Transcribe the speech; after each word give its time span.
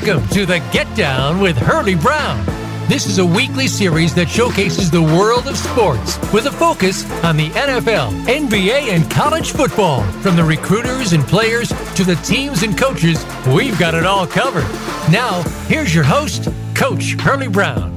Welcome 0.00 0.28
to 0.28 0.46
the 0.46 0.60
Get 0.72 0.86
Down 0.96 1.40
with 1.40 1.56
Hurlie 1.56 1.96
Brown. 1.96 2.46
This 2.88 3.06
is 3.06 3.18
a 3.18 3.26
weekly 3.26 3.66
series 3.66 4.14
that 4.14 4.28
showcases 4.28 4.92
the 4.92 5.02
world 5.02 5.48
of 5.48 5.56
sports 5.56 6.16
with 6.32 6.46
a 6.46 6.52
focus 6.52 7.04
on 7.24 7.36
the 7.36 7.48
NFL, 7.50 8.12
NBA, 8.26 8.94
and 8.94 9.10
college 9.10 9.50
football. 9.50 10.04
From 10.22 10.36
the 10.36 10.44
recruiters 10.44 11.14
and 11.14 11.24
players 11.24 11.70
to 11.96 12.04
the 12.04 12.14
teams 12.22 12.62
and 12.62 12.78
coaches, 12.78 13.26
we've 13.48 13.78
got 13.78 13.94
it 13.94 14.06
all 14.06 14.24
covered. 14.24 14.68
Now, 15.10 15.42
here's 15.66 15.92
your 15.92 16.04
host, 16.04 16.48
Coach 16.76 17.14
Hurlie 17.14 17.48
Brown. 17.48 17.92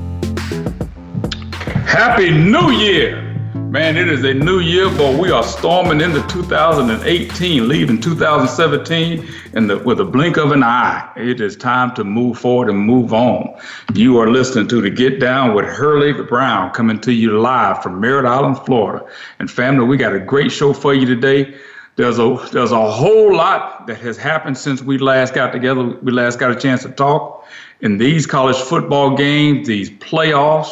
Happy 1.85 2.31
New 2.31 2.71
Year! 2.71 3.30
Man, 3.71 3.95
it 3.95 4.09
is 4.09 4.25
a 4.25 4.33
new 4.33 4.59
year, 4.59 4.89
but 4.97 5.17
we 5.17 5.31
are 5.31 5.43
storming 5.43 6.01
into 6.01 6.21
2018, 6.27 7.69
leaving 7.69 8.01
2017 8.01 9.25
in 9.53 9.67
the, 9.67 9.77
with 9.77 10.01
a 10.01 10.03
blink 10.03 10.35
of 10.35 10.51
an 10.51 10.61
eye. 10.61 11.09
It 11.15 11.39
is 11.39 11.55
time 11.55 11.95
to 11.95 12.03
move 12.03 12.37
forward 12.37 12.69
and 12.69 12.77
move 12.77 13.13
on. 13.13 13.57
You 13.93 14.19
are 14.19 14.29
listening 14.29 14.67
to 14.67 14.81
the 14.81 14.89
Get 14.89 15.21
Down 15.21 15.55
with 15.55 15.63
Hurlie 15.63 16.11
Brown 16.11 16.71
coming 16.71 16.99
to 16.99 17.13
you 17.13 17.39
live 17.39 17.81
from 17.81 18.01
Merritt 18.01 18.25
Island, 18.25 18.57
Florida. 18.65 19.05
And 19.39 19.49
family, 19.49 19.85
we 19.85 19.95
got 19.95 20.13
a 20.13 20.19
great 20.19 20.51
show 20.51 20.73
for 20.73 20.93
you 20.93 21.05
today. 21.05 21.55
There's 21.95 22.19
a 22.19 22.45
there's 22.51 22.73
a 22.73 22.91
whole 22.91 23.33
lot 23.33 23.87
that 23.87 24.01
has 24.01 24.17
happened 24.17 24.57
since 24.57 24.81
we 24.81 24.97
last 24.97 25.33
got 25.33 25.53
together. 25.53 25.81
We 25.81 26.11
last 26.11 26.39
got 26.39 26.51
a 26.51 26.59
chance 26.59 26.83
to 26.83 26.89
talk. 26.89 27.47
In 27.79 27.97
these 27.97 28.27
college 28.27 28.57
football 28.57 29.15
games, 29.15 29.65
these 29.65 29.89
playoffs, 29.89 30.71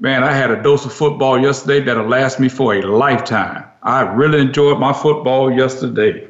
Man, 0.00 0.24
I 0.24 0.32
had 0.32 0.50
a 0.50 0.60
dose 0.60 0.84
of 0.84 0.92
football 0.92 1.40
yesterday 1.40 1.80
that'll 1.80 2.08
last 2.08 2.40
me 2.40 2.48
for 2.48 2.74
a 2.74 2.82
lifetime. 2.82 3.64
I 3.82 4.00
really 4.00 4.40
enjoyed 4.40 4.80
my 4.80 4.92
football 4.92 5.52
yesterday. 5.52 6.28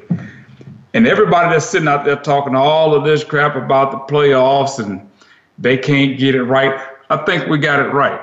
And 0.93 1.07
everybody 1.07 1.49
that's 1.51 1.65
sitting 1.65 1.87
out 1.87 2.05
there 2.05 2.15
talking 2.15 2.55
all 2.55 2.93
of 2.93 3.03
this 3.03 3.23
crap 3.23 3.55
about 3.55 3.91
the 3.91 4.13
playoffs 4.13 4.77
and 4.79 5.09
they 5.57 5.77
can't 5.77 6.17
get 6.17 6.35
it 6.35 6.43
right, 6.43 6.79
I 7.09 7.17
think 7.25 7.47
we 7.47 7.57
got 7.57 7.79
it 7.79 7.91
right. 7.91 8.21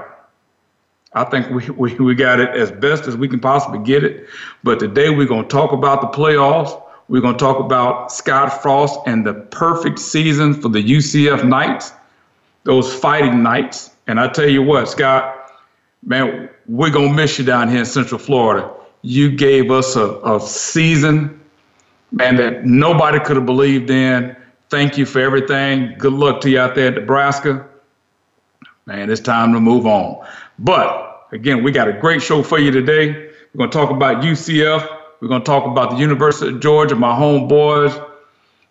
I 1.12 1.24
think 1.24 1.50
we, 1.50 1.68
we, 1.70 1.94
we 1.96 2.14
got 2.14 2.40
it 2.40 2.50
as 2.50 2.70
best 2.70 3.06
as 3.06 3.16
we 3.16 3.28
can 3.28 3.40
possibly 3.40 3.80
get 3.80 4.04
it. 4.04 4.28
But 4.62 4.78
today 4.78 5.10
we're 5.10 5.26
going 5.26 5.42
to 5.42 5.48
talk 5.48 5.72
about 5.72 6.00
the 6.00 6.08
playoffs. 6.08 6.80
We're 7.08 7.20
going 7.20 7.36
to 7.36 7.44
talk 7.44 7.58
about 7.58 8.12
Scott 8.12 8.62
Frost 8.62 8.98
and 9.06 9.26
the 9.26 9.34
perfect 9.34 9.98
season 9.98 10.54
for 10.54 10.68
the 10.68 10.82
UCF 10.82 11.46
Knights, 11.46 11.92
those 12.62 12.94
fighting 12.94 13.42
Knights. 13.42 13.91
And 14.06 14.18
I 14.18 14.28
tell 14.28 14.48
you 14.48 14.62
what, 14.62 14.88
Scott, 14.88 15.52
man, 16.04 16.48
we're 16.66 16.90
going 16.90 17.10
to 17.10 17.14
miss 17.14 17.38
you 17.38 17.44
down 17.44 17.68
here 17.68 17.80
in 17.80 17.84
Central 17.84 18.18
Florida. 18.18 18.70
You 19.02 19.30
gave 19.30 19.70
us 19.70 19.96
a, 19.96 20.18
a 20.20 20.40
season, 20.40 21.40
man, 22.10 22.36
that 22.36 22.64
nobody 22.64 23.20
could 23.20 23.36
have 23.36 23.46
believed 23.46 23.90
in. 23.90 24.36
Thank 24.70 24.96
you 24.96 25.06
for 25.06 25.20
everything. 25.20 25.94
Good 25.98 26.12
luck 26.12 26.40
to 26.42 26.50
you 26.50 26.58
out 26.58 26.74
there 26.74 26.88
at 26.88 26.94
Nebraska. 26.94 27.66
Man, 28.86 29.10
it's 29.10 29.20
time 29.20 29.52
to 29.52 29.60
move 29.60 29.86
on. 29.86 30.26
But 30.58 31.28
again, 31.32 31.62
we 31.62 31.70
got 31.70 31.88
a 31.88 31.92
great 31.92 32.22
show 32.22 32.42
for 32.42 32.58
you 32.58 32.70
today. 32.70 33.30
We're 33.54 33.58
going 33.58 33.70
to 33.70 33.76
talk 33.76 33.90
about 33.90 34.22
UCF. 34.22 34.98
We're 35.20 35.28
going 35.28 35.42
to 35.42 35.46
talk 35.46 35.66
about 35.66 35.90
the 35.90 35.96
University 35.96 36.52
of 36.52 36.60
Georgia, 36.60 36.96
my 36.96 37.12
homeboys. 37.12 38.11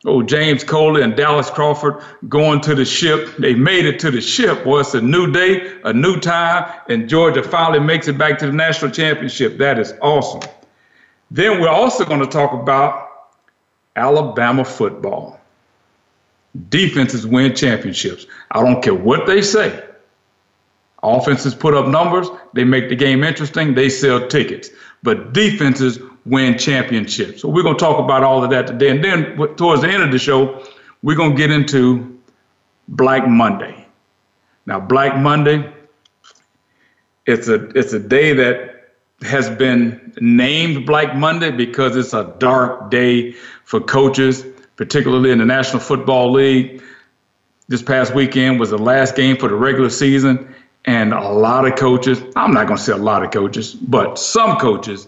Oh, 0.03 0.23
James 0.23 0.63
Coley 0.63 1.03
and 1.03 1.15
Dallas 1.15 1.51
Crawford 1.51 2.01
going 2.27 2.59
to 2.61 2.73
the 2.73 2.85
ship. 2.85 3.35
They 3.37 3.53
made 3.53 3.85
it 3.85 3.99
to 3.99 4.09
the 4.09 4.21
ship. 4.21 4.65
Well, 4.65 4.79
it's 4.79 4.95
a 4.95 5.01
new 5.01 5.31
day, 5.31 5.79
a 5.83 5.93
new 5.93 6.19
time, 6.19 6.71
and 6.89 7.07
Georgia 7.07 7.43
finally 7.43 7.79
makes 7.79 8.07
it 8.07 8.17
back 8.17 8.39
to 8.39 8.47
the 8.47 8.51
national 8.51 8.91
championship. 8.91 9.59
That 9.59 9.77
is 9.77 9.93
awesome. 10.01 10.49
Then 11.29 11.61
we're 11.61 11.69
also 11.69 12.03
going 12.03 12.19
to 12.19 12.27
talk 12.27 12.51
about 12.51 13.09
Alabama 13.95 14.65
football. 14.65 15.39
Defenses 16.69 17.25
win 17.27 17.55
championships. 17.55 18.25
I 18.49 18.63
don't 18.63 18.81
care 18.81 18.95
what 18.95 19.27
they 19.27 19.41
say. 19.41 19.83
Offenses 21.03 21.55
put 21.55 21.73
up 21.73 21.87
numbers, 21.87 22.27
they 22.53 22.63
make 22.63 22.89
the 22.89 22.95
game 22.95 23.23
interesting, 23.23 23.73
they 23.73 23.89
sell 23.89 24.27
tickets. 24.27 24.69
But 25.01 25.33
defenses 25.33 25.99
win 26.25 26.57
championships. 26.57 27.41
So 27.41 27.49
we're 27.49 27.63
going 27.63 27.77
to 27.77 27.79
talk 27.79 27.99
about 27.99 28.23
all 28.23 28.43
of 28.43 28.49
that 28.51 28.67
today. 28.67 28.89
And 28.89 29.03
then 29.03 29.35
towards 29.55 29.81
the 29.81 29.89
end 29.89 30.03
of 30.03 30.11
the 30.11 30.19
show, 30.19 30.63
we're 31.01 31.15
going 31.15 31.31
to 31.31 31.37
get 31.37 31.51
into 31.51 32.19
Black 32.87 33.27
Monday. 33.27 33.85
Now, 34.65 34.79
Black 34.79 35.17
Monday, 35.17 35.71
it's 37.25 37.47
a 37.47 37.65
it's 37.77 37.93
a 37.93 37.99
day 37.99 38.33
that 38.33 38.91
has 39.21 39.49
been 39.49 40.13
named 40.19 40.85
Black 40.85 41.15
Monday 41.15 41.51
because 41.51 41.95
it's 41.95 42.13
a 42.13 42.35
dark 42.39 42.91
day 42.91 43.31
for 43.63 43.79
coaches, 43.79 44.45
particularly 44.75 45.31
in 45.31 45.39
the 45.39 45.45
National 45.45 45.79
Football 45.79 46.31
League. 46.31 46.83
This 47.67 47.81
past 47.81 48.13
weekend 48.13 48.59
was 48.59 48.71
the 48.71 48.77
last 48.77 49.15
game 49.15 49.37
for 49.37 49.47
the 49.47 49.55
regular 49.55 49.89
season, 49.89 50.53
and 50.85 51.13
a 51.13 51.29
lot 51.29 51.65
of 51.65 51.75
coaches, 51.75 52.21
I'm 52.35 52.53
not 52.53 52.67
going 52.67 52.77
to 52.77 52.83
say 52.83 52.91
a 52.91 52.97
lot 52.97 53.23
of 53.23 53.31
coaches, 53.31 53.73
but 53.73 54.19
some 54.19 54.57
coaches 54.57 55.07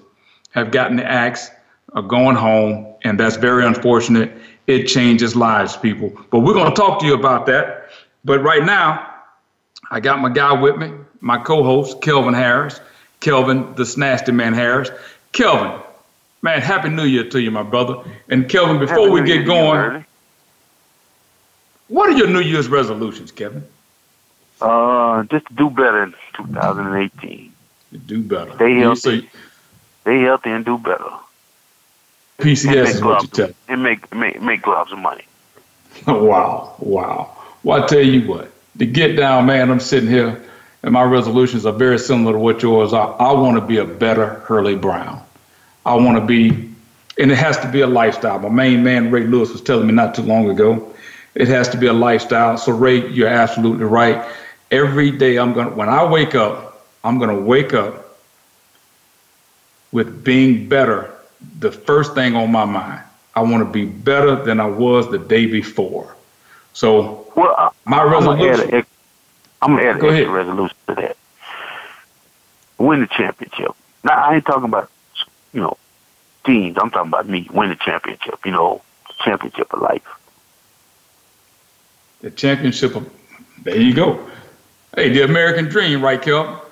have 0.53 0.71
gotten 0.71 0.97
the 0.97 1.05
axe, 1.05 1.49
are 1.93 2.01
going 2.01 2.35
home, 2.35 2.87
and 3.03 3.19
that's 3.19 3.35
very 3.35 3.65
unfortunate. 3.65 4.31
It 4.67 4.85
changes 4.85 5.35
lives, 5.35 5.75
people. 5.75 6.11
But 6.31 6.39
we're 6.39 6.53
going 6.53 6.69
to 6.69 6.75
talk 6.75 6.99
to 7.01 7.05
you 7.05 7.13
about 7.13 7.45
that. 7.47 7.89
But 8.23 8.41
right 8.41 8.63
now, 8.63 9.13
I 9.91 9.99
got 9.99 10.21
my 10.21 10.29
guy 10.29 10.53
with 10.53 10.77
me, 10.77 10.91
my 11.19 11.37
co-host, 11.37 12.01
Kelvin 12.01 12.33
Harris. 12.33 12.79
Kelvin, 13.19 13.73
the 13.75 13.83
Snasty 13.83 14.33
Man 14.33 14.53
Harris. 14.53 14.89
Kelvin, 15.31 15.81
man, 16.41 16.61
happy 16.61 16.89
New 16.89 17.05
Year 17.05 17.29
to 17.29 17.41
you, 17.41 17.51
my 17.51 17.63
brother. 17.63 18.03
And 18.29 18.49
Kelvin, 18.49 18.79
before 18.79 18.99
happy 18.99 19.11
we 19.11 19.21
New 19.21 19.27
get 19.27 19.45
going, 19.45 20.05
what 21.87 22.09
are 22.09 22.17
your 22.17 22.27
New 22.27 22.41
Year's 22.41 22.67
resolutions, 22.67 23.31
Kevin? 23.31 23.65
Uh, 24.61 25.23
just 25.23 25.53
do 25.55 25.69
better 25.69 26.03
in 26.03 26.13
2018. 26.33 27.53
To 27.91 27.97
do 27.97 28.23
better. 28.23 28.53
Stay 28.55 28.75
healthy 28.75 29.29
stay 30.03 30.21
healthy 30.21 30.51
and 30.51 30.63
do 30.63 30.77
better. 30.77 31.09
PCS 32.39 32.85
is 32.85 33.01
what 33.01 33.21
you 33.21 33.27
tell. 33.29 33.49
And 33.67 33.83
make 33.83 34.13
make 34.13 34.41
make 34.41 34.61
gloves 34.61 34.91
of 34.91 34.99
money. 34.99 35.23
wow, 36.07 36.75
wow. 36.79 37.35
Well, 37.63 37.83
I 37.83 37.87
tell 37.87 38.01
you 38.01 38.27
what, 38.27 38.51
to 38.77 38.85
get 38.85 39.15
down, 39.15 39.45
man, 39.45 39.71
I'm 39.71 39.79
sitting 39.79 40.09
here, 40.09 40.43
and 40.81 40.93
my 40.93 41.03
resolutions 41.03 41.65
are 41.65 41.71
very 41.71 41.97
similar 41.97 42.33
to 42.33 42.39
what 42.39 42.61
yours 42.61 42.91
are. 42.91 43.15
I 43.21 43.31
want 43.31 43.57
to 43.57 43.65
be 43.65 43.77
a 43.77 43.85
better 43.85 44.41
Hurlie 44.45 44.75
Brown. 44.75 45.23
I 45.85 45.95
want 45.95 46.17
to 46.17 46.25
be, 46.25 46.49
and 47.17 47.31
it 47.31 47.37
has 47.37 47.57
to 47.59 47.71
be 47.71 47.81
a 47.81 47.87
lifestyle. 47.87 48.39
My 48.39 48.49
main 48.49 48.83
man, 48.83 49.11
Ray 49.11 49.23
Lewis, 49.25 49.51
was 49.51 49.61
telling 49.61 49.87
me 49.87 49.93
not 49.93 50.15
too 50.15 50.23
long 50.23 50.49
ago, 50.49 50.93
it 51.35 51.47
has 51.47 51.69
to 51.69 51.77
be 51.77 51.87
a 51.87 51.93
lifestyle. 51.93 52.57
So, 52.57 52.73
Ray, 52.73 53.07
you're 53.09 53.29
absolutely 53.29 53.85
right. 53.85 54.25
Every 54.71 55.11
day, 55.11 55.37
I'm 55.37 55.53
gonna, 55.53 55.69
when 55.69 55.87
I 55.87 56.03
wake 56.03 56.35
up, 56.35 56.85
I'm 57.03 57.19
gonna 57.19 57.39
wake 57.39 57.73
up 57.73 58.02
with 59.93 60.23
being 60.23 60.67
better, 60.67 61.13
the 61.59 61.71
first 61.71 62.13
thing 62.15 62.35
on 62.35 62.51
my 62.51 62.65
mind, 62.65 63.01
I 63.35 63.41
want 63.41 63.65
to 63.65 63.71
be 63.71 63.85
better 63.85 64.35
than 64.35 64.59
I 64.59 64.65
was 64.65 65.09
the 65.09 65.19
day 65.19 65.45
before. 65.45 66.13
So 66.73 67.31
well, 67.35 67.73
my 67.85 68.03
resolution. 68.03 68.85
I'm 69.61 69.77
gonna 69.77 69.87
add 69.87 70.03
an 70.03 70.05
extra 70.05 70.29
resolution 70.29 70.75
to 70.87 70.95
that. 70.95 71.17
Win 72.77 73.01
the 73.01 73.07
championship. 73.07 73.71
Now 74.03 74.15
I 74.15 74.35
ain't 74.35 74.45
talking 74.45 74.65
about 74.65 74.89
you 75.53 75.61
know 75.61 75.77
teams. 76.45 76.77
I'm 76.77 76.89
talking 76.89 77.09
about 77.09 77.29
me. 77.29 77.47
Win 77.53 77.69
the 77.69 77.75
championship. 77.75 78.39
You 78.43 78.51
know, 78.51 78.81
championship 79.23 79.71
of 79.73 79.81
life. 79.81 80.07
The 82.21 82.31
championship 82.31 82.95
of. 82.95 83.09
There 83.63 83.79
you 83.79 83.93
go. 83.93 84.27
Hey, 84.95 85.09
the 85.09 85.23
American 85.23 85.65
dream, 85.65 86.03
right, 86.03 86.21
Kel? 86.21 86.65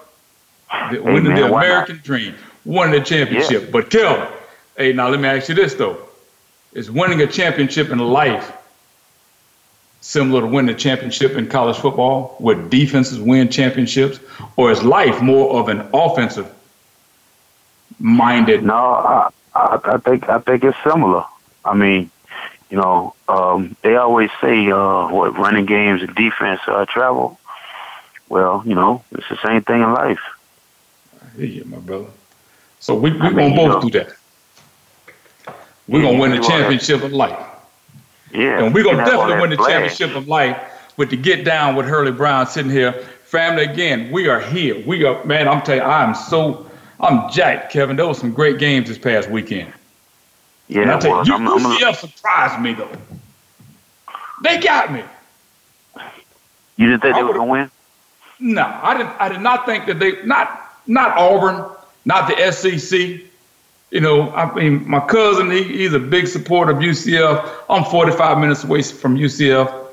The, 0.70 0.98
hey, 0.98 1.00
winning 1.00 1.34
man, 1.34 1.36
the 1.36 1.48
American 1.48 1.96
not? 1.98 2.06
dream 2.06 2.36
won 2.66 2.92
the 2.92 3.02
championship. 3.02 3.64
Yeah. 3.64 3.70
But 3.72 3.90
Kelvin, 3.90 4.28
hey, 4.78 4.94
now 4.94 5.10
let 5.10 5.20
me 5.20 5.28
ask 5.28 5.50
you 5.50 5.56
this 5.56 5.74
though: 5.74 5.98
Is 6.74 6.90
winning 6.92 7.22
a 7.22 7.28
championship 7.28 7.90
in 7.90 8.00
life 8.00 8.52
similar 10.02 10.42
to 10.42 10.48
winning 10.48 10.76
a 10.76 10.78
championship 10.78 11.34
in 11.34 11.48
college 11.48 11.78
football, 11.78 12.36
where 12.40 12.56
defenses 12.56 13.20
win 13.20 13.50
championships, 13.50 14.20
or 14.56 14.72
is 14.72 14.84
life 14.84 15.22
more 15.22 15.60
of 15.60 15.70
an 15.70 15.88
offensive 15.94 16.52
minded? 18.00 18.64
No, 18.64 18.74
I, 18.76 19.30
I, 19.56 19.80
I 19.84 19.98
think 19.98 20.28
I 20.28 20.40
think 20.40 20.64
it's 20.64 20.78
similar. 20.84 21.24
I 21.64 21.76
mean, 21.76 22.10
you 22.70 22.78
know, 22.78 23.14
um, 23.28 23.76
they 23.84 23.96
always 23.96 24.30
say 24.42 24.70
uh, 24.72 25.08
what 25.10 25.38
running 25.38 25.66
games 25.66 26.02
and 26.02 26.14
defense 26.16 26.62
uh, 26.68 26.86
travel. 26.86 27.40
Well, 28.30 28.64
you 28.66 28.76
know, 28.76 29.04
it's 29.12 29.28
the 29.30 29.38
same 29.46 29.62
thing 29.62 29.82
in 29.82 29.94
life. 29.94 30.22
I 31.22 31.38
hear 31.38 31.46
you, 31.46 31.66
my 31.66 31.78
brother. 31.78 32.08
So 32.82 32.96
we, 32.96 33.12
we're 33.12 33.32
going 33.32 33.52
to 33.52 33.56
both 33.56 33.84
do 33.84 34.00
that. 34.00 34.14
We're 35.88 36.02
going 36.02 36.16
to 36.16 36.22
win 36.22 36.32
the 36.32 36.42
championship 36.46 37.04
of 37.04 37.14
life. 37.14 37.40
Yeah. 38.34 38.64
And 38.64 38.74
we're 38.74 38.84
going 38.84 38.98
to 38.98 39.06
definitely 39.06 39.40
win 39.40 39.52
the 39.52 39.58
championship 39.58 40.16
of 40.16 40.28
life 40.28 40.60
with 40.98 41.12
the 41.12 41.18
get 41.18 41.46
down 41.46 41.76
with 41.76 41.86
Hurlie 41.86 42.12
Brown 42.12 42.48
sitting 42.48 42.72
here. 42.72 42.94
Family, 43.24 43.64
again, 43.64 44.12
we 44.12 44.28
are 44.28 44.42
here. 44.42 44.84
We 44.86 45.06
are, 45.06 45.24
man, 45.24 45.48
I'm 45.48 45.62
telling 45.62 45.82
you, 45.82 45.88
I'm 45.88 46.16
so, 46.16 46.70
I'm 47.00 47.32
jacked, 47.32 47.72
Kevin. 47.72 47.96
There 47.96 48.08
was 48.08 48.18
some 48.18 48.34
great 48.34 48.58
games 48.58 48.90
this 48.90 48.98
past 48.98 49.30
weekend. 49.30 49.72
Yeah, 50.68 50.82
and 50.82 50.92
I 50.92 51.00
tell 51.00 51.26
you, 51.26 51.34
UCF 51.34 51.96
surprised 51.98 52.62
me, 52.62 52.74
though. 52.74 52.92
They 54.44 54.60
got 54.60 54.92
me. 54.92 55.04
You 56.78 56.88
didn't 56.88 57.02
think 57.02 57.16
they 57.16 57.24
were 57.24 57.34
going 57.34 57.48
to 57.48 57.52
win? 57.52 57.72
No, 58.40 58.64
I 58.82 58.98
did. 58.98 59.06
I 59.06 59.30
did 59.30 59.42
not 59.42 59.68
think 59.68 59.86
that 59.86 60.00
they 60.00 60.24
not 60.26 60.78
not 60.88 61.16
Auburn, 61.16 61.70
not 62.06 62.28
the 62.28 62.52
SEC. 62.52 63.22
You 63.92 64.00
know, 64.00 64.32
I 64.32 64.54
mean, 64.56 64.90
my 64.90 65.02
cousin, 65.02 65.52
he, 65.52 65.64
he's 65.64 65.94
a 65.94 66.00
big 66.00 66.28
supporter 66.28 66.72
of 66.72 66.78
UCF. 66.78 67.50
I'm 67.70 67.84
45 67.84 68.38
minutes 68.38 68.64
away 68.64 68.82
from 68.84 69.18
UCF, 69.18 69.88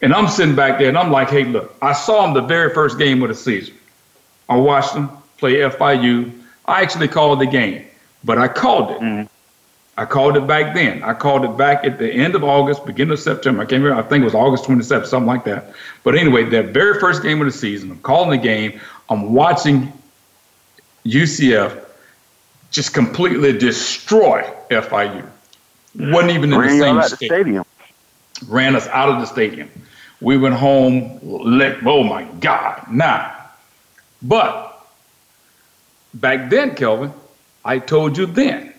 and 0.00 0.14
I'm 0.14 0.26
sitting 0.28 0.56
back 0.56 0.78
there, 0.78 0.88
and 0.88 0.96
I'm 0.96 1.12
like, 1.12 1.28
hey, 1.28 1.44
look, 1.44 1.74
I 1.82 1.92
saw 1.92 2.26
him 2.26 2.34
the 2.34 2.40
very 2.40 2.72
first 2.72 2.98
game 2.98 3.22
of 3.22 3.28
the 3.28 3.34
season. 3.34 3.74
I 4.48 4.56
watched 4.56 4.94
him 4.94 5.10
play 5.36 5.54
FIU. 5.56 6.32
I 6.64 6.80
actually 6.82 7.08
called 7.08 7.40
the 7.40 7.46
game, 7.46 7.84
but 8.24 8.38
I 8.38 8.48
called 8.48 8.92
it. 8.92 9.00
Mm-hmm. 9.00 9.26
I 9.98 10.06
called 10.06 10.36
it 10.38 10.46
back 10.46 10.74
then. 10.74 11.02
I 11.02 11.12
called 11.12 11.44
it 11.44 11.56
back 11.58 11.84
at 11.84 11.98
the 11.98 12.10
end 12.10 12.34
of 12.34 12.42
August, 12.42 12.86
beginning 12.86 13.12
of 13.12 13.20
September. 13.20 13.62
I 13.62 13.66
can't 13.66 13.82
remember. 13.82 14.02
I 14.02 14.08
think 14.08 14.22
it 14.22 14.24
was 14.24 14.34
August 14.34 14.64
27th, 14.64 15.06
something 15.06 15.26
like 15.26 15.44
that. 15.44 15.74
But 16.02 16.16
anyway, 16.16 16.44
that 16.44 16.68
very 16.68 16.98
first 16.98 17.22
game 17.22 17.40
of 17.42 17.46
the 17.46 17.52
season, 17.52 17.90
I'm 17.90 17.98
calling 17.98 18.30
the 18.30 18.38
game. 18.38 18.80
I'm 19.10 19.34
watching 19.34 19.92
UCF 21.04 21.84
just 22.70 22.94
completely 22.94 23.56
destroy 23.56 24.42
FIU. 24.70 25.26
Wasn't 25.94 26.32
even 26.32 26.52
in 26.52 26.60
the 26.60 26.68
same 26.68 26.96
the 26.96 27.08
stadium. 27.08 27.64
Ran 28.48 28.74
us 28.74 28.86
out 28.88 29.08
of 29.08 29.20
the 29.20 29.26
stadium. 29.26 29.70
We 30.20 30.38
went 30.38 30.54
home. 30.54 31.18
Let, 31.22 31.84
oh 31.86 32.02
my 32.02 32.24
God! 32.40 32.86
Now, 32.90 33.50
but 34.22 34.86
back 36.14 36.48
then, 36.48 36.74
Kelvin, 36.74 37.12
I 37.64 37.78
told 37.78 38.16
you 38.16 38.26
then. 38.26 38.72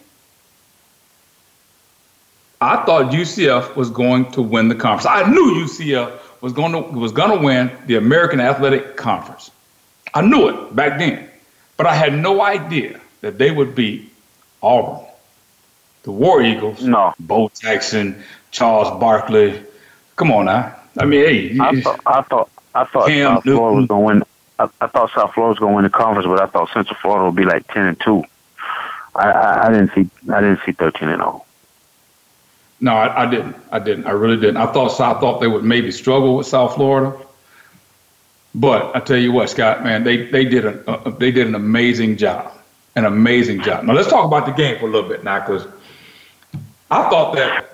I 2.61 2.85
thought 2.85 3.11
UCF 3.11 3.75
was 3.75 3.89
going 3.89 4.31
to 4.31 4.41
win 4.41 4.69
the 4.69 4.75
conference. 4.75 5.05
I 5.05 5.29
knew 5.29 5.65
UCF 5.65 6.17
was 6.39 6.53
going 6.53 6.71
to 6.71 6.79
was 6.79 7.11
going 7.11 7.37
to 7.37 7.45
win 7.45 7.69
the 7.87 7.95
American 7.95 8.39
Athletic 8.39 8.95
Conference. 8.95 9.51
I 10.13 10.21
knew 10.21 10.47
it 10.47 10.75
back 10.75 10.97
then, 10.97 11.29
but 11.77 11.85
I 11.85 11.95
had 11.95 12.13
no 12.13 12.41
idea 12.41 12.99
that 13.21 13.37
they 13.37 13.51
would 13.51 13.75
beat 13.75 14.11
Auburn, 14.61 15.05
the 16.03 16.11
War 16.11 16.41
Eagles, 16.41 16.83
no, 16.83 17.13
Bo 17.19 17.51
Jackson, 17.59 18.23
Charles 18.51 18.99
Barkley. 18.99 19.61
Come 20.15 20.31
on 20.31 20.45
now. 20.45 20.75
I 20.99 21.05
mean, 21.05 21.25
hey, 21.25 21.57
I 21.59 21.81
thought 21.81 21.99
I 22.05 22.21
thought 22.21 22.49
I 22.75 22.85
thought 22.85 23.07
Cam 23.07 23.35
South 23.35 23.43
Florida 23.43 23.75
was 23.75 23.87
going 23.87 23.99
to 24.01 24.05
win. 24.05 24.23
I, 24.59 24.69
I, 24.81 24.87
thought 24.87 25.11
South 25.11 25.33
Florida 25.33 25.49
was 25.49 25.59
going 25.59 25.71
to 25.71 25.75
win 25.75 25.83
the 25.83 25.89
conference, 25.89 26.27
but 26.27 26.41
I 26.41 26.45
thought 26.45 26.69
Central 26.71 26.97
Florida 27.01 27.25
would 27.25 27.35
be 27.35 27.45
like 27.45 27.67
ten 27.73 27.87
and 27.87 27.99
two. 27.99 28.23
I, 29.15 29.31
I, 29.31 29.67
I 29.67 29.71
didn't 29.71 29.91
see 29.93 30.09
I 30.31 30.41
didn't 30.41 30.59
see 30.65 30.71
thirteen 30.71 31.09
and 31.09 31.19
zero. 31.19 31.43
Oh. 31.43 31.45
No, 32.79 32.93
I, 32.95 33.23
I, 33.23 33.29
didn't. 33.29 33.55
I 33.71 33.79
didn't. 33.79 34.07
I 34.07 34.11
really 34.11 34.35
didn't. 34.35 34.57
I 34.57 34.65
thought 34.71 34.99
I 34.99 35.17
thought 35.19 35.39
they 35.39 35.47
would 35.47 35.63
maybe 35.63 35.89
struggle 35.91 36.35
with 36.35 36.47
South 36.47 36.75
Florida. 36.75 37.17
But 38.55 38.95
I 38.95 38.99
tell 38.99 39.17
you 39.17 39.31
what, 39.31 39.49
Scott, 39.49 39.83
man, 39.83 40.03
they 40.03 40.25
they 40.29 40.45
did 40.45 40.65
a, 40.65 41.07
a 41.07 41.11
they 41.11 41.31
did 41.31 41.47
an 41.47 41.55
amazing 41.55 42.17
job 42.17 42.53
an 42.95 43.05
amazing 43.05 43.61
job. 43.61 43.83
Now 43.83 43.93
let's 43.93 44.09
talk 44.09 44.25
about 44.25 44.45
the 44.45 44.51
game 44.51 44.79
for 44.79 44.87
a 44.87 44.91
little 44.91 45.09
bit 45.09 45.23
now, 45.23 45.39
because 45.39 45.67
I 46.91 47.09
thought 47.09 47.35
that 47.35 47.69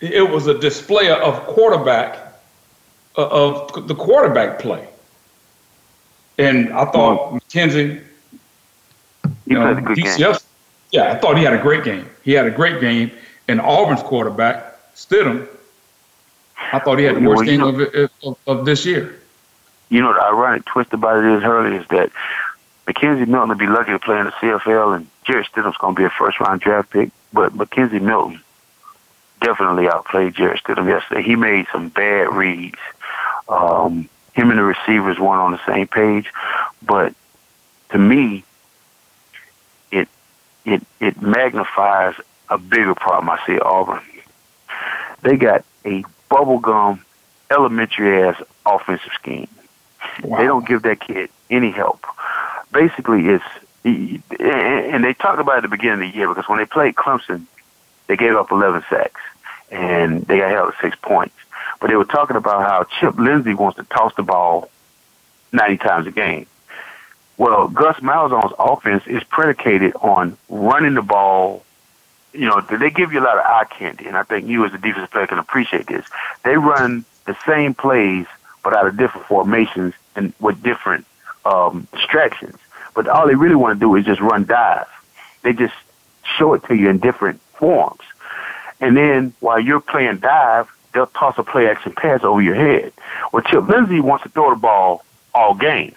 it 0.00 0.28
was 0.28 0.46
a 0.46 0.58
display 0.58 1.10
of 1.10 1.34
quarterback 1.46 2.16
uh, 3.18 3.26
of 3.28 3.88
the 3.88 3.94
quarterback 3.94 4.58
play, 4.58 4.88
and 6.38 6.72
I 6.72 6.86
thought 6.86 7.34
McKenzie, 7.34 8.02
you 9.46 9.54
know, 9.54 9.74
DCF, 9.74 10.42
yeah, 10.92 11.12
I 11.12 11.16
thought 11.16 11.36
he 11.36 11.44
had 11.44 11.52
a 11.52 11.62
great 11.62 11.84
game. 11.84 12.08
He 12.24 12.32
had 12.32 12.46
a 12.46 12.50
great 12.50 12.80
game, 12.80 13.10
and 13.48 13.60
Auburn's 13.60 14.02
quarterback 14.02 14.94
Stidham, 14.94 15.46
I 16.56 16.78
thought 16.78 16.98
he 16.98 17.04
had 17.04 17.16
the 17.16 17.28
worst 17.28 17.44
game 17.44 17.62
of, 17.62 17.80
of, 17.80 18.36
of 18.46 18.64
this 18.64 18.86
year. 18.86 19.19
You 19.90 20.00
know, 20.00 20.14
the 20.14 20.22
ironic 20.22 20.64
twist 20.64 20.92
about 20.92 21.24
it 21.24 21.36
is, 21.36 21.42
Hurlie, 21.42 21.76
is 21.76 21.86
that 21.88 22.10
McKenzie 22.86 23.26
Milton 23.26 23.50
would 23.50 23.58
be 23.58 23.66
lucky 23.66 23.92
to 23.92 23.98
play 23.98 24.18
in 24.18 24.26
the 24.26 24.32
CFL, 24.32 24.96
and 24.96 25.06
Jarrett 25.24 25.48
Stidham's 25.52 25.76
going 25.76 25.94
to 25.94 25.98
be 25.98 26.04
a 26.04 26.10
first 26.10 26.40
round 26.40 26.60
draft 26.60 26.90
pick. 26.90 27.10
But 27.32 27.52
McKenzie 27.52 28.00
Milton 28.00 28.40
definitely 29.40 29.88
outplayed 29.88 30.34
Jarrett 30.34 30.62
Stidham 30.62 30.88
yesterday. 30.88 31.22
He 31.22 31.36
made 31.36 31.66
some 31.72 31.88
bad 31.88 32.34
reads. 32.34 32.78
Um, 33.48 34.08
him 34.32 34.50
and 34.50 34.58
the 34.58 34.62
receivers 34.62 35.18
weren't 35.18 35.40
on 35.40 35.52
the 35.52 35.66
same 35.66 35.88
page, 35.88 36.32
but 36.82 37.14
to 37.90 37.98
me, 37.98 38.44
it 39.90 40.08
it 40.64 40.82
it 41.00 41.20
magnifies 41.20 42.14
a 42.48 42.58
bigger 42.58 42.94
problem 42.94 43.30
I 43.30 43.44
see 43.44 43.54
at 43.54 43.62
Auburn. 43.62 44.02
They 45.22 45.36
got 45.36 45.64
a 45.84 46.04
bubblegum 46.30 47.00
elementary 47.50 48.22
ass 48.22 48.40
offensive 48.64 49.10
scheme. 49.14 49.48
Wow. 50.22 50.38
They 50.38 50.44
don't 50.44 50.66
give 50.66 50.82
that 50.82 51.00
kid 51.00 51.30
any 51.50 51.70
help 51.70 52.04
basically 52.72 53.28
it's 53.28 53.44
and 53.84 55.04
they 55.04 55.14
talked 55.14 55.40
about 55.40 55.54
it 55.54 55.58
at 55.58 55.62
the 55.62 55.68
beginning 55.68 56.06
of 56.06 56.12
the 56.12 56.18
year 56.18 56.28
because 56.28 56.48
when 56.48 56.58
they 56.58 56.66
played 56.66 56.94
Clemson, 56.94 57.46
they 58.08 58.16
gave 58.16 58.34
up 58.34 58.50
11 58.50 58.84
sacks 58.90 59.20
and 59.70 60.22
they 60.26 60.38
got 60.38 60.50
held 60.50 60.74
at 60.74 60.80
six 60.82 60.96
points. 61.00 61.34
But 61.80 61.88
they 61.88 61.96
were 61.96 62.04
talking 62.04 62.36
about 62.36 62.62
how 62.62 62.84
Chip 62.84 63.18
Lindsey 63.18 63.54
wants 63.54 63.78
to 63.78 63.84
toss 63.84 64.14
the 64.16 64.22
ball 64.22 64.70
90 65.52 65.78
times 65.78 66.06
a 66.06 66.10
game. 66.10 66.46
Well, 67.38 67.68
Gus 67.68 67.96
Malzahn's 68.00 68.52
offense 68.58 69.04
is 69.06 69.24
predicated 69.24 69.94
on 69.94 70.36
running 70.50 70.92
the 70.92 71.02
ball. 71.02 71.64
You 72.34 72.48
know, 72.48 72.60
they 72.60 72.90
give 72.90 73.14
you 73.14 73.20
a 73.20 73.24
lot 73.24 73.38
of 73.38 73.44
eye 73.46 73.64
candy, 73.64 74.06
and 74.06 74.16
I 74.16 74.24
think 74.24 74.46
you 74.46 74.66
as 74.66 74.74
a 74.74 74.78
defensive 74.78 75.10
player 75.10 75.26
can 75.26 75.38
appreciate 75.38 75.86
this. 75.86 76.04
They 76.44 76.56
run 76.56 77.06
the 77.24 77.34
same 77.46 77.72
plays, 77.72 78.26
but 78.62 78.74
out 78.74 78.86
of 78.86 78.96
different 78.96 79.26
formations 79.26 79.94
and 80.16 80.32
with 80.40 80.62
different 80.62 81.06
um, 81.44 81.86
distractions. 81.92 82.56
But 82.94 83.08
all 83.08 83.26
they 83.26 83.34
really 83.34 83.54
want 83.54 83.78
to 83.78 83.80
do 83.80 83.94
is 83.96 84.04
just 84.04 84.20
run 84.20 84.44
dive. 84.44 84.86
They 85.42 85.52
just 85.52 85.74
show 86.24 86.54
it 86.54 86.64
to 86.64 86.74
you 86.74 86.90
in 86.90 86.98
different 86.98 87.40
forms. 87.54 88.00
And 88.80 88.96
then 88.96 89.34
while 89.40 89.60
you're 89.60 89.80
playing 89.80 90.18
dive, 90.18 90.68
they'll 90.92 91.06
toss 91.06 91.38
a 91.38 91.42
play 91.42 91.68
action 91.68 91.92
pass 91.92 92.24
over 92.24 92.40
your 92.40 92.54
head. 92.54 92.92
Well, 93.32 93.42
Chip 93.42 93.68
Lindsey 93.68 94.00
wants 94.00 94.24
to 94.24 94.30
throw 94.30 94.50
the 94.50 94.56
ball 94.56 95.04
all 95.34 95.54
game. 95.54 95.94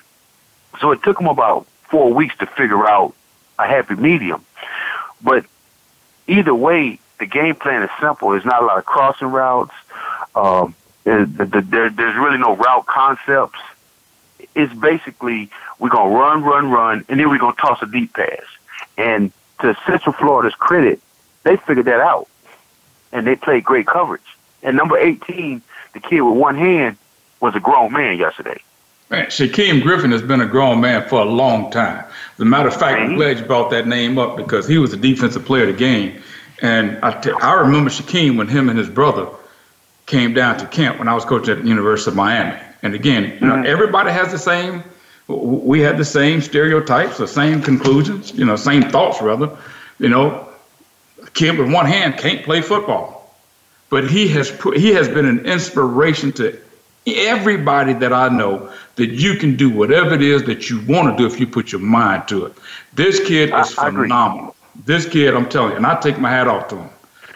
So 0.80 0.92
it 0.92 1.02
took 1.04 1.20
him 1.20 1.28
about 1.28 1.68
four 1.90 2.14
weeks 2.14 2.38
to 2.38 2.46
figure 2.46 2.88
out 2.88 3.16
a 3.58 3.68
happy 3.68 3.96
medium. 3.96 4.44
But 5.22 5.46
either 6.28 6.54
way, 6.54 7.00
the 7.20 7.26
game 7.26 7.56
plan 7.56 7.84
is 7.84 7.90
simple. 8.02 8.32
There's 8.32 8.46
not 8.46 8.64
a 8.64 8.66
lot 8.66 8.78
of 8.78 8.86
crossing 8.86 9.30
routes. 9.30 9.74
Um, 10.36 10.76
there, 11.04 11.26
there, 11.26 11.90
there's 11.90 12.16
really 12.16 12.38
no 12.38 12.56
route 12.56 12.86
concepts 12.86 13.60
it's 14.56 14.74
basically 14.74 15.50
we're 15.80 15.90
gonna 15.90 16.16
run, 16.16 16.44
run, 16.44 16.70
run, 16.70 17.06
and 17.10 17.20
then 17.20 17.30
we're 17.30 17.40
gonna 17.40 17.56
toss 17.60 17.82
a 17.82 17.86
deep 17.86 18.14
pass. 18.14 18.44
And 18.98 19.32
to 19.62 19.76
Central 19.86 20.14
Florida's 20.14 20.56
credit, 20.56 21.00
they 21.44 21.58
figured 21.58 21.86
that 21.86 22.00
out, 22.00 22.28
and 23.12 23.26
they 23.26 23.36
played 23.36 23.64
great 23.64 23.88
coverage. 23.88 24.22
And 24.62 24.78
number 24.78 24.98
18, 24.98 25.62
the 25.94 26.00
kid 26.00 26.22
with 26.22 26.38
one 26.38 26.56
hand, 26.56 26.98
was 27.40 27.56
a 27.56 27.60
grown 27.60 27.92
man 27.92 28.18
yesterday. 28.18 28.62
Man, 29.10 29.26
Shaquem 29.26 29.82
Griffin 29.82 30.12
has 30.12 30.22
been 30.22 30.40
a 30.40 30.46
grown 30.46 30.80
man 30.80 31.08
for 31.10 31.20
a 31.20 31.26
long 31.26 31.70
time. 31.72 32.06
As 32.36 32.40
a 32.40 32.46
matter 32.46 32.70
of 32.70 32.76
fact, 32.76 33.02
I'm 33.02 33.12
mhm. 33.12 33.18
glad 33.18 33.40
you 33.40 33.46
brought 33.46 33.70
that 33.72 33.86
name 33.86 34.18
up 34.18 34.38
because 34.38 34.66
he 34.66 34.78
was 34.78 34.94
a 34.94 34.98
defensive 34.98 35.44
player 35.44 35.64
of 35.64 35.68
the 35.68 35.74
game. 35.74 36.22
And 36.62 36.98
I, 37.04 37.20
t- 37.20 37.32
I 37.32 37.56
remember 37.56 37.90
Shaquem 37.90 38.38
when 38.38 38.48
him 38.48 38.70
and 38.70 38.80
his 38.80 38.88
brother 38.88 39.28
came 40.14 40.32
down 40.32 40.60
to 40.60 40.68
camp 40.68 41.00
when 41.00 41.08
I 41.08 41.16
was 41.16 41.26
coaching 41.26 41.58
at 41.58 41.64
the 41.64 41.68
University 41.68 42.12
of 42.12 42.16
Miami. 42.16 42.56
And 42.84 42.94
again, 42.94 43.24
you 43.42 43.48
know, 43.48 43.56
mm-hmm. 43.56 43.66
everybody 43.66 44.12
has 44.12 44.32
the 44.32 44.38
same. 44.38 44.84
We 45.28 45.80
had 45.80 45.98
the 45.98 46.06
same 46.06 46.40
stereotypes, 46.42 47.18
the 47.18 47.28
same 47.28 47.64
conclusions, 47.64 48.32
you 48.32 48.46
know, 48.46 48.56
same 48.56 48.84
thoughts 48.92 49.24
rather. 49.24 49.50
You 49.98 50.10
know, 50.10 50.48
a 51.24 51.30
kid 51.32 51.58
with 51.58 51.74
one 51.74 51.88
hand 51.88 52.18
can't 52.18 52.44
play 52.46 52.62
football, 52.62 53.36
but 53.90 54.08
he 54.08 54.28
has 54.28 54.52
put, 54.52 54.78
he 54.78 54.90
has 54.94 55.08
been 55.08 55.26
an 55.26 55.48
inspiration 55.48 56.32
to 56.34 56.60
everybody 57.08 57.94
that 57.94 58.14
I 58.14 58.30
know 58.30 58.72
that 58.98 59.10
you 59.10 59.38
can 59.38 59.56
do 59.56 59.72
whatever 59.72 60.14
it 60.14 60.22
is 60.22 60.44
that 60.44 60.70
you 60.70 60.80
want 60.86 61.18
to 61.18 61.18
do 61.18 61.26
if 61.26 61.40
you 61.40 61.48
put 61.48 61.72
your 61.72 61.82
mind 61.82 62.28
to 62.28 62.46
it. 62.46 62.54
This 62.94 63.20
kid 63.26 63.50
is 63.50 63.78
I, 63.80 63.90
phenomenal. 63.90 64.56
I 64.60 64.70
this 64.86 65.10
kid, 65.10 65.34
I'm 65.34 65.50
telling 65.50 65.72
you, 65.72 65.78
and 65.78 65.88
I 65.88 66.00
take 66.00 66.20
my 66.20 66.30
hat 66.30 66.48
off 66.48 66.68
to 66.68 66.76
him. 66.78 66.90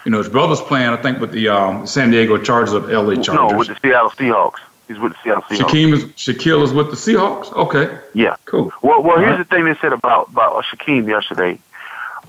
You 0.07 0.11
know, 0.11 0.19
his 0.19 0.29
brother's 0.29 0.61
playing, 0.61 0.87
I 0.87 0.95
think, 0.95 1.19
with 1.19 1.33
the 1.33 1.49
um, 1.49 1.85
San 1.85 2.11
Diego 2.11 2.37
Chargers 2.37 2.71
of 2.71 2.87
LA 2.87 3.15
Chargers. 3.15 3.27
No, 3.27 3.57
with 3.57 3.67
the 3.67 3.77
Seattle 3.81 4.09
Seahawks. 4.11 4.59
He's 4.87 4.97
with 4.97 5.11
the 5.11 5.17
Seattle 5.21 5.41
Seahawks. 5.41 5.57
Shaquem 5.57 5.93
is 5.93 6.05
Shaquille 6.13 6.63
is 6.63 6.71
with 6.71 6.91
the 6.91 6.95
Seahawks. 6.95 7.51
Okay. 7.51 7.99
Yeah. 8.13 8.37
Cool. 8.45 8.71
Well, 8.81 9.03
well, 9.03 9.17
All 9.17 9.19
here's 9.19 9.31
right. 9.31 9.37
the 9.39 9.43
thing 9.43 9.65
they 9.65 9.75
said 9.81 9.91
about 9.91 10.29
about 10.29 10.63
Shaquem 10.63 11.09
yesterday. 11.09 11.59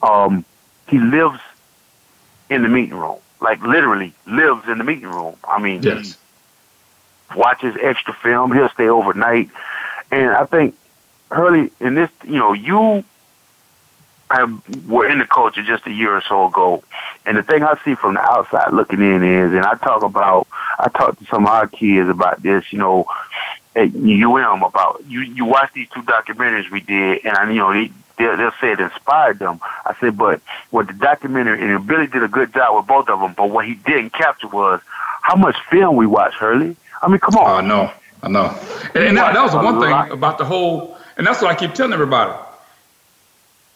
Um, 0.02 0.44
he 0.88 0.98
lives 0.98 1.38
in 2.50 2.62
the 2.62 2.68
meeting 2.68 2.96
room, 2.96 3.18
like 3.40 3.62
literally 3.62 4.12
lives 4.26 4.68
in 4.68 4.78
the 4.78 4.84
meeting 4.84 5.08
room. 5.08 5.36
I 5.44 5.62
mean, 5.62 5.80
yes. 5.84 6.18
he 7.32 7.38
watches 7.38 7.76
extra 7.80 8.12
film. 8.12 8.52
He'll 8.52 8.70
stay 8.70 8.88
overnight, 8.88 9.50
and 10.10 10.30
I 10.30 10.46
think 10.46 10.74
Hurlie 11.30 11.70
in 11.78 11.94
this, 11.94 12.10
you 12.24 12.40
know, 12.40 12.54
you 12.54 13.04
have, 14.30 14.88
were 14.88 15.08
in 15.08 15.18
the 15.18 15.26
culture 15.26 15.62
just 15.62 15.86
a 15.86 15.92
year 15.92 16.16
or 16.16 16.22
so 16.28 16.48
ago, 16.48 16.82
And 17.24 17.36
the 17.36 17.42
thing 17.42 17.62
I 17.62 17.78
see 17.84 17.94
from 17.94 18.14
the 18.14 18.20
outside 18.20 18.72
looking 18.72 19.00
in 19.00 19.22
is, 19.22 19.52
and 19.52 19.64
I 19.64 19.74
talk 19.74 20.02
about, 20.02 20.46
I 20.78 20.88
talk 20.88 21.18
to 21.18 21.24
some 21.26 21.46
of 21.46 21.52
our 21.52 21.66
kids 21.66 22.08
about 22.08 22.42
this, 22.42 22.72
you 22.72 22.78
know, 22.78 23.06
at 23.74 23.94
UM 23.94 24.62
about 24.62 25.04
you. 25.06 25.20
You 25.20 25.44
watch 25.44 25.72
these 25.72 25.88
two 25.90 26.02
documentaries 26.02 26.70
we 26.70 26.80
did, 26.80 27.24
and 27.24 27.36
I, 27.36 27.50
you 27.50 27.58
know, 27.58 27.72
they, 27.72 27.90
they'll, 28.18 28.36
they'll 28.36 28.52
say 28.60 28.72
it 28.72 28.80
inspired 28.80 29.38
them. 29.38 29.60
I 29.86 29.94
said, 30.00 30.16
but 30.16 30.40
what 30.70 30.88
the 30.88 30.92
documentary 30.92 31.62
and 31.62 31.86
Billy 31.86 32.06
did 32.06 32.22
a 32.22 32.28
good 32.28 32.52
job 32.52 32.76
with 32.76 32.86
both 32.86 33.08
of 33.08 33.20
them. 33.20 33.34
But 33.36 33.50
what 33.50 33.66
he 33.66 33.74
didn't 33.74 34.12
capture 34.12 34.48
was 34.48 34.80
how 35.22 35.36
much 35.36 35.56
film 35.70 35.96
we 35.96 36.06
watched, 36.06 36.36
Hurlie. 36.38 36.76
I 37.00 37.08
mean, 37.08 37.20
come 37.20 37.36
on. 37.36 37.46
Oh, 37.46 37.54
I 37.54 37.60
know, 37.60 37.92
I 38.22 38.28
know. 38.28 38.58
And, 38.94 39.04
and 39.04 39.16
that, 39.16 39.34
that 39.34 39.42
was 39.42 39.52
the 39.52 39.58
one 39.58 39.80
thing 39.80 40.12
about 40.12 40.38
the 40.38 40.44
whole, 40.44 40.98
and 41.16 41.26
that's 41.26 41.40
what 41.40 41.50
I 41.50 41.54
keep 41.54 41.74
telling 41.74 41.92
everybody. 41.92 42.32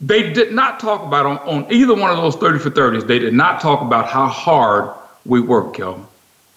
They 0.03 0.33
did 0.33 0.53
not 0.53 0.81
talk 0.81 1.03
about 1.03 1.27
on, 1.27 1.39
on 1.39 1.73
either 1.73 1.95
one 1.95 2.11
of 2.11 2.17
those 2.17 2.35
30 2.35 2.59
for 2.59 2.71
30s, 2.71 3.07
they 3.07 3.21
did 3.21 3.33
not 3.33 3.61
talk 3.61 3.81
about 3.83 4.09
how 4.09 4.27
hard 4.27 4.91
we 5.25 5.41
work, 5.41 5.75
Kelvin. 5.75 6.05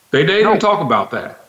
They, 0.09 0.23
they 0.25 0.37
didn't 0.37 0.59
talk 0.59 0.81
about 0.81 1.11
that. 1.11 1.41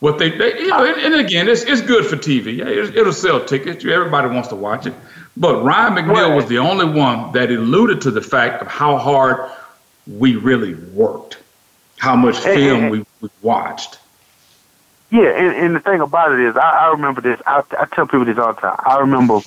What 0.00 0.18
they, 0.18 0.30
they 0.36 0.58
you 0.58 0.68
know, 0.68 0.84
and, 0.84 1.00
and, 1.00 1.14
again, 1.14 1.48
it's, 1.48 1.62
it's 1.62 1.80
good 1.80 2.04
for 2.04 2.16
TV. 2.16 2.58
It, 2.58 2.96
it'll 2.96 3.12
sell 3.12 3.44
tickets. 3.44 3.84
Everybody 3.84 4.28
wants 4.28 4.48
to 4.48 4.56
watch 4.56 4.86
it. 4.86 4.94
But 5.36 5.62
Ryan 5.62 5.94
McNeil 5.94 6.28
right. 6.28 6.36
was 6.36 6.46
the 6.46 6.58
only 6.58 6.86
one 6.86 7.32
that 7.32 7.50
alluded 7.50 8.00
to 8.02 8.10
the 8.10 8.20
fact 8.20 8.60
of 8.60 8.68
how 8.68 8.98
hard 8.98 9.50
we 10.06 10.36
really 10.36 10.74
worked, 10.74 11.38
how 11.98 12.16
much 12.16 12.38
film 12.38 12.90
we, 12.90 13.06
we 13.20 13.30
watched. 13.40 13.98
Yeah, 15.14 15.28
and, 15.28 15.56
and 15.56 15.76
the 15.76 15.78
thing 15.78 16.00
about 16.00 16.32
it 16.32 16.40
is, 16.40 16.56
I, 16.56 16.86
I 16.86 16.90
remember 16.90 17.20
this. 17.20 17.40
I, 17.46 17.62
I 17.78 17.84
tell 17.84 18.04
people 18.04 18.24
this 18.24 18.36
all 18.36 18.52
the 18.52 18.60
time. 18.60 18.80
I 18.84 18.98
remember 18.98 19.38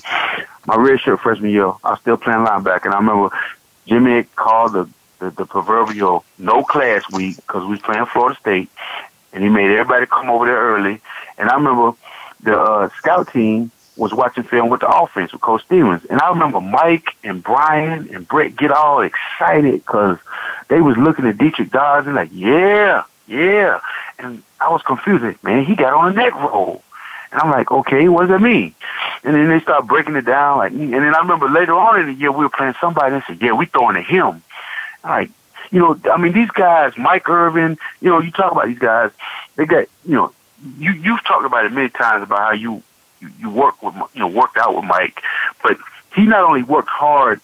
my 0.64 0.76
red 0.76 0.98
shirt 0.98 1.20
freshman 1.20 1.50
year. 1.50 1.66
I 1.84 1.90
was 1.90 2.00
still 2.00 2.16
playing 2.16 2.38
linebacker, 2.46 2.86
and 2.86 2.94
I 2.94 2.98
remember 2.98 3.36
Jimmy 3.86 4.22
called 4.34 4.72
the 4.72 4.88
the, 5.18 5.28
the 5.30 5.44
proverbial 5.44 6.24
no 6.38 6.62
class 6.64 7.02
week 7.12 7.36
because 7.36 7.64
we 7.64 7.72
was 7.72 7.80
playing 7.80 8.06
Florida 8.06 8.40
State, 8.40 8.70
and 9.34 9.44
he 9.44 9.50
made 9.50 9.70
everybody 9.70 10.06
come 10.06 10.30
over 10.30 10.46
there 10.46 10.56
early. 10.56 11.02
And 11.36 11.50
I 11.50 11.56
remember 11.56 11.92
the 12.40 12.58
uh, 12.58 12.88
scout 12.96 13.30
team 13.30 13.70
was 13.94 14.14
watching 14.14 14.44
film 14.44 14.70
with 14.70 14.80
the 14.80 14.88
offense 14.88 15.32
with 15.32 15.42
Coach 15.42 15.66
Stevens, 15.66 16.02
and 16.06 16.18
I 16.18 16.30
remember 16.30 16.62
Mike 16.62 17.10
and 17.22 17.42
Brian 17.42 18.08
and 18.14 18.26
Brett 18.26 18.56
get 18.56 18.70
all 18.70 19.02
excited 19.02 19.84
because 19.84 20.16
they 20.68 20.80
was 20.80 20.96
looking 20.96 21.26
at 21.26 21.36
Dietrich 21.36 21.70
Dodson 21.70 22.14
like, 22.14 22.30
yeah, 22.32 23.02
yeah, 23.26 23.80
and 24.18 24.42
I 24.60 24.70
was 24.70 24.82
confused. 24.82 25.42
Man, 25.42 25.64
he 25.64 25.74
got 25.74 25.92
on 25.92 26.12
a 26.12 26.14
neck 26.14 26.34
roll. 26.34 26.82
And 27.30 27.40
I'm 27.40 27.50
like, 27.50 27.70
okay, 27.70 28.08
what 28.08 28.22
does 28.22 28.30
that 28.30 28.40
mean? 28.40 28.74
And 29.22 29.34
then 29.34 29.48
they 29.48 29.60
start 29.60 29.86
breaking 29.86 30.16
it 30.16 30.24
down. 30.24 30.58
Like, 30.58 30.72
and 30.72 30.92
then 30.92 31.14
I 31.14 31.18
remember 31.18 31.48
later 31.48 31.74
on 31.74 32.00
in 32.00 32.06
the 32.06 32.14
year 32.14 32.32
we 32.32 32.44
were 32.44 32.50
playing 32.50 32.74
somebody 32.80 33.14
and 33.14 33.24
said, 33.26 33.42
yeah, 33.42 33.52
we 33.52 33.66
throwing 33.66 33.96
to 33.96 34.02
him. 34.02 34.42
Like, 35.04 35.30
you 35.70 35.78
know, 35.78 36.00
I 36.10 36.16
mean, 36.16 36.32
these 36.32 36.50
guys, 36.50 36.96
Mike 36.96 37.28
Irvin, 37.28 37.76
you 38.00 38.08
know, 38.08 38.20
you 38.20 38.30
talk 38.30 38.52
about 38.52 38.66
these 38.66 38.78
guys, 38.78 39.10
they 39.56 39.66
got, 39.66 39.86
you 40.06 40.14
know, 40.14 40.32
you 40.78 40.92
you've 40.92 41.22
talked 41.24 41.44
about 41.44 41.66
it 41.66 41.72
many 41.72 41.88
times 41.88 42.22
about 42.22 42.38
how 42.38 42.52
you 42.52 42.82
you, 43.20 43.30
you 43.38 43.50
work 43.50 43.80
with 43.82 43.94
you 44.14 44.20
know 44.20 44.28
worked 44.28 44.56
out 44.56 44.74
with 44.74 44.84
Mike, 44.84 45.22
but 45.62 45.78
he 46.14 46.26
not 46.26 46.44
only 46.44 46.62
worked 46.62 46.88
hard 46.88 47.40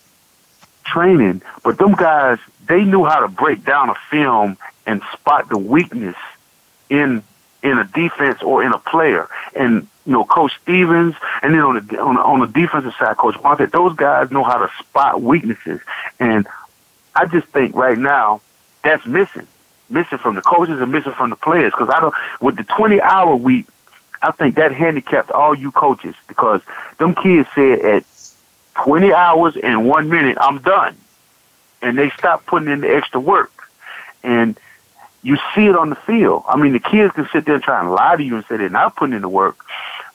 training, 0.85 1.43
but 1.63 1.79
them 1.79 1.93
guys 1.93 2.39
they 2.67 2.83
knew 2.85 3.05
how 3.05 3.21
to 3.21 3.29
break 3.29 3.65
down 3.65 3.91
a 3.91 3.95
film 4.11 4.57
and 4.87 5.03
spot 5.13 5.49
the 5.49 5.59
weakness 5.59 6.17
in 6.91 7.23
in 7.63 7.79
a 7.79 7.85
defense 7.85 8.43
or 8.43 8.63
in 8.63 8.73
a 8.73 8.79
player. 8.79 9.29
And 9.57 9.89
you 10.07 10.13
know, 10.13 10.25
Coach 10.25 10.53
Stevens, 10.63 11.15
and 11.43 11.55
then 11.55 11.61
on 11.61 11.87
the 11.87 11.99
on 11.99 12.15
the, 12.17 12.21
on 12.21 12.41
the 12.41 12.47
defensive 12.47 12.95
side, 12.99 13.17
Coach 13.17 13.37
Martin, 13.43 13.71
those 13.73 13.97
guys 13.97 14.31
know 14.31 14.45
how 14.45 14.59
to 14.59 14.71
spot 14.79 15.23
weaknesses. 15.23 15.81
And 16.21 16.47
I 17.15 17.27
just 17.27 17.49
think 17.49 17.75
right 17.75 17.97
now 17.99 18.43
that's 18.83 19.07
missing, 19.07 19.47
missing 19.89 20.19
from 20.19 20.35
the 20.35 20.43
coaches 20.43 20.81
and 20.81 20.93
missing 20.93 21.13
from 21.13 21.31
the 21.31 21.37
players. 21.37 21.73
Because 21.73 21.89
I 21.89 22.01
don't 22.01 22.15
with 22.41 22.57
the 22.57 22.65
twenty 22.65 23.01
hour 23.01 23.35
week, 23.35 23.67
I 24.21 24.31
think 24.33 24.57
that 24.57 24.73
handicapped 24.73 25.31
all 25.31 25.55
you 25.55 25.73
coaches 25.73 26.15
because 26.29 26.61
them 26.99 27.15
kids 27.15 27.49
said 27.55 27.79
at 27.81 28.05
twenty 28.75 29.13
hours 29.13 29.57
and 29.57 29.89
one 29.89 30.11
minute 30.11 30.37
I'm 30.39 30.59
done, 30.59 30.97
and 31.81 31.97
they 31.97 32.11
stopped 32.11 32.45
putting 32.45 32.69
in 32.69 32.83
the 32.83 32.95
extra 32.95 33.21
work. 33.21 33.51
And 34.23 34.59
you 35.25 35.37
see 35.55 35.67
it 35.67 35.75
on 35.77 35.91
the 35.91 35.97
field. 35.97 36.45
I 36.47 36.57
mean, 36.57 36.73
the 36.73 36.79
kids 36.79 37.13
can 37.15 37.29
sit 37.33 37.47
there 37.47 37.57
and 37.57 37.65
try 37.65 37.81
and 37.81 37.91
lie 37.91 38.17
to 38.17 38.23
you 38.23 38.37
and 38.37 38.45
say 38.47 38.57
they're 38.59 38.69
not 38.69 38.95
putting 38.95 39.17
in 39.17 39.23
the 39.23 39.29
work, 39.29 39.65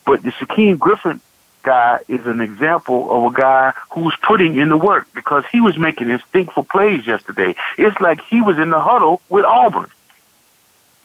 but 0.05 0.21
the 0.23 0.31
Shaquem 0.31 0.77
Griffin 0.77 1.19
guy 1.63 1.99
is 2.07 2.25
an 2.25 2.41
example 2.41 3.11
of 3.11 3.33
a 3.33 3.35
guy 3.35 3.73
who's 3.91 4.15
putting 4.21 4.57
in 4.57 4.69
the 4.69 4.77
work 4.77 5.07
because 5.13 5.43
he 5.51 5.59
was 5.59 5.77
making 5.77 6.09
instinctful 6.09 6.63
plays 6.63 7.05
yesterday. 7.05 7.55
It's 7.77 7.99
like 7.99 8.21
he 8.21 8.41
was 8.41 8.57
in 8.57 8.69
the 8.69 8.79
huddle 8.79 9.21
with 9.29 9.45
Auburn. 9.45 9.89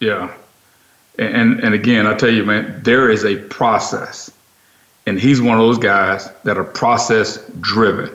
Yeah. 0.00 0.32
And 1.18 1.61
and 1.61 1.75
again, 1.75 2.06
I 2.06 2.14
tell 2.14 2.30
you, 2.30 2.44
man, 2.44 2.80
there 2.82 3.11
is 3.11 3.25
a 3.25 3.37
process. 3.37 4.30
And 5.06 5.20
he's 5.20 5.40
one 5.40 5.58
of 5.58 5.66
those 5.66 5.78
guys 5.78 6.30
that 6.44 6.56
are 6.56 6.64
process 6.64 7.38
driven. 7.61 8.11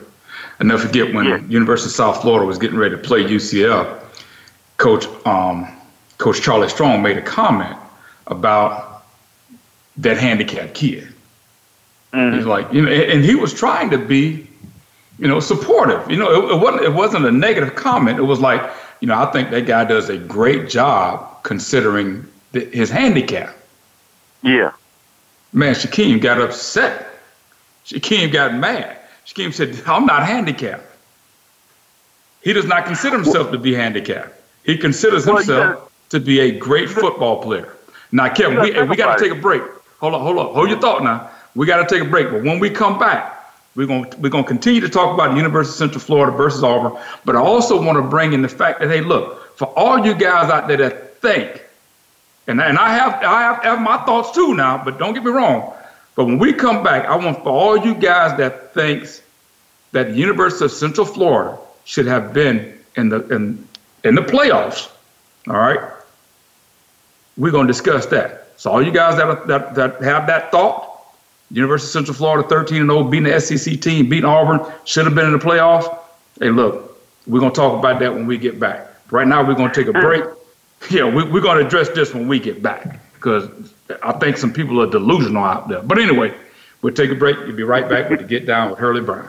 And 0.58 0.68
never 0.68 0.86
forget 0.86 1.14
when 1.14 1.26
yeah. 1.26 1.38
University 1.46 1.88
of 1.88 1.92
South 1.92 2.20
Florida 2.20 2.46
was 2.46 2.58
getting 2.58 2.76
ready 2.76 2.96
to 2.96 3.00
play 3.00 3.22
UCF, 3.24 4.02
Coach 4.76 5.06
um, 5.24 5.68
Coach 6.20 6.42
Charlie 6.42 6.68
Strong 6.68 7.02
made 7.02 7.16
a 7.16 7.22
comment 7.22 7.76
about 8.26 9.04
that 9.96 10.18
handicapped 10.18 10.74
kid. 10.74 11.08
Mm-hmm. 12.12 12.36
He's 12.36 12.46
like, 12.46 12.70
you 12.72 12.82
know, 12.82 12.92
and 12.92 13.24
he 13.24 13.34
was 13.34 13.54
trying 13.54 13.88
to 13.90 13.98
be, 13.98 14.46
you 15.18 15.26
know, 15.26 15.40
supportive. 15.40 16.08
You 16.10 16.18
know, 16.18 16.30
it, 16.30 16.56
it, 16.56 16.60
wasn't 16.60 16.84
it 16.84 16.92
wasn't 16.92 17.24
a 17.24 17.32
negative 17.32 17.74
comment. 17.74 18.18
It 18.18 18.24
was 18.24 18.38
like, 18.38 18.62
you 19.00 19.08
know, 19.08 19.18
I 19.18 19.32
think 19.32 19.50
that 19.50 19.66
guy 19.66 19.84
does 19.84 20.10
a 20.10 20.18
great 20.18 20.68
job 20.68 21.42
considering 21.42 22.26
the, 22.52 22.66
his 22.66 22.90
handicap. 22.90 23.56
Yeah. 24.42 24.72
Man, 25.54 25.74
Shaquem 25.74 26.20
got 26.20 26.38
upset. 26.38 27.06
Shaquem 27.86 28.30
got 28.30 28.54
mad. 28.54 28.98
Shaquem 29.26 29.54
said, 29.54 29.80
"I'm 29.86 30.04
not 30.04 30.26
handicapped." 30.26 30.84
He 32.42 32.52
does 32.52 32.66
not 32.66 32.84
consider 32.84 33.16
himself 33.16 33.46
well, 33.46 33.52
to 33.52 33.58
be 33.58 33.74
handicapped. 33.74 34.34
He 34.64 34.76
considers 34.76 35.26
well, 35.26 35.38
himself 35.38 35.89
to 36.10 36.20
be 36.20 36.40
a 36.40 36.58
great 36.58 36.90
football 36.90 37.42
player. 37.42 37.76
Now, 38.12 38.32
Kevin, 38.32 38.60
we, 38.60 38.82
we 38.82 38.96
got 38.96 39.16
to 39.16 39.22
take 39.22 39.32
a 39.32 39.40
break. 39.40 39.62
Hold 40.00 40.14
on, 40.14 40.20
hold 40.20 40.38
on, 40.38 40.54
hold 40.54 40.68
your 40.68 40.80
thought 40.80 41.02
now. 41.02 41.30
We 41.54 41.66
got 41.66 41.86
to 41.86 41.94
take 41.94 42.06
a 42.06 42.10
break. 42.10 42.30
But 42.30 42.42
when 42.42 42.58
we 42.58 42.70
come 42.70 42.98
back, 42.98 43.36
we're 43.76 43.86
going 43.86 44.12
we're 44.18 44.30
going 44.30 44.44
to 44.44 44.48
continue 44.48 44.80
to 44.80 44.88
talk 44.88 45.14
about 45.14 45.30
the 45.30 45.36
University 45.36 45.72
of 45.72 45.76
Central 45.76 46.00
Florida 46.00 46.36
versus 46.36 46.62
Auburn. 46.64 47.00
But 47.24 47.36
I 47.36 47.40
also 47.40 47.80
want 47.80 47.96
to 47.96 48.02
bring 48.02 48.32
in 48.32 48.42
the 48.42 48.48
fact 48.48 48.80
that 48.80 48.88
hey, 48.88 49.00
look, 49.00 49.56
for 49.56 49.66
all 49.78 50.04
you 50.04 50.14
guys 50.14 50.50
out 50.50 50.68
there 50.68 50.76
that 50.78 51.18
think, 51.18 51.62
and 52.46 52.60
and 52.60 52.78
I 52.78 52.92
have 52.94 53.22
I 53.22 53.42
have, 53.42 53.62
have 53.62 53.80
my 53.80 53.98
thoughts 54.04 54.32
too 54.32 54.54
now. 54.54 54.82
But 54.82 54.98
don't 54.98 55.14
get 55.14 55.24
me 55.24 55.30
wrong. 55.30 55.72
But 56.16 56.24
when 56.24 56.38
we 56.38 56.52
come 56.52 56.82
back, 56.82 57.06
I 57.06 57.16
want 57.16 57.38
for 57.42 57.50
all 57.50 57.76
you 57.76 57.94
guys 57.94 58.36
that 58.38 58.74
thinks 58.74 59.22
that 59.92 60.08
the 60.08 60.14
University 60.14 60.64
of 60.64 60.72
Central 60.72 61.06
Florida 61.06 61.58
should 61.84 62.06
have 62.06 62.32
been 62.32 62.76
in 62.96 63.08
the 63.08 63.26
in 63.28 63.68
in 64.02 64.14
the 64.16 64.22
playoffs. 64.22 64.90
All 65.48 65.56
right. 65.56 65.80
We're 67.40 67.52
going 67.52 67.66
to 67.66 67.72
discuss 67.72 68.04
that. 68.06 68.52
So 68.58 68.70
all 68.70 68.84
you 68.84 68.92
guys 68.92 69.16
that, 69.16 69.46
that, 69.46 69.74
that 69.74 70.02
have 70.02 70.26
that 70.26 70.50
thought, 70.50 71.06
University 71.50 71.88
of 71.88 71.92
Central 71.92 72.14
Florida 72.14 72.46
13 72.46 72.82
and 72.82 72.90
0, 72.90 73.04
beating 73.04 73.32
the 73.32 73.40
SEC 73.40 73.80
team, 73.80 74.10
beating 74.10 74.26
Auburn, 74.26 74.60
should 74.84 75.06
have 75.06 75.14
been 75.14 75.24
in 75.24 75.32
the 75.32 75.38
playoffs. 75.38 75.88
Hey, 76.38 76.50
look, 76.50 77.00
we're 77.26 77.40
going 77.40 77.50
to 77.50 77.56
talk 77.56 77.78
about 77.78 77.98
that 78.00 78.12
when 78.12 78.26
we 78.26 78.36
get 78.36 78.60
back. 78.60 78.88
Right 79.10 79.26
now, 79.26 79.42
we're 79.42 79.54
going 79.54 79.72
to 79.72 79.74
take 79.74 79.88
a 79.88 79.98
break. 79.98 80.22
Yeah, 80.88 81.04
we, 81.04 81.24
we're 81.24 81.42
going 81.42 81.58
to 81.58 81.66
address 81.66 81.90
this 81.90 82.14
when 82.14 82.26
we 82.26 82.40
get 82.40 82.62
back 82.62 83.00
because 83.12 83.50
I 84.02 84.12
think 84.12 84.38
some 84.38 84.50
people 84.50 84.80
are 84.80 84.86
delusional 84.86 85.44
out 85.44 85.68
there. 85.68 85.82
But 85.82 85.98
anyway, 85.98 86.34
we'll 86.80 86.94
take 86.94 87.10
a 87.10 87.14
break. 87.14 87.36
You'll 87.36 87.54
be 87.54 87.64
right 87.64 87.86
back 87.86 88.08
with 88.08 88.20
the 88.20 88.24
Get 88.24 88.46
Down 88.46 88.70
with 88.70 88.78
Hurlie 88.78 89.02
Brown. 89.02 89.28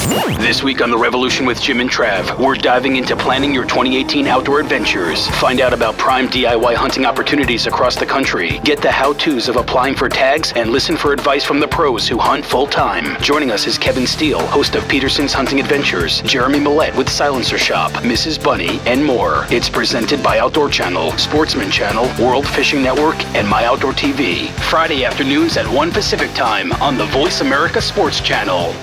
This 0.00 0.62
week 0.62 0.80
on 0.80 0.90
The 0.90 0.96
Revolution 0.96 1.44
with 1.44 1.60
Jim 1.60 1.78
and 1.78 1.90
Trav, 1.90 2.38
we're 2.38 2.54
diving 2.54 2.96
into 2.96 3.14
planning 3.14 3.52
your 3.52 3.64
2018 3.64 4.26
outdoor 4.26 4.58
adventures. 4.60 5.28
Find 5.38 5.60
out 5.60 5.74
about 5.74 5.98
prime 5.98 6.26
DIY 6.26 6.74
hunting 6.74 7.04
opportunities 7.04 7.66
across 7.66 7.96
the 7.96 8.06
country. 8.06 8.60
Get 8.64 8.80
the 8.80 8.90
how 8.90 9.12
to's 9.12 9.48
of 9.48 9.56
applying 9.56 9.94
for 9.94 10.08
tags 10.08 10.52
and 10.56 10.70
listen 10.70 10.96
for 10.96 11.12
advice 11.12 11.44
from 11.44 11.60
the 11.60 11.68
pros 11.68 12.08
who 12.08 12.18
hunt 12.18 12.46
full 12.46 12.66
time. 12.66 13.20
Joining 13.20 13.50
us 13.50 13.66
is 13.66 13.76
Kevin 13.76 14.06
Steele, 14.06 14.44
host 14.46 14.74
of 14.74 14.88
Peterson's 14.88 15.34
Hunting 15.34 15.60
Adventures, 15.60 16.22
Jeremy 16.22 16.58
Millette 16.60 16.96
with 16.96 17.08
Silencer 17.08 17.58
Shop, 17.58 17.92
Mrs. 18.02 18.42
Bunny, 18.42 18.80
and 18.86 19.04
more. 19.04 19.44
It's 19.50 19.68
presented 19.68 20.22
by 20.22 20.38
Outdoor 20.38 20.70
Channel, 20.70 21.12
Sportsman 21.18 21.70
Channel, 21.70 22.10
World 22.18 22.48
Fishing 22.48 22.82
Network, 22.82 23.22
and 23.36 23.46
My 23.46 23.66
Outdoor 23.66 23.92
TV. 23.92 24.48
Friday 24.70 25.04
afternoons 25.04 25.58
at 25.58 25.70
1 25.70 25.92
Pacific 25.92 26.32
Time 26.32 26.72
on 26.74 26.96
the 26.96 27.06
Voice 27.06 27.42
America 27.42 27.82
Sports 27.82 28.20
Channel. 28.20 28.74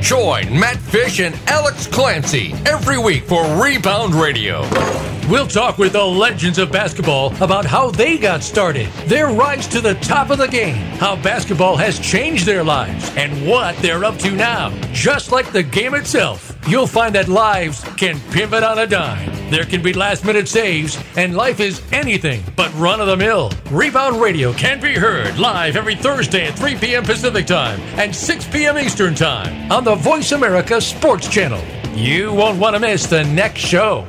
Join 0.00 0.58
Matt 0.58 0.76
Fish 0.76 1.20
and 1.20 1.34
Alex 1.48 1.86
Clancy 1.86 2.52
every 2.64 2.98
week 2.98 3.24
for 3.24 3.44
Rebound 3.62 4.14
Radio. 4.14 4.62
We'll 5.28 5.46
talk 5.46 5.76
with 5.76 5.92
the 5.92 6.02
legends 6.02 6.56
of 6.56 6.72
basketball 6.72 7.34
about 7.42 7.66
how 7.66 7.90
they 7.90 8.16
got 8.16 8.42
started, 8.42 8.90
their 9.06 9.26
rise 9.26 9.68
to 9.68 9.82
the 9.82 9.92
top 9.96 10.30
of 10.30 10.38
the 10.38 10.48
game, 10.48 10.76
how 10.96 11.16
basketball 11.16 11.76
has 11.76 11.98
changed 11.98 12.46
their 12.46 12.64
lives, 12.64 13.14
and 13.14 13.46
what 13.46 13.76
they're 13.76 14.04
up 14.04 14.16
to 14.20 14.30
now. 14.30 14.70
Just 14.90 15.30
like 15.30 15.52
the 15.52 15.62
game 15.62 15.94
itself, 15.94 16.58
you'll 16.66 16.86
find 16.86 17.14
that 17.14 17.28
lives 17.28 17.84
can 17.98 18.18
pivot 18.30 18.62
on 18.62 18.78
a 18.78 18.86
dime. 18.86 19.50
There 19.50 19.66
can 19.66 19.82
be 19.82 19.92
last 19.92 20.24
minute 20.24 20.48
saves, 20.48 20.98
and 21.14 21.36
life 21.36 21.60
is 21.60 21.82
anything 21.92 22.42
but 22.56 22.72
run 22.72 22.98
of 22.98 23.06
the 23.06 23.16
mill. 23.18 23.52
Rebound 23.70 24.22
Radio 24.22 24.54
can 24.54 24.80
be 24.80 24.94
heard 24.94 25.38
live 25.38 25.76
every 25.76 25.94
Thursday 25.94 26.46
at 26.46 26.58
3 26.58 26.76
p.m. 26.76 27.04
Pacific 27.04 27.46
Time 27.46 27.80
and 27.98 28.16
6 28.16 28.48
p.m. 28.48 28.78
Eastern 28.78 29.14
Time 29.14 29.70
on 29.70 29.84
the 29.84 29.94
Voice 29.94 30.32
America 30.32 30.80
Sports 30.80 31.28
Channel. 31.28 31.62
You 31.94 32.32
won't 32.32 32.58
want 32.58 32.76
to 32.76 32.80
miss 32.80 33.04
the 33.04 33.24
next 33.24 33.60
show. 33.60 34.08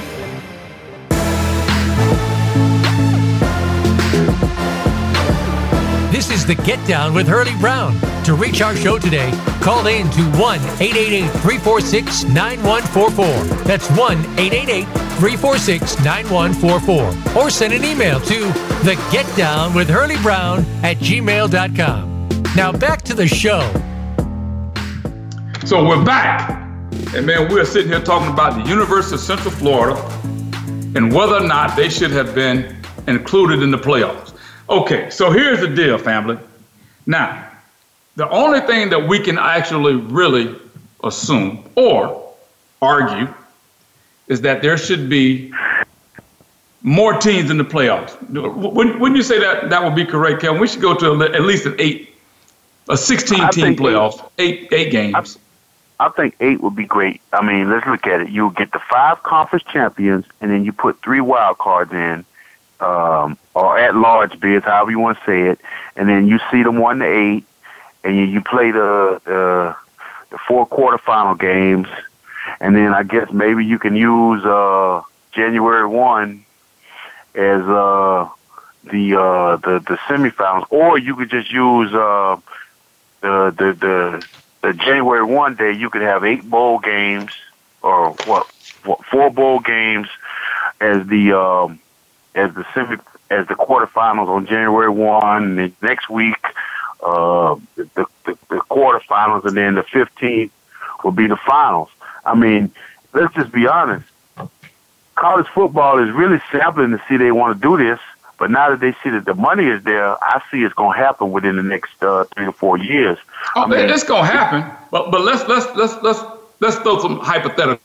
This 6.21 6.41
is 6.41 6.45
the 6.45 6.53
Get 6.53 6.77
Down 6.87 7.15
with 7.15 7.27
Hurlie 7.27 7.55
Brown. 7.59 7.99
To 8.25 8.35
reach 8.35 8.61
our 8.61 8.75
show 8.75 8.99
today, 8.99 9.31
call 9.59 9.87
in 9.87 10.07
to 10.11 10.21
1 10.37 10.59
888 10.79 11.27
346 11.41 12.25
9144. 12.25 13.25
That's 13.63 13.89
1 13.97 14.17
888 14.37 14.83
346 15.17 16.05
9144. 16.05 17.41
Or 17.41 17.49
send 17.49 17.73
an 17.73 17.83
email 17.83 18.19
to 18.19 18.39
the 18.85 19.03
Get 19.11 19.25
Down 19.35 19.73
with 19.73 19.89
Hurlie 19.89 20.21
Brown 20.21 20.59
at 20.83 20.97
gmail.com. 20.97 22.29
Now 22.55 22.71
back 22.71 23.01
to 23.01 23.15
the 23.15 23.27
show. 23.27 23.61
So 25.65 25.83
we're 25.83 26.05
back. 26.05 26.51
And 27.15 27.25
man, 27.25 27.51
we're 27.51 27.65
sitting 27.65 27.91
here 27.91 27.99
talking 27.99 28.31
about 28.31 28.63
the 28.63 28.69
University 28.69 29.15
of 29.15 29.21
Central 29.21 29.49
Florida 29.49 29.99
and 30.95 31.11
whether 31.11 31.37
or 31.37 31.47
not 31.47 31.75
they 31.75 31.89
should 31.89 32.11
have 32.11 32.35
been 32.35 32.75
included 33.07 33.63
in 33.63 33.71
the 33.71 33.79
playoffs. 33.79 34.30
Okay, 34.71 35.09
so 35.09 35.31
here's 35.31 35.59
the 35.59 35.67
deal, 35.67 35.97
family. 35.97 36.37
Now, 37.05 37.45
the 38.15 38.29
only 38.29 38.61
thing 38.61 38.89
that 38.91 39.05
we 39.05 39.19
can 39.19 39.37
actually 39.37 39.95
really 39.95 40.55
assume 41.03 41.69
or 41.75 42.33
argue 42.81 43.27
is 44.27 44.39
that 44.41 44.61
there 44.61 44.77
should 44.77 45.09
be 45.09 45.51
more 46.83 47.15
teams 47.17 47.49
in 47.49 47.57
the 47.57 47.65
playoffs. 47.65 48.15
Wouldn't 48.31 49.17
you 49.17 49.23
say 49.23 49.39
that 49.39 49.69
that 49.69 49.83
would 49.83 49.93
be 49.93 50.05
correct, 50.05 50.39
Kevin? 50.39 50.61
We 50.61 50.69
should 50.69 50.81
go 50.81 50.95
to 50.95 51.21
at 51.21 51.41
least 51.41 51.65
an 51.65 51.75
eight, 51.77 52.15
a 52.87 52.95
16 52.95 53.49
team 53.49 53.75
playoff, 53.75 54.25
eight, 54.39 54.69
eight 54.71 54.89
games. 54.89 55.37
I, 55.99 56.05
I 56.05 56.09
think 56.11 56.37
eight 56.39 56.61
would 56.61 56.77
be 56.77 56.85
great. 56.85 57.19
I 57.33 57.45
mean, 57.45 57.69
let's 57.69 57.85
look 57.87 58.07
at 58.07 58.21
it. 58.21 58.29
You 58.29 58.53
get 58.55 58.71
the 58.71 58.79
five 58.89 59.21
conference 59.23 59.65
champions, 59.65 60.23
and 60.39 60.49
then 60.49 60.63
you 60.63 60.71
put 60.71 61.01
three 61.01 61.19
wild 61.19 61.57
cards 61.57 61.91
in 61.91 62.23
um, 62.79 63.37
or 63.53 63.77
at 63.77 63.95
large 63.95 64.39
bids, 64.39 64.65
however 64.65 64.91
you 64.91 64.99
want 64.99 65.17
to 65.19 65.25
say 65.25 65.41
it, 65.49 65.59
and 65.95 66.07
then 66.07 66.27
you 66.27 66.39
see 66.51 66.63
them 66.63 66.77
one 66.77 66.99
to 66.99 67.05
eight, 67.05 67.43
and 68.03 68.15
you, 68.15 68.23
you 68.23 68.41
play 68.41 68.71
the, 68.71 69.21
the 69.25 69.75
the 70.29 70.37
four 70.47 70.67
quarterfinal 70.67 71.37
games, 71.39 71.87
and 72.59 72.75
then 72.75 72.93
I 72.93 73.03
guess 73.03 73.31
maybe 73.31 73.65
you 73.65 73.77
can 73.77 73.95
use 73.95 74.43
uh, 74.45 75.01
January 75.33 75.85
one 75.87 76.45
as 77.35 77.61
uh, 77.61 78.29
the 78.85 79.15
uh, 79.19 79.57
the 79.57 79.79
the 79.79 79.97
semifinals, 80.07 80.67
or 80.69 80.97
you 80.97 81.15
could 81.15 81.29
just 81.29 81.51
use 81.51 81.93
uh, 81.93 82.37
the 83.21 83.53
the 83.57 83.73
the 83.73 84.27
the 84.61 84.73
January 84.73 85.23
one 85.23 85.55
day. 85.55 85.73
You 85.73 85.89
could 85.89 86.01
have 86.01 86.23
eight 86.23 86.49
bowl 86.49 86.79
games 86.79 87.31
or 87.81 88.11
what, 88.25 88.47
what 88.85 89.03
four 89.05 89.29
bowl 89.29 89.59
games 89.59 90.07
as 90.79 91.05
the 91.07 91.33
um, 91.33 91.79
as 92.35 92.53
the 92.53 92.65
semi 92.73 92.97
as 93.31 93.47
the 93.47 93.55
quarterfinals 93.55 94.27
on 94.27 94.45
January 94.45 94.89
one. 94.89 95.57
And 95.57 95.73
next 95.81 96.09
week, 96.09 96.35
uh, 97.01 97.55
the, 97.75 98.05
the 98.25 98.37
the 98.49 98.61
quarterfinals, 98.69 99.45
and 99.45 99.57
then 99.57 99.75
the 99.75 99.83
fifteenth 99.83 100.51
will 101.03 101.11
be 101.11 101.27
the 101.27 101.37
finals. 101.37 101.89
I 102.25 102.35
mean, 102.35 102.71
let's 103.13 103.33
just 103.33 103.51
be 103.51 103.65
honest. 103.67 104.05
College 105.15 105.47
football 105.47 106.03
is 106.03 106.11
really 106.11 106.39
sampling 106.51 106.91
to 106.91 107.01
see 107.07 107.17
they 107.17 107.31
want 107.31 107.55
to 107.55 107.61
do 107.61 107.77
this, 107.77 107.99
but 108.37 108.49
now 108.49 108.69
that 108.69 108.79
they 108.79 108.93
see 109.03 109.09
that 109.09 109.25
the 109.25 109.33
money 109.35 109.65
is 109.65 109.83
there, 109.83 110.11
I 110.23 110.41
see 110.49 110.63
it's 110.63 110.73
going 110.73 110.97
to 110.97 111.03
happen 111.03 111.31
within 111.31 111.55
the 111.57 111.63
next 111.63 112.01
uh, 112.01 112.23
three 112.35 112.47
or 112.47 112.51
four 112.51 112.77
years. 112.77 113.17
Oh, 113.55 113.63
I 113.63 113.67
mean, 113.67 113.89
it's 113.89 114.03
going 114.03 114.25
to 114.25 114.31
happen, 114.31 114.63
but 114.91 115.11
but 115.11 115.21
let's 115.21 115.47
let's 115.47 115.67
let's 115.75 115.95
let's 116.03 116.21
let's 116.59 116.77
throw 116.77 116.99
some 116.99 117.19
hypothetical. 117.19 117.83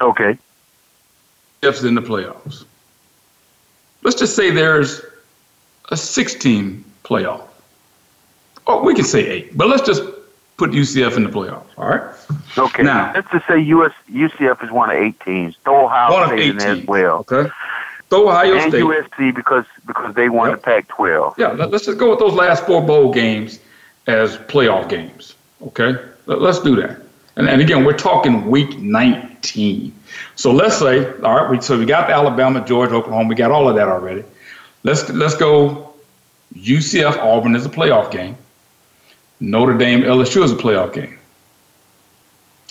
Okay. 0.00 0.38
Ifs 1.62 1.82
in 1.82 1.94
the 1.94 2.00
playoffs 2.00 2.64
let's 4.02 4.18
just 4.18 4.36
say 4.36 4.50
there's 4.50 5.02
a 5.90 5.96
16 5.96 6.84
playoff. 7.04 7.46
Or 8.66 8.82
we 8.82 8.94
can 8.94 9.04
say 9.04 9.26
eight, 9.26 9.56
but 9.56 9.68
let's 9.68 9.82
just 9.82 10.02
put 10.56 10.70
UCF 10.70 11.16
in 11.16 11.24
the 11.24 11.30
playoffs. 11.30 11.66
All 11.78 11.88
right. 11.88 12.14
Okay. 12.58 12.82
Now 12.82 13.12
let's 13.14 13.30
just 13.32 13.46
say 13.46 13.58
US 13.58 13.92
UCF 14.12 14.62
is 14.62 14.70
one 14.70 14.90
of 14.90 14.96
eight 14.96 15.18
teams. 15.20 15.56
Throw 15.64 15.86
Ohio 15.86 16.26
State 16.26 16.50
in 16.50 16.58
there 16.58 16.72
as 16.72 16.84
well. 16.84 17.18
Okay. 17.30 17.50
Throw 18.10 18.28
Ohio 18.28 18.56
and 18.56 18.70
State. 18.70 18.82
USC 18.82 19.34
because 19.34 19.64
because 19.86 20.14
they 20.14 20.28
won 20.28 20.50
yep. 20.50 20.58
the 20.58 20.62
Pac-12. 20.62 21.38
Yeah. 21.38 21.52
Let's 21.52 21.86
just 21.86 21.98
go 21.98 22.10
with 22.10 22.18
those 22.18 22.34
last 22.34 22.66
four 22.66 22.82
bowl 22.82 23.12
games 23.12 23.58
as 24.06 24.36
playoff 24.36 24.88
games. 24.88 25.34
Okay. 25.62 25.96
Let's 26.26 26.60
do 26.60 26.76
that. 26.76 27.00
And, 27.36 27.48
and 27.48 27.60
again, 27.62 27.84
we're 27.84 27.96
talking 27.96 28.50
week 28.50 28.78
19. 28.78 29.29
So 30.36 30.52
let's 30.52 30.76
say, 30.78 31.06
all 31.20 31.36
right, 31.36 31.50
we, 31.50 31.60
so 31.60 31.78
we 31.78 31.86
got 31.86 32.10
Alabama, 32.10 32.64
Georgia, 32.64 32.94
Oklahoma, 32.94 33.28
we 33.28 33.34
got 33.34 33.50
all 33.50 33.68
of 33.68 33.76
that 33.76 33.88
already. 33.88 34.24
Let's 34.82 35.08
let's 35.10 35.36
go. 35.36 35.92
UCF 36.54 37.16
Auburn 37.18 37.54
is 37.54 37.64
a 37.64 37.68
playoff 37.68 38.10
game. 38.10 38.36
Notre 39.38 39.76
Dame 39.76 40.02
LSU 40.02 40.42
is 40.42 40.50
a 40.50 40.56
playoff 40.56 40.92
game. 40.92 41.18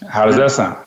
How 0.07 0.25
does 0.25 0.35
that 0.35 0.51
sound? 0.51 0.85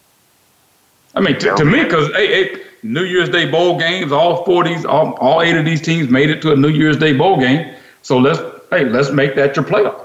I 1.14 1.21
mean, 1.21 1.38
to, 1.38 1.55
to 1.55 1.64
me, 1.64 1.85
because 1.85 2.09
hey, 2.12 2.27
hey, 2.27 2.62
New 2.83 3.05
Year's 3.05 3.29
Day 3.29 3.51
bowl 3.51 3.79
games, 3.79 4.12
all 4.12 4.45
four 4.45 4.62
of 4.62 4.68
these, 4.68 4.85
all, 4.85 5.12
all 5.14 5.42
eight 5.42 5.57
of 5.57 5.64
these 5.64 5.81
teams 5.81 6.09
made 6.09 6.31
it 6.31 6.42
to 6.42 6.53
a 6.53 6.57
New 6.57 6.68
Year's 6.68 6.97
Day 6.97 7.12
bowl 7.12 7.38
game. 7.38 7.75
So 8.03 8.18
let's 8.18 8.40
hey, 8.71 8.85
let's 8.87 9.11
make 9.11 9.35
that 9.37 9.57
your 9.57 9.64
playoff. 9.64 10.02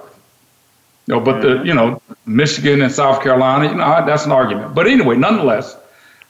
You 1.07 1.15
know, 1.15 1.19
but 1.21 1.41
the 1.41 1.47
mm-hmm. 1.47 1.65
you 1.65 1.73
know 1.73 2.01
Michigan 2.25 2.81
and 2.81 2.91
South 2.91 3.23
Carolina, 3.23 3.69
you 3.69 3.75
know, 3.75 4.05
that's 4.05 4.25
an 4.25 4.31
argument. 4.31 4.75
But 4.75 4.87
anyway, 4.87 5.15
nonetheless, 5.15 5.75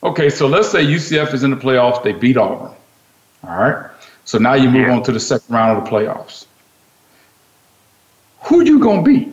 okay. 0.02 0.30
So 0.30 0.46
let's 0.46 0.70
say 0.70 0.84
UCF 0.84 1.34
is 1.34 1.42
in 1.42 1.50
the 1.50 1.56
playoffs. 1.56 2.02
They 2.02 2.12
beat 2.12 2.36
Auburn. 2.36 2.74
All 3.44 3.56
right. 3.56 3.90
So 4.24 4.38
now 4.38 4.54
you 4.54 4.70
move 4.70 4.86
yeah. 4.86 4.94
on 4.94 5.02
to 5.04 5.12
the 5.12 5.20
second 5.20 5.52
round 5.52 5.78
of 5.78 5.84
the 5.84 5.90
playoffs. 5.90 6.46
Who 8.44 8.62
you 8.62 8.78
gonna 8.78 9.02
beat? 9.02 9.28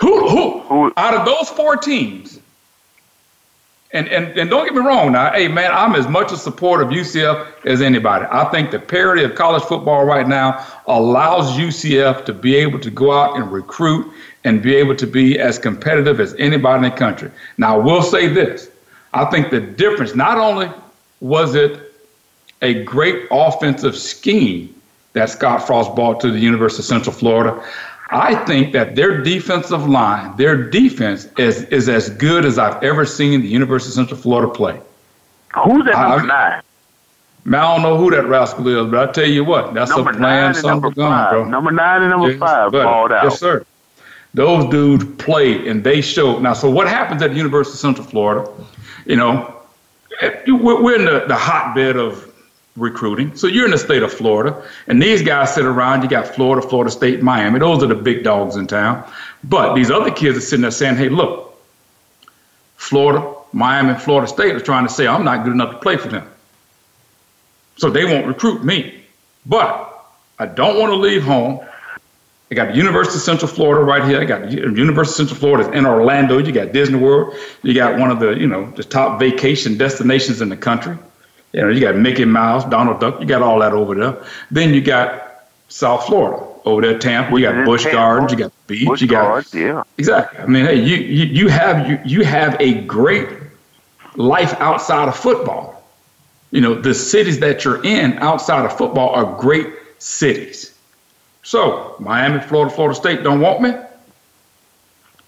Who, 0.00 0.28
who, 0.28 0.60
who 0.60 0.92
out 0.96 1.14
of 1.14 1.24
those 1.24 1.48
four 1.48 1.76
teams? 1.76 2.38
And, 3.92 4.08
and 4.08 4.36
and 4.36 4.50
don't 4.50 4.64
get 4.64 4.74
me 4.74 4.80
wrong 4.80 5.12
now, 5.12 5.32
hey 5.32 5.46
man, 5.46 5.70
I'm 5.72 5.94
as 5.94 6.08
much 6.08 6.32
a 6.32 6.36
supporter 6.36 6.82
of 6.82 6.90
UCF 6.90 7.64
as 7.64 7.80
anybody. 7.80 8.26
I 8.30 8.44
think 8.46 8.72
the 8.72 8.80
parity 8.80 9.22
of 9.22 9.36
college 9.36 9.62
football 9.62 10.04
right 10.04 10.26
now 10.26 10.66
allows 10.88 11.52
UCF 11.52 12.24
to 12.24 12.34
be 12.34 12.56
able 12.56 12.80
to 12.80 12.90
go 12.90 13.12
out 13.12 13.36
and 13.36 13.50
recruit 13.50 14.12
and 14.42 14.60
be 14.60 14.74
able 14.74 14.96
to 14.96 15.06
be 15.06 15.38
as 15.38 15.58
competitive 15.58 16.20
as 16.20 16.34
anybody 16.34 16.84
in 16.84 16.90
the 16.90 16.96
country. 16.96 17.30
Now, 17.58 17.78
I 17.80 17.82
will 17.82 18.02
say 18.02 18.26
this. 18.26 18.70
I 19.14 19.24
think 19.26 19.50
the 19.50 19.60
difference, 19.60 20.14
not 20.14 20.36
only 20.36 20.68
was 21.20 21.54
it 21.54 21.92
a 22.62 22.82
great 22.84 23.26
offensive 23.30 23.96
scheme 23.96 24.74
that 25.12 25.30
Scott 25.30 25.66
Frost 25.66 25.94
brought 25.94 26.20
to 26.20 26.30
the 26.30 26.38
University 26.38 26.80
of 26.80 26.86
Central 26.86 27.14
Florida, 27.14 27.64
I 28.08 28.34
think 28.44 28.72
that 28.72 28.94
their 28.94 29.20
defensive 29.22 29.88
line, 29.88 30.36
their 30.36 30.70
defense 30.70 31.28
is, 31.38 31.64
is 31.64 31.88
as 31.88 32.08
good 32.10 32.44
as 32.44 32.58
I've 32.58 32.82
ever 32.82 33.04
seen 33.04 33.42
the 33.42 33.48
University 33.48 33.90
of 33.90 33.94
Central 33.94 34.20
Florida 34.20 34.52
play. 34.52 34.80
Who's 35.64 35.84
that 35.86 35.94
number 35.94 36.32
I, 36.32 36.52
nine? 36.52 36.62
I 37.46 37.74
don't 37.74 37.82
know 37.82 37.96
who 37.96 38.10
that 38.10 38.26
rascal 38.26 38.66
is, 38.68 38.90
but 38.90 39.08
I 39.08 39.12
tell 39.12 39.26
you 39.26 39.44
what, 39.44 39.72
that's 39.74 39.90
number 39.90 40.10
a 40.10 40.14
plan 40.14 40.54
son 40.54 40.84
of 40.84 40.94
gun, 40.94 41.30
bro. 41.30 41.44
Number 41.44 41.70
nine 41.70 42.02
and 42.02 42.10
number 42.10 42.30
yes, 42.30 42.38
five 42.38 42.72
balled 42.72 43.12
out. 43.12 43.24
Yes, 43.24 43.38
sir. 43.38 43.64
Those 44.34 44.68
dudes 44.70 45.04
played 45.16 45.66
and 45.66 45.82
they 45.82 46.00
showed. 46.00 46.42
Now, 46.42 46.52
so 46.52 46.70
what 46.70 46.88
happens 46.88 47.22
at 47.22 47.30
the 47.30 47.36
University 47.36 47.74
of 47.74 47.78
Central 47.78 48.06
Florida? 48.06 48.50
You 49.06 49.16
know, 49.16 49.62
eh, 50.20 50.42
we're 50.48 50.96
in 50.96 51.04
the, 51.04 51.24
the 51.26 51.36
hotbed 51.36 51.96
of 51.96 52.25
recruiting. 52.76 53.34
So 53.36 53.46
you're 53.46 53.64
in 53.64 53.70
the 53.70 53.78
state 53.78 54.02
of 54.02 54.12
Florida, 54.12 54.62
and 54.86 55.02
these 55.02 55.22
guys 55.22 55.54
sit 55.54 55.64
around. 55.64 56.02
You 56.02 56.08
got 56.08 56.26
Florida, 56.26 56.66
Florida 56.66 56.90
State, 56.90 57.22
Miami. 57.22 57.58
Those 57.58 57.82
are 57.82 57.86
the 57.86 57.94
big 57.94 58.22
dogs 58.22 58.56
in 58.56 58.66
town. 58.66 59.10
But 59.44 59.74
these 59.74 59.90
other 59.90 60.10
kids 60.10 60.38
are 60.38 60.40
sitting 60.40 60.62
there 60.62 60.70
saying, 60.70 60.96
hey, 60.96 61.08
look, 61.08 61.58
Florida, 62.76 63.34
Miami, 63.52 63.98
Florida 63.98 64.28
State 64.28 64.54
are 64.54 64.60
trying 64.60 64.86
to 64.86 64.92
say 64.92 65.06
I'm 65.06 65.24
not 65.24 65.44
good 65.44 65.52
enough 65.52 65.72
to 65.72 65.78
play 65.78 65.96
for 65.96 66.08
them. 66.08 66.28
So 67.76 67.90
they 67.90 68.04
won't 68.04 68.26
recruit 68.26 68.64
me. 68.64 69.02
But 69.44 70.04
I 70.38 70.46
don't 70.46 70.78
want 70.78 70.92
to 70.92 70.96
leave 70.96 71.22
home. 71.22 71.60
I 72.50 72.54
got 72.54 72.68
the 72.68 72.76
University 72.76 73.16
of 73.16 73.22
Central 73.22 73.48
Florida 73.48 73.84
right 73.84 74.04
here. 74.04 74.20
I 74.20 74.24
got 74.24 74.42
the 74.42 74.56
University 74.56 75.22
of 75.22 75.28
Central 75.28 75.38
Florida 75.38 75.76
in 75.76 75.84
Orlando. 75.84 76.38
You 76.38 76.52
got 76.52 76.72
Disney 76.72 76.98
World. 76.98 77.34
You 77.62 77.74
got 77.74 77.98
one 77.98 78.10
of 78.10 78.20
the, 78.20 78.32
you 78.32 78.46
know, 78.46 78.70
the 78.70 78.84
top 78.84 79.18
vacation 79.18 79.76
destinations 79.76 80.40
in 80.40 80.48
the 80.48 80.56
country. 80.56 80.96
You 81.56 81.62
know, 81.62 81.68
you 81.70 81.80
got 81.80 81.96
Mickey 81.96 82.26
Mouse, 82.26 82.66
Donald 82.66 83.00
Duck. 83.00 83.18
You 83.18 83.24
got 83.24 83.40
all 83.40 83.60
that 83.60 83.72
over 83.72 83.94
there. 83.94 84.22
Then 84.50 84.74
you 84.74 84.82
got 84.82 85.46
South 85.68 86.06
Florida 86.06 86.46
over 86.66 86.82
there, 86.82 86.98
Tampa. 86.98 87.34
You 87.34 87.46
got 87.46 87.64
Busch 87.64 87.84
Gardens. 87.84 88.30
You 88.30 88.36
got 88.36 88.52
the 88.66 88.74
beach. 88.74 88.86
Busch 88.86 89.00
you 89.00 89.08
got 89.08 89.22
Gardens, 89.22 89.54
yeah. 89.54 89.82
exactly. 89.96 90.38
I 90.38 90.44
mean, 90.44 90.66
hey, 90.66 90.74
you, 90.74 90.96
you 90.96 91.24
you 91.24 91.48
have 91.48 91.88
you 91.88 91.98
you 92.04 92.24
have 92.26 92.60
a 92.60 92.82
great 92.82 93.30
life 94.16 94.52
outside 94.60 95.08
of 95.08 95.16
football. 95.16 95.82
You 96.50 96.60
know, 96.60 96.74
the 96.74 96.92
cities 96.92 97.40
that 97.40 97.64
you're 97.64 97.82
in 97.82 98.18
outside 98.18 98.66
of 98.66 98.76
football 98.76 99.14
are 99.14 99.40
great 99.40 99.72
cities. 99.98 100.78
So, 101.42 101.96
Miami, 101.98 102.40
Florida, 102.40 102.74
Florida 102.74 102.94
State 102.94 103.22
don't 103.22 103.40
want 103.40 103.62
me. 103.62 103.70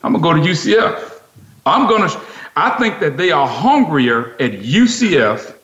I'm 0.02 0.12
gonna 0.12 0.20
go 0.20 0.34
to 0.34 0.40
UCF. 0.40 1.22
I'm 1.64 1.88
gonna. 1.88 2.10
I 2.54 2.76
think 2.78 3.00
that 3.00 3.16
they 3.16 3.30
are 3.30 3.48
hungrier 3.48 4.34
at 4.34 4.52
UCF 4.60 5.54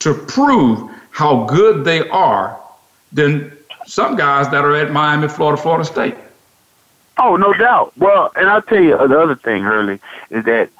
to 0.00 0.14
prove 0.14 0.90
how 1.10 1.44
good 1.44 1.84
they 1.84 2.08
are 2.08 2.60
than 3.12 3.56
some 3.86 4.16
guys 4.16 4.50
that 4.50 4.64
are 4.64 4.74
at 4.74 4.90
Miami, 4.90 5.28
Florida, 5.28 5.60
Florida 5.60 5.84
State. 5.84 6.16
Oh, 7.18 7.36
no 7.36 7.52
doubt. 7.52 7.92
Well, 7.96 8.32
and 8.34 8.48
I'll 8.48 8.62
tell 8.62 8.82
you 8.82 8.96
the 8.96 9.18
other 9.18 9.36
thing, 9.36 9.62
Hurlie, 9.62 10.00
is 10.30 10.44
that 10.46 10.70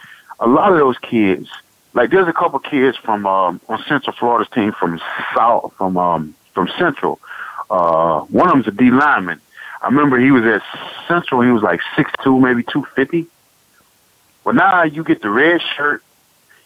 a 0.40 0.48
lot 0.48 0.72
of 0.72 0.79
those 0.79 0.98
kids, 0.98 1.48
like 1.92 2.11
there's 2.11 2.27
a 2.27 2.33
couple 2.33 2.59
kids 2.59 2.96
from 2.96 3.24
um, 3.24 3.61
on 3.68 3.83
Central 3.87 4.16
Florida's 4.16 4.53
team 4.53 4.72
from 4.72 5.00
South, 5.35 5.72
from 5.77 5.96
um, 5.96 6.35
from 6.53 6.68
Central 6.77 7.20
uh, 7.70 8.20
one 8.22 8.48
of 8.48 8.55
them's 8.55 8.66
a 8.66 8.70
D 8.70 8.90
lineman. 8.90 9.40
I 9.83 9.87
remember 9.87 10.18
he 10.18 10.31
was 10.31 10.44
at 10.44 10.62
Central. 11.09 11.40
He 11.42 11.50
was 11.50 11.62
like 11.62 11.81
six 11.96 12.11
two, 12.22 12.38
maybe 12.38 12.62
two 12.62 12.87
fifty. 12.94 13.27
Well, 14.44 14.55
now 14.55 14.83
you 14.83 15.05
get 15.05 15.22
the 15.22 15.31
red 15.31 15.61
shirt. 15.77 16.03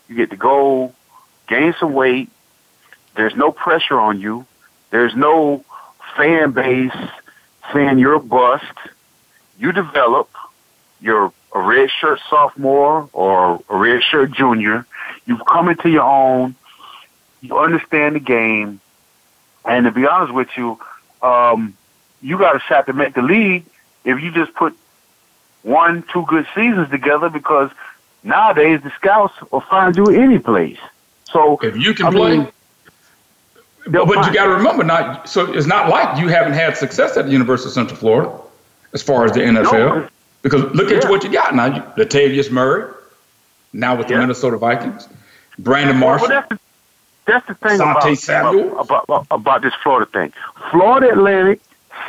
You 0.08 0.16
get 0.16 0.30
to 0.30 0.36
go 0.36 0.94
gain 1.48 1.74
some 1.78 1.92
weight. 1.92 2.30
There's 3.18 3.34
no 3.34 3.50
pressure 3.50 3.98
on 3.98 4.20
you. 4.20 4.46
There's 4.90 5.16
no 5.16 5.64
fan 6.16 6.52
base 6.52 6.92
saying 7.72 7.98
you're 7.98 8.14
a 8.14 8.20
bust. 8.20 8.64
You 9.58 9.72
develop. 9.72 10.30
You're 11.00 11.32
a 11.52 11.60
red 11.60 11.90
shirt 11.90 12.20
sophomore 12.30 13.10
or 13.12 13.60
a 13.68 13.76
red 13.76 14.04
shirt 14.04 14.30
junior. 14.30 14.86
You've 15.26 15.44
come 15.44 15.68
into 15.68 15.90
your 15.90 16.04
own. 16.04 16.54
You 17.40 17.58
understand 17.58 18.14
the 18.14 18.20
game. 18.20 18.80
And 19.64 19.86
to 19.86 19.90
be 19.90 20.06
honest 20.06 20.32
with 20.32 20.56
you, 20.56 20.78
um, 21.20 21.76
you 22.22 22.38
got 22.38 22.54
a 22.54 22.60
shot 22.60 22.86
to 22.86 22.92
make 22.92 23.14
the 23.14 23.22
league 23.22 23.64
if 24.04 24.22
you 24.22 24.30
just 24.30 24.54
put 24.54 24.78
one, 25.62 26.04
two 26.12 26.24
good 26.28 26.46
seasons 26.54 26.88
together 26.88 27.30
because 27.30 27.72
nowadays 28.22 28.80
the 28.84 28.90
scouts 28.90 29.34
will 29.50 29.60
find 29.62 29.96
you 29.96 30.06
any 30.06 30.38
place. 30.38 30.78
So 31.32 31.58
if 31.60 31.76
you 31.76 31.94
can 31.94 32.06
I 32.06 32.10
play, 32.12 32.36
mean, 32.38 32.52
but, 33.90 34.06
but 34.06 34.26
you 34.26 34.34
got 34.34 34.44
to 34.44 34.50
remember, 34.50 34.84
not 34.84 35.28
so 35.28 35.52
it's 35.52 35.66
not 35.66 35.88
like 35.88 36.18
you 36.18 36.28
haven't 36.28 36.54
had 36.54 36.76
success 36.76 37.16
at 37.16 37.26
the 37.26 37.32
University 37.32 37.68
of 37.68 37.74
Central 37.74 37.98
Florida 37.98 38.40
as 38.92 39.02
far 39.02 39.24
as 39.24 39.32
the 39.32 39.40
NFL. 39.40 39.72
No, 39.72 40.08
because 40.42 40.62
look 40.74 40.90
yeah. 40.90 40.98
at 40.98 41.10
what 41.10 41.24
you 41.24 41.32
got 41.32 41.54
now. 41.54 41.70
Latavius 41.96 42.50
Murray, 42.50 42.92
now 43.72 43.96
with 43.96 44.08
the 44.08 44.14
yeah. 44.14 44.20
Minnesota 44.20 44.56
Vikings. 44.56 45.08
Brandon 45.58 45.96
Marshall. 45.96 46.28
Well, 46.28 46.46
well, 46.50 46.58
that's 47.26 47.46
the 47.46 47.54
thing 47.54 47.80
about, 47.80 48.06
about, 48.78 49.04
about, 49.04 49.26
about 49.30 49.62
this 49.62 49.74
Florida 49.82 50.10
thing. 50.10 50.32
Florida 50.70 51.12
Atlantic, 51.12 51.60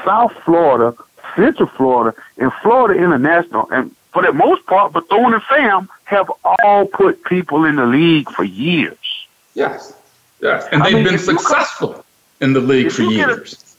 South 0.06 0.34
Florida, 0.46 0.96
Central 1.36 1.68
Florida, 1.70 2.18
and 2.38 2.54
Florida 2.62 3.02
International, 3.02 3.68
and 3.72 3.96
for 4.14 4.24
the 4.24 4.32
most 4.32 4.66
part, 4.66 4.94
Bethune 4.94 5.34
and 5.34 5.44
Fam 5.44 5.90
have 6.06 6.32
all 6.44 6.86
put 6.86 7.24
people 7.26 7.66
in 7.66 7.76
the 7.76 7.86
league 7.86 8.30
for 8.32 8.44
years. 8.44 8.98
Yes, 9.54 9.94
yes, 10.42 10.68
and 10.72 10.84
they've 10.84 10.94
I 10.94 10.98
mean, 10.98 11.04
been 11.06 11.20
successful 11.20 11.94
come, 11.94 12.04
in 12.42 12.54
the 12.54 12.60
league 12.60 12.92
for 12.92 13.04
years. 13.04 13.78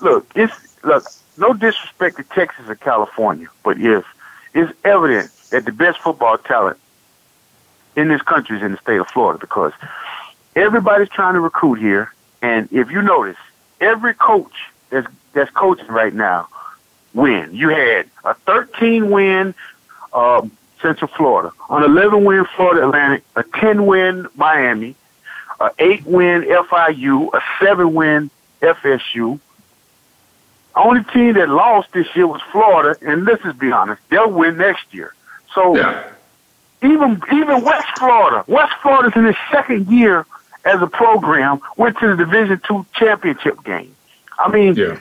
A, 0.00 0.04
look, 0.04 0.30
it's 0.34 0.82
look. 0.84 1.04
No 1.36 1.54
disrespect 1.54 2.18
to 2.18 2.22
Texas 2.24 2.68
or 2.68 2.74
California, 2.74 3.48
but 3.62 3.80
if 3.80 4.04
it's 4.52 4.72
evident 4.84 5.30
that 5.50 5.64
the 5.64 5.72
best 5.72 5.98
football 5.98 6.36
talent 6.36 6.78
in 7.96 8.08
this 8.08 8.20
country 8.22 8.56
is 8.56 8.62
in 8.62 8.72
the 8.72 8.78
state 8.78 8.98
of 8.98 9.08
Florida 9.08 9.38
because 9.38 9.72
everybody's 10.54 11.08
trying 11.08 11.34
to 11.34 11.40
recruit 11.40 11.74
here, 11.76 12.12
and 12.42 12.68
if 12.72 12.90
you 12.90 13.00
notice, 13.00 13.38
every 13.80 14.14
coach 14.14 14.52
that's 14.90 15.06
that's 15.32 15.50
coaching 15.52 15.88
right 15.88 16.14
now 16.14 16.48
win. 17.14 17.54
You 17.54 17.70
had 17.70 18.08
a 18.24 18.34
13 18.34 19.10
win 19.10 19.54
um, 20.12 20.50
Central 20.80 21.08
Florida, 21.08 21.52
an 21.68 21.82
11 21.84 22.24
win 22.24 22.44
Florida 22.56 22.86
Atlantic, 22.86 23.24
a 23.36 23.42
10 23.42 23.86
win 23.86 24.26
Miami, 24.34 24.94
a 25.60 25.70
8 25.78 26.04
win 26.06 26.42
FIU, 26.42 27.32
a 27.34 27.42
7 27.60 27.94
win 27.94 28.30
FSU. 28.62 29.38
Only 30.74 31.04
team 31.04 31.34
that 31.34 31.48
lost 31.48 31.92
this 31.92 32.06
year 32.14 32.26
was 32.26 32.40
Florida, 32.52 32.98
and 33.02 33.24
let's 33.24 33.42
just 33.42 33.58
be 33.58 33.70
honest, 33.72 34.00
they'll 34.08 34.30
win 34.30 34.56
next 34.56 34.92
year. 34.92 35.14
So 35.54 35.76
yeah. 35.76 36.08
even 36.82 37.20
even 37.32 37.62
West 37.64 37.88
Florida, 37.98 38.44
West 38.46 38.72
Florida's 38.80 39.12
in 39.16 39.26
its 39.26 39.38
second 39.50 39.88
year 39.88 40.26
as 40.64 40.80
a 40.80 40.86
program 40.86 41.60
went 41.76 41.98
to 41.98 42.08
the 42.08 42.16
Division 42.16 42.60
two 42.66 42.86
championship 42.94 43.62
game. 43.64 43.94
I 44.38 44.50
mean, 44.50 44.74
yeah. 44.74 45.00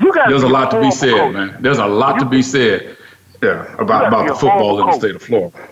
you 0.00 0.12
got. 0.12 0.28
There's 0.28 0.42
a 0.42 0.48
lot 0.48 0.70
to 0.70 0.80
be 0.80 0.90
said, 0.90 1.10
coach. 1.10 1.34
man. 1.34 1.56
There's 1.60 1.78
a 1.78 1.86
lot 1.86 2.16
you, 2.16 2.24
to 2.24 2.30
be 2.30 2.42
said. 2.42 2.96
Yeah, 3.42 3.74
about 3.78 4.08
about 4.08 4.26
the 4.26 4.34
football 4.34 4.80
in 4.80 4.86
the 4.86 4.98
state 4.98 5.14
of 5.14 5.22
Florida. 5.22 5.68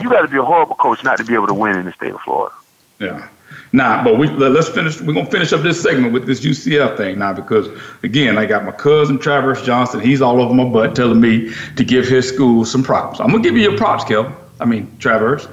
You 0.00 0.08
got 0.08 0.22
to 0.22 0.28
be 0.28 0.38
a 0.38 0.44
horrible 0.44 0.76
coach 0.76 1.02
not 1.02 1.18
to 1.18 1.24
be 1.24 1.34
able 1.34 1.48
to 1.48 1.54
win 1.54 1.76
in 1.76 1.86
the 1.86 1.92
state 1.92 2.14
of 2.14 2.20
Florida. 2.20 2.54
Yeah. 3.00 3.28
Now, 3.72 4.02
but 4.04 4.18
we 4.18 4.28
let's 4.28 4.68
finish. 4.68 5.00
We're 5.00 5.14
gonna 5.14 5.30
finish 5.30 5.52
up 5.52 5.62
this 5.62 5.80
segment 5.80 6.12
with 6.12 6.26
this 6.26 6.40
UCF 6.40 6.96
thing 6.96 7.18
now 7.18 7.32
because 7.32 7.68
again, 8.02 8.36
I 8.36 8.44
got 8.44 8.64
my 8.64 8.72
cousin 8.72 9.18
Travis 9.18 9.62
Johnson. 9.62 10.00
He's 10.00 10.20
all 10.20 10.40
over 10.40 10.52
my 10.52 10.64
butt 10.64 10.94
telling 10.94 11.20
me 11.20 11.52
to 11.76 11.84
give 11.84 12.06
his 12.06 12.28
school 12.28 12.64
some 12.64 12.82
props. 12.82 13.20
I'm 13.20 13.30
gonna 13.30 13.42
give 13.42 13.56
you 13.56 13.62
your 13.62 13.78
props, 13.78 14.04
Kel. 14.04 14.36
I 14.60 14.64
mean, 14.64 14.94
Travers, 14.98 15.48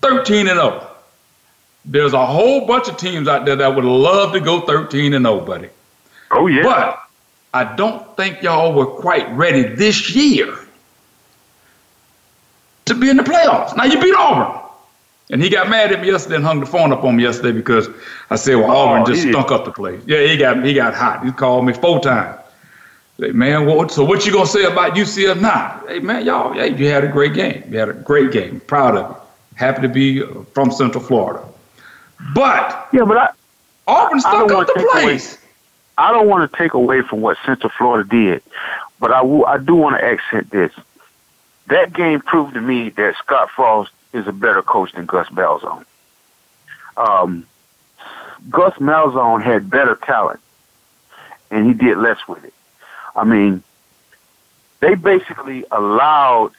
13 0.00 0.48
and 0.48 0.58
0. 0.58 0.90
There's 1.84 2.14
a 2.14 2.24
whole 2.24 2.66
bunch 2.66 2.88
of 2.88 2.96
teams 2.96 3.28
out 3.28 3.44
there 3.44 3.56
that 3.56 3.74
would 3.74 3.84
love 3.84 4.32
to 4.32 4.40
go 4.40 4.60
13 4.60 5.14
and 5.14 5.24
0, 5.24 5.40
buddy. 5.40 5.68
Oh 6.30 6.46
yeah. 6.46 6.62
But 6.62 7.00
I 7.52 7.76
don't 7.76 8.16
think 8.16 8.42
y'all 8.42 8.72
were 8.72 8.86
quite 8.86 9.28
ready 9.32 9.62
this 9.62 10.14
year 10.14 10.56
to 12.86 12.94
be 12.94 13.10
in 13.10 13.16
the 13.16 13.22
playoffs. 13.24 13.76
Now 13.76 13.84
you 13.84 14.00
beat 14.00 14.14
Auburn. 14.16 14.65
And 15.30 15.42
he 15.42 15.48
got 15.50 15.68
mad 15.68 15.92
at 15.92 16.00
me 16.00 16.08
yesterday 16.08 16.36
and 16.36 16.44
hung 16.44 16.60
the 16.60 16.66
phone 16.66 16.92
up 16.92 17.02
on 17.02 17.16
me 17.16 17.24
yesterday 17.24 17.50
because 17.52 17.88
I 18.30 18.36
said, 18.36 18.56
well, 18.56 18.70
Auburn 18.70 19.02
oh, 19.02 19.06
just 19.06 19.28
stunk 19.28 19.50
up 19.50 19.64
the 19.64 19.72
place. 19.72 20.00
Yeah, 20.06 20.24
he 20.24 20.36
got 20.36 20.64
he 20.64 20.72
got 20.72 20.94
hot. 20.94 21.24
He 21.24 21.32
called 21.32 21.66
me 21.66 21.72
four 21.72 22.00
times. 22.00 22.40
Hey, 23.18 23.32
man, 23.32 23.66
what, 23.66 23.90
so 23.90 24.04
what 24.04 24.24
you 24.26 24.32
gonna 24.32 24.46
say 24.46 24.64
about 24.64 24.94
UCF 24.94 25.40
now? 25.40 25.82
Hey, 25.88 26.00
man, 26.00 26.24
y'all, 26.24 26.52
hey, 26.52 26.76
you 26.76 26.86
had 26.88 27.02
a 27.02 27.08
great 27.08 27.34
game. 27.34 27.64
You 27.70 27.78
had 27.78 27.88
a 27.88 27.94
great 27.94 28.30
game. 28.30 28.60
Proud 28.60 28.96
of 28.96 29.10
you. 29.10 29.16
Happy 29.56 29.82
to 29.82 29.88
be 29.88 30.22
uh, 30.22 30.42
from 30.52 30.70
Central 30.70 31.02
Florida. 31.02 31.42
But 32.34 32.88
yeah, 32.92 33.04
but 33.04 33.16
I, 33.16 33.30
Auburn 33.86 34.20
stuck 34.20 34.52
up 34.52 34.66
the 34.68 34.88
place. 34.92 35.32
Away, 35.32 35.42
I 35.98 36.12
don't 36.12 36.28
want 36.28 36.50
to 36.50 36.58
take 36.58 36.74
away 36.74 37.00
from 37.02 37.20
what 37.20 37.38
Central 37.44 37.72
Florida 37.76 38.08
did, 38.08 38.42
but 39.00 39.10
I, 39.12 39.20
w- 39.22 39.44
I 39.44 39.58
do 39.58 39.74
want 39.74 39.98
to 39.98 40.04
accent 40.04 40.50
this. 40.50 40.72
That 41.68 41.92
game 41.92 42.20
proved 42.20 42.54
to 42.54 42.60
me 42.60 42.90
that 42.90 43.16
Scott 43.16 43.50
Frost 43.50 43.90
is 44.16 44.26
a 44.26 44.32
better 44.32 44.62
coach 44.62 44.92
than 44.92 45.06
Gus 45.06 45.28
Malzahn. 45.28 45.84
Um, 46.96 47.46
Gus 48.50 48.74
Malzahn 48.74 49.42
had 49.42 49.70
better 49.70 49.96
talent, 49.96 50.40
and 51.50 51.66
he 51.66 51.74
did 51.74 51.98
less 51.98 52.18
with 52.26 52.44
it. 52.44 52.54
I 53.14 53.24
mean, 53.24 53.62
they 54.80 54.94
basically 54.94 55.64
allowed 55.70 56.52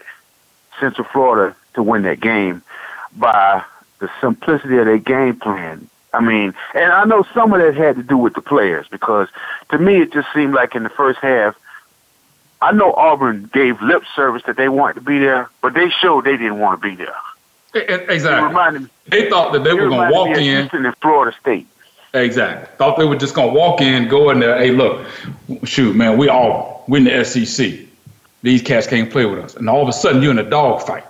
Central 0.79 1.07
Florida 1.11 1.55
to 1.73 1.83
win 1.83 2.03
that 2.03 2.19
game 2.19 2.61
by 3.15 3.63
the 3.99 4.09
simplicity 4.21 4.77
of 4.77 4.85
their 4.85 4.97
game 4.97 5.39
plan. 5.39 5.89
I 6.13 6.21
mean, 6.21 6.53
and 6.73 6.91
I 6.91 7.03
know 7.05 7.25
some 7.33 7.53
of 7.53 7.59
that 7.59 7.75
had 7.75 7.95
to 7.97 8.03
do 8.03 8.17
with 8.17 8.33
the 8.33 8.41
players 8.41 8.87
because 8.89 9.27
to 9.69 9.77
me 9.77 10.01
it 10.01 10.13
just 10.13 10.27
seemed 10.33 10.53
like 10.53 10.73
in 10.73 10.83
the 10.83 10.89
first 10.89 11.19
half 11.19 11.55
I 12.61 12.71
know 12.71 12.93
Auburn 12.93 13.49
gave 13.53 13.81
lip 13.81 14.03
service 14.15 14.43
that 14.47 14.57
they 14.57 14.69
wanted 14.69 14.95
to 14.95 15.01
be 15.01 15.19
there, 15.19 15.49
but 15.61 15.73
they 15.73 15.89
showed 15.89 16.25
they 16.25 16.37
didn't 16.37 16.59
want 16.59 16.81
to 16.81 16.89
be 16.89 16.95
there. 16.95 17.15
Exactly. 17.73 18.79
Me, 18.79 18.87
they 19.07 19.29
thought 19.29 19.53
that 19.53 19.63
they 19.63 19.73
were 19.73 19.89
going 19.89 20.09
to 20.09 20.13
walk 20.13 20.29
in. 20.37 20.61
Houston 20.61 20.85
and 20.85 20.95
Florida 20.97 21.35
State. 21.39 21.67
Exactly. 22.13 22.67
Thought 22.77 22.97
they 22.97 23.05
were 23.05 23.15
just 23.15 23.35
going 23.35 23.53
to 23.53 23.59
walk 23.59 23.81
in, 23.81 24.07
go 24.07 24.29
in 24.29 24.39
there. 24.39 24.57
Hey, 24.57 24.71
look, 24.71 25.05
shoot, 25.63 25.95
man, 25.95 26.17
we 26.17 26.29
all 26.29 26.77
we're 26.87 26.97
in 26.97 27.03
the 27.03 27.23
SEC. 27.23 27.79
These 28.43 28.61
cats 28.61 28.87
can't 28.87 29.11
play 29.11 29.25
with 29.25 29.39
us, 29.39 29.55
and 29.55 29.69
all 29.69 29.81
of 29.81 29.89
a 29.89 29.93
sudden 29.93 30.21
you're 30.21 30.31
in 30.31 30.39
a 30.39 30.49
dogfight. 30.49 31.03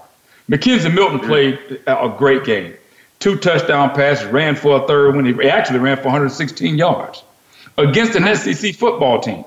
McKenzie 0.50 0.94
Milton 0.94 1.20
played 1.20 1.82
a 1.86 2.14
great 2.18 2.46
game. 2.46 2.74
Two 3.20 3.38
touchdown 3.38 3.90
passes, 3.92 4.26
ran 4.28 4.56
for 4.56 4.84
a 4.84 4.88
third 4.88 5.16
when 5.16 5.26
he 5.26 5.50
actually 5.50 5.80
ran 5.80 5.98
for 5.98 6.04
116 6.04 6.78
yards 6.78 7.24
against 7.78 8.16
an 8.16 8.36
SEC 8.36 8.76
football 8.76 9.20
team. 9.20 9.44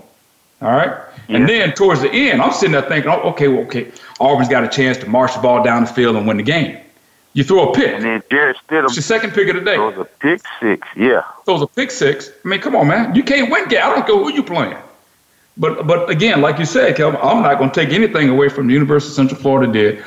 All 0.60 0.70
right. 0.70 0.90
Yeah. 1.28 1.36
And 1.36 1.48
then 1.48 1.72
towards 1.72 2.02
the 2.02 2.10
end, 2.10 2.42
I'm 2.42 2.52
sitting 2.52 2.72
there 2.72 2.82
thinking, 2.82 3.10
oh, 3.10 3.30
okay, 3.30 3.48
well, 3.48 3.62
okay, 3.62 3.90
Auburn's 4.20 4.48
got 4.48 4.62
a 4.62 4.68
chance 4.68 4.98
to 4.98 5.08
march 5.08 5.34
the 5.34 5.40
ball 5.40 5.62
down 5.62 5.84
the 5.84 5.90
field 5.90 6.16
and 6.16 6.26
win 6.26 6.36
the 6.36 6.42
game. 6.42 6.78
You 7.32 7.44
throw 7.44 7.70
a 7.70 7.74
pick. 7.74 7.94
And 7.94 8.04
then 8.04 8.22
Jarrett 8.30 8.56
Stidham. 8.66 8.84
It's 8.86 8.96
the 8.96 9.02
second 9.02 9.32
pick 9.32 9.48
of 9.48 9.54
the 9.54 9.60
day. 9.60 9.76
Throws 9.76 9.98
a 9.98 10.04
pick 10.04 10.42
six, 10.58 10.88
yeah. 10.96 11.22
Throws 11.44 11.62
a 11.62 11.66
pick 11.66 11.90
six. 11.90 12.30
I 12.44 12.48
mean, 12.48 12.60
come 12.60 12.74
on, 12.74 12.88
man. 12.88 13.14
You 13.14 13.22
can't 13.22 13.50
win. 13.50 13.68
That. 13.68 13.84
I 13.84 13.94
don't 13.94 14.06
care 14.06 14.16
who 14.16 14.32
you 14.32 14.42
playing. 14.42 14.76
But 15.56 15.86
but 15.86 16.10
again, 16.10 16.40
like 16.40 16.58
you 16.58 16.64
said, 16.64 16.96
Kelvin, 16.96 17.20
I'm 17.22 17.42
not 17.42 17.58
going 17.58 17.70
to 17.70 17.84
take 17.84 17.94
anything 17.94 18.28
away 18.30 18.48
from 18.48 18.66
the 18.66 18.72
University 18.72 19.10
of 19.10 19.14
Central 19.14 19.40
Florida 19.40 19.72
did 19.72 20.04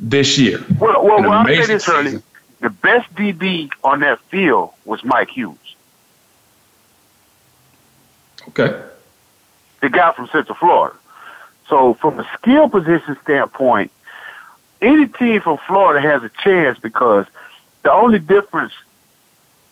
this 0.00 0.38
year. 0.38 0.64
Well, 0.78 1.04
well, 1.04 1.20
well 1.20 1.32
I'll 1.32 1.46
say 1.46 1.66
this 1.66 1.88
early. 1.88 2.22
The 2.60 2.70
best 2.70 3.12
DB 3.14 3.68
on 3.82 4.00
that 4.00 4.20
field 4.30 4.70
was 4.84 5.04
Mike 5.04 5.28
Hughes. 5.28 5.58
Okay. 8.48 8.82
The 9.80 9.90
guy 9.90 10.12
from 10.12 10.28
Central 10.28 10.56
Florida. 10.56 10.96
So 11.68 11.94
from 11.94 12.20
a 12.20 12.28
skill 12.38 12.68
position 12.68 13.16
standpoint, 13.22 13.90
any 14.84 15.06
team 15.06 15.40
from 15.40 15.58
Florida 15.66 16.06
has 16.06 16.22
a 16.22 16.30
chance 16.42 16.78
because 16.78 17.26
the 17.82 17.92
only 17.92 18.18
difference 18.18 18.72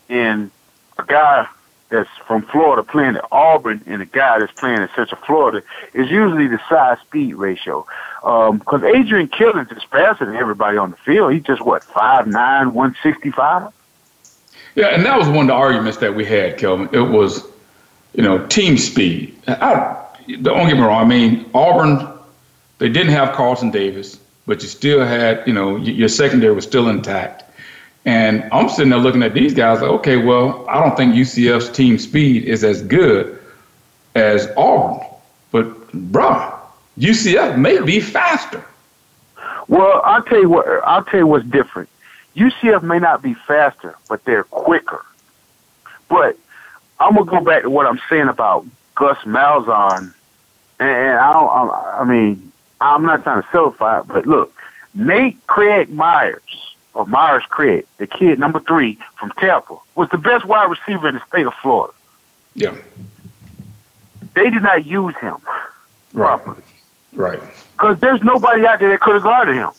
in 0.08 0.50
a 0.98 1.04
guy 1.04 1.46
that's 1.88 2.08
from 2.26 2.42
Florida 2.42 2.82
playing 2.82 3.16
at 3.16 3.24
Auburn 3.30 3.82
and 3.86 4.00
a 4.00 4.06
guy 4.06 4.38
that's 4.38 4.52
playing 4.52 4.78
at 4.78 4.94
Central 4.94 5.20
Florida 5.26 5.62
is 5.92 6.10
usually 6.10 6.46
the 6.46 6.58
size 6.68 6.98
speed 7.00 7.34
ratio. 7.34 7.86
Because 8.22 8.82
um, 8.82 8.84
Adrian 8.84 9.28
Killins 9.28 9.76
is 9.76 9.82
faster 9.84 10.24
than 10.24 10.36
everybody 10.36 10.78
on 10.78 10.90
the 10.90 10.96
field. 10.98 11.32
He's 11.32 11.42
just 11.42 11.60
what 11.62 11.84
five 11.84 12.26
nine, 12.26 12.72
one 12.72 12.96
sixty 13.02 13.30
five. 13.30 13.70
Yeah, 14.74 14.86
and 14.86 15.04
that 15.04 15.18
was 15.18 15.28
one 15.28 15.40
of 15.40 15.46
the 15.48 15.54
arguments 15.54 15.98
that 15.98 16.14
we 16.14 16.24
had, 16.24 16.56
Kelvin. 16.56 16.88
It 16.92 17.00
was, 17.00 17.46
you 18.14 18.22
know, 18.22 18.46
team 18.46 18.78
speed. 18.78 19.36
I, 19.46 20.02
don't 20.40 20.66
get 20.66 20.76
me 20.76 20.80
wrong. 20.80 21.02
I 21.02 21.04
mean, 21.04 21.50
Auburn, 21.52 22.08
they 22.78 22.88
didn't 22.88 23.12
have 23.12 23.34
Carlton 23.34 23.70
Davis 23.70 24.18
but 24.46 24.62
you 24.62 24.68
still 24.68 25.04
had, 25.04 25.46
you 25.46 25.52
know, 25.52 25.76
your 25.76 26.08
secondary 26.08 26.54
was 26.54 26.64
still 26.64 26.88
intact. 26.88 27.44
And 28.04 28.48
I'm 28.52 28.68
sitting 28.68 28.90
there 28.90 28.98
looking 28.98 29.22
at 29.22 29.34
these 29.34 29.54
guys 29.54 29.80
like, 29.80 29.90
okay, 29.90 30.16
well, 30.16 30.66
I 30.68 30.82
don't 30.82 30.96
think 30.96 31.14
UCF's 31.14 31.70
team 31.70 31.98
speed 31.98 32.44
is 32.44 32.64
as 32.64 32.82
good 32.82 33.38
as 34.16 34.48
Auburn. 34.56 35.06
But, 35.52 35.90
bruh, 35.92 36.58
UCF 36.98 37.56
may 37.56 37.80
be 37.80 38.00
faster. 38.00 38.64
Well, 39.68 40.02
I'll 40.04 40.22
tell 40.22 40.40
you 40.40 40.48
what. 40.48 40.66
I'll 40.84 41.04
tell 41.04 41.20
you 41.20 41.26
what's 41.26 41.46
different. 41.46 41.88
UCF 42.36 42.82
may 42.82 42.98
not 42.98 43.22
be 43.22 43.34
faster, 43.34 43.96
but 44.08 44.24
they're 44.24 44.44
quicker. 44.44 45.04
But 46.08 46.36
I'm 46.98 47.14
gonna 47.14 47.30
go 47.30 47.40
back 47.40 47.62
to 47.62 47.70
what 47.70 47.86
I'm 47.86 48.00
saying 48.08 48.28
about 48.28 48.66
Gus 48.94 49.18
Malzahn, 49.18 50.12
and 50.78 51.18
I 51.18 51.32
don't. 51.32 51.70
I 51.72 52.04
mean, 52.04 52.51
I'm 52.82 53.04
not 53.04 53.22
trying 53.22 53.42
to 53.42 53.48
vilify 53.52 54.00
it, 54.00 54.08
but 54.08 54.26
look, 54.26 54.52
Nate 54.94 55.44
Craig 55.46 55.90
Myers, 55.90 56.74
or 56.94 57.06
Myers 57.06 57.44
Craig, 57.48 57.86
the 57.98 58.06
kid 58.06 58.38
number 58.38 58.60
three 58.60 58.98
from 59.18 59.32
Tampa, 59.38 59.78
was 59.94 60.08
the 60.10 60.18
best 60.18 60.44
wide 60.44 60.70
receiver 60.70 61.08
in 61.08 61.14
the 61.14 61.22
state 61.26 61.46
of 61.46 61.54
Florida. 61.62 61.94
Yeah. 62.54 62.76
They 64.34 64.50
did 64.50 64.62
not 64.62 64.84
use 64.84 65.14
him 65.16 65.36
right. 66.12 66.42
properly. 66.42 66.62
Right. 67.12 67.40
Because 67.72 68.00
there's 68.00 68.22
nobody 68.22 68.66
out 68.66 68.80
there 68.80 68.90
that 68.90 69.00
could 69.00 69.14
have 69.14 69.22
guarded 69.22 69.56
him. 69.56 69.70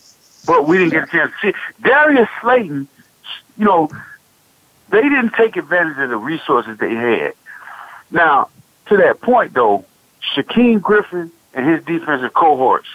But 0.45 0.67
we 0.67 0.77
didn't 0.77 0.91
get 0.91 1.03
a 1.03 1.07
chance 1.07 1.31
to 1.41 1.51
see. 1.51 1.57
Darius 1.81 2.29
Slayton, 2.41 2.87
you 3.57 3.65
know, 3.65 3.89
they 4.89 5.01
didn't 5.01 5.33
take 5.33 5.55
advantage 5.55 5.97
of 5.97 6.09
the 6.09 6.17
resources 6.17 6.77
they 6.77 6.93
had. 6.93 7.33
Now, 8.11 8.49
to 8.87 8.97
that 8.97 9.21
point, 9.21 9.53
though, 9.53 9.85
Shaquem 10.35 10.81
Griffin 10.81 11.31
and 11.53 11.67
his 11.67 11.83
defensive 11.85 12.33
cohorts, 12.33 12.87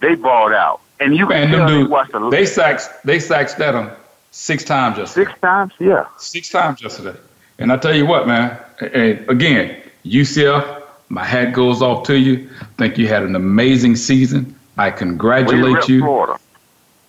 they 0.00 0.14
balled 0.14 0.52
out. 0.52 0.80
And 1.00 1.16
you 1.16 1.26
can 1.26 1.48
tell 1.48 1.66
dude, 1.66 1.90
they 1.90 2.18
the 2.18 2.30
they 2.30 2.46
sacked 2.46 2.88
they 3.04 3.18
sacked 3.18 3.56
Stidham 3.56 3.94
six 4.30 4.64
times 4.64 4.98
yesterday. 4.98 5.30
Six 5.30 5.40
times, 5.40 5.72
yeah. 5.78 6.06
Six 6.18 6.48
times 6.48 6.82
yesterday. 6.82 7.18
And 7.58 7.72
I 7.72 7.76
tell 7.76 7.94
you 7.94 8.06
what, 8.06 8.26
man. 8.26 8.58
And 8.80 9.28
again, 9.28 9.80
UCF, 10.04 10.82
my 11.08 11.24
hat 11.24 11.52
goes 11.52 11.82
off 11.82 12.06
to 12.06 12.18
you. 12.18 12.48
I 12.60 12.64
think 12.78 12.98
you 12.98 13.08
had 13.08 13.22
an 13.22 13.36
amazing 13.36 13.96
season. 13.96 14.58
I 14.76 14.90
congratulate 14.90 15.88
you. 15.88 16.00
Florida. 16.00 16.38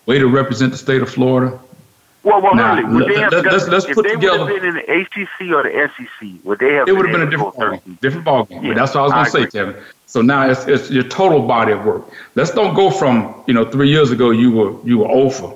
Way 0.05 0.19
to 0.19 0.27
represent 0.27 0.71
the 0.71 0.77
state 0.77 1.01
of 1.01 1.09
Florida. 1.09 1.59
Well, 2.25 2.41
well, 2.41 2.55
really, 2.55 2.83
would 2.85 3.07
they 3.07 3.19
have, 3.19 3.31
let's, 3.31 3.45
let's, 3.45 3.67
let's 3.67 3.85
if 3.85 3.93
put 3.93 4.03
they 4.03 4.13
together. 4.13 4.45
Would 4.45 4.51
have 4.53 4.61
been 4.61 4.69
in 4.69 4.75
the 4.75 5.01
ACC 5.01 5.53
or 5.53 5.61
the 5.61 5.89
SEC, 5.95 6.43
would 6.43 6.57
they 6.57 6.73
have? 6.73 6.87
It 6.87 6.93
would 6.93 7.05
have 7.05 7.13
been 7.13 7.27
a 7.27 7.29
different 7.29 7.55
ball 7.55 7.69
game. 7.77 7.99
Different 8.01 8.25
ball 8.25 8.45
game. 8.45 8.65
Yeah, 8.65 8.73
that's 8.73 8.95
what 8.95 9.01
I 9.01 9.03
was 9.03 9.11
going 9.13 9.25
to 9.25 9.31
say, 9.31 9.59
Kevin. 9.59 9.83
So 10.07 10.23
now 10.23 10.49
it's, 10.49 10.65
it's 10.65 10.89
your 10.89 11.03
total 11.03 11.45
body 11.45 11.71
of 11.71 11.85
work. 11.85 12.03
Let's 12.33 12.49
don't 12.49 12.73
go 12.73 12.89
from 12.89 13.43
you 13.45 13.53
know 13.53 13.69
three 13.69 13.89
years 13.89 14.09
ago 14.09 14.31
you 14.31 14.51
were 14.51 14.75
you 14.83 14.97
were 14.97 15.07
oh 15.07 15.25
over. 15.25 15.53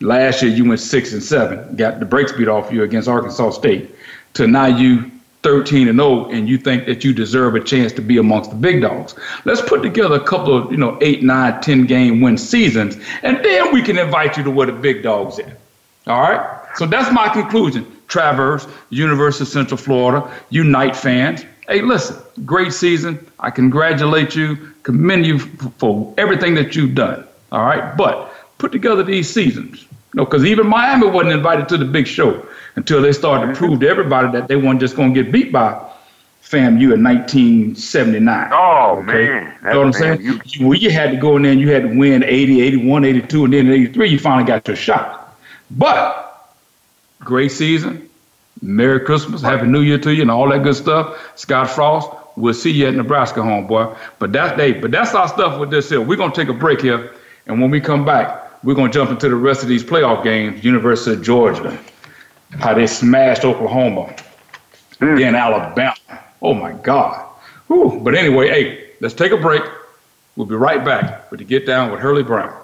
Last 0.00 0.42
year 0.42 0.50
you 0.50 0.64
went 0.64 0.80
six 0.80 1.12
and 1.12 1.22
seven, 1.22 1.76
got 1.76 2.00
the 2.00 2.06
brakes 2.06 2.32
beat 2.32 2.48
off 2.48 2.72
you 2.72 2.82
against 2.82 3.08
Arkansas 3.08 3.50
State. 3.50 3.94
To 4.34 4.48
now 4.48 4.66
you 4.66 5.12
13 5.44 5.88
and 5.88 5.98
0 5.98 6.30
and 6.30 6.48
you 6.48 6.58
think 6.58 6.86
that 6.86 7.04
you 7.04 7.12
deserve 7.12 7.54
a 7.54 7.62
chance 7.62 7.92
to 7.92 8.02
be 8.02 8.16
amongst 8.16 8.50
the 8.50 8.56
big 8.56 8.80
dogs. 8.80 9.14
Let's 9.44 9.60
put 9.60 9.82
together 9.82 10.16
a 10.16 10.24
couple 10.24 10.56
of, 10.56 10.72
you 10.72 10.78
know, 10.78 10.98
8, 11.02 11.22
9, 11.22 11.60
10 11.60 11.86
game 11.86 12.20
win 12.22 12.38
seasons 12.38 12.96
and 13.22 13.44
then 13.44 13.72
we 13.72 13.82
can 13.82 13.98
invite 13.98 14.36
you 14.38 14.42
to 14.42 14.50
where 14.50 14.66
the 14.66 14.72
big 14.72 15.02
dogs 15.02 15.38
at. 15.38 15.58
All 16.06 16.20
right? 16.20 16.60
So 16.76 16.86
that's 16.86 17.12
my 17.12 17.28
conclusion. 17.28 17.90
Traverse, 18.08 18.66
University 18.90 19.44
of 19.44 19.48
Central 19.48 19.78
Florida, 19.78 20.30
Unite 20.50 20.96
fans. 20.96 21.44
Hey, 21.68 21.80
listen, 21.80 22.16
great 22.44 22.72
season. 22.72 23.26
I 23.38 23.50
congratulate 23.50 24.34
you, 24.34 24.56
commend 24.82 25.26
you 25.26 25.38
for 25.38 26.12
everything 26.18 26.54
that 26.54 26.76
you've 26.76 26.94
done. 26.94 27.26
All 27.52 27.64
right? 27.64 27.96
But 27.96 28.32
put 28.58 28.72
together 28.72 29.02
these 29.02 29.32
seasons. 29.32 29.82
You 29.82 30.18
know, 30.18 30.24
because 30.26 30.44
even 30.44 30.66
Miami 30.66 31.08
wasn't 31.08 31.32
invited 31.32 31.68
to 31.70 31.78
the 31.78 31.84
big 31.84 32.06
show 32.06 32.46
until 32.76 33.00
they 33.02 33.12
started 33.12 33.52
to 33.52 33.54
prove 33.54 33.80
to 33.80 33.88
everybody 33.88 34.30
that 34.32 34.48
they 34.48 34.56
weren't 34.56 34.80
just 34.80 34.96
going 34.96 35.14
to 35.14 35.22
get 35.22 35.32
beat 35.32 35.50
by 35.50 35.72
FAMU 36.42 36.94
in 36.94 37.02
1979. 37.02 38.50
Oh, 38.52 39.02
okay? 39.02 39.12
man. 39.12 39.58
you 39.62 39.70
know 39.70 39.78
what 39.78 39.86
I'm 39.86 39.92
saying? 39.92 40.20
You, 40.20 40.40
you, 40.44 40.68
well, 40.68 40.78
you 40.78 40.90
had 40.90 41.10
to 41.10 41.16
go 41.16 41.36
in 41.36 41.42
there 41.42 41.52
and 41.52 41.60
you 41.60 41.70
had 41.70 41.82
to 41.82 41.98
win 41.98 42.22
80, 42.22 42.60
81, 42.60 43.04
82, 43.04 43.44
and 43.44 43.52
then 43.52 43.66
in 43.66 43.72
83, 43.72 44.08
you 44.08 44.18
finally 44.18 44.46
got 44.46 44.68
your 44.68 44.76
shot. 44.76 45.23
But 45.76 46.54
great 47.20 47.50
season. 47.52 48.08
Merry 48.62 49.00
Christmas, 49.00 49.42
Happy 49.42 49.66
New 49.66 49.80
Year 49.80 49.98
to 49.98 50.14
you, 50.14 50.22
and 50.22 50.30
all 50.30 50.48
that 50.50 50.62
good 50.62 50.76
stuff. 50.76 51.32
Scott 51.34 51.70
Frost, 51.70 52.08
we'll 52.36 52.54
see 52.54 52.70
you 52.70 52.86
at 52.86 52.94
Nebraska, 52.94 53.40
homeboy. 53.40 53.96
But 54.18 54.32
that's 54.32 54.56
day, 54.56 54.72
but 54.72 54.90
that's 54.90 55.14
our 55.14 55.28
stuff 55.28 55.58
with 55.58 55.70
this 55.70 55.90
here. 55.90 56.00
We're 56.00 56.16
gonna 56.16 56.32
take 56.32 56.48
a 56.48 56.54
break 56.54 56.80
here, 56.80 57.14
and 57.46 57.60
when 57.60 57.70
we 57.70 57.80
come 57.80 58.04
back, 58.04 58.62
we're 58.64 58.74
gonna 58.74 58.92
jump 58.92 59.10
into 59.10 59.28
the 59.28 59.36
rest 59.36 59.62
of 59.62 59.68
these 59.68 59.84
playoff 59.84 60.22
games. 60.22 60.64
University 60.64 61.16
of 61.16 61.22
Georgia, 61.22 61.78
how 62.52 62.74
they 62.74 62.86
smashed 62.86 63.44
Oklahoma, 63.44 64.14
mm. 65.00 65.18
then 65.18 65.34
Alabama. 65.34 65.94
Oh 66.40 66.54
my 66.54 66.72
God. 66.72 67.26
Whew. 67.66 68.00
But 68.02 68.14
anyway, 68.14 68.48
hey, 68.48 68.90
let's 69.00 69.14
take 69.14 69.32
a 69.32 69.36
break. 69.36 69.62
We'll 70.36 70.46
be 70.46 70.56
right 70.56 70.84
back 70.84 71.30
with 71.30 71.40
the 71.40 71.44
Get 71.44 71.66
Down 71.66 71.90
with 71.90 72.00
Hurlie 72.00 72.22
Brown. 72.22 72.63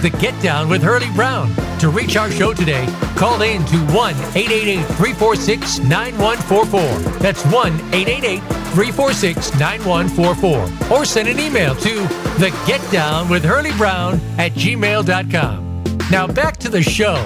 The 0.00 0.10
Get 0.10 0.40
Down 0.42 0.70
with 0.70 0.82
Hurlie 0.82 1.10
Brown. 1.14 1.54
To 1.80 1.90
reach 1.90 2.16
our 2.16 2.30
show 2.30 2.54
today, 2.54 2.86
call 3.16 3.42
in 3.42 3.62
to 3.66 3.76
1 3.92 4.14
888 4.14 4.84
346 4.96 5.78
9144. 5.80 7.18
That's 7.18 7.44
1 7.44 7.72
888 7.92 8.38
346 8.40 9.58
9144. 9.58 10.96
Or 10.96 11.04
send 11.04 11.28
an 11.28 11.38
email 11.38 11.74
to 11.74 11.94
the 12.38 12.50
Get 12.66 12.80
Down 12.90 13.28
with 13.28 13.44
Hurlie 13.44 13.76
Brown 13.76 14.14
at 14.38 14.52
gmail.com. 14.52 15.84
Now 16.10 16.26
back 16.26 16.56
to 16.58 16.70
the 16.70 16.82
show. 16.82 17.16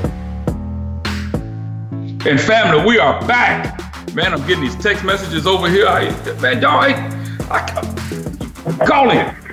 And 2.26 2.40
family, 2.40 2.84
we 2.84 2.98
are 2.98 3.24
back. 3.26 3.80
Man, 4.14 4.34
I'm 4.34 4.44
getting 4.48 4.64
these 4.64 4.76
text 4.76 5.04
messages 5.04 5.46
over 5.46 5.68
here. 5.68 5.86
I, 5.86 6.10
man, 6.40 6.60
y'all, 6.60 6.80
I, 6.80 6.92
I, 7.50 8.86
call 8.86 9.10
in. 9.10 9.43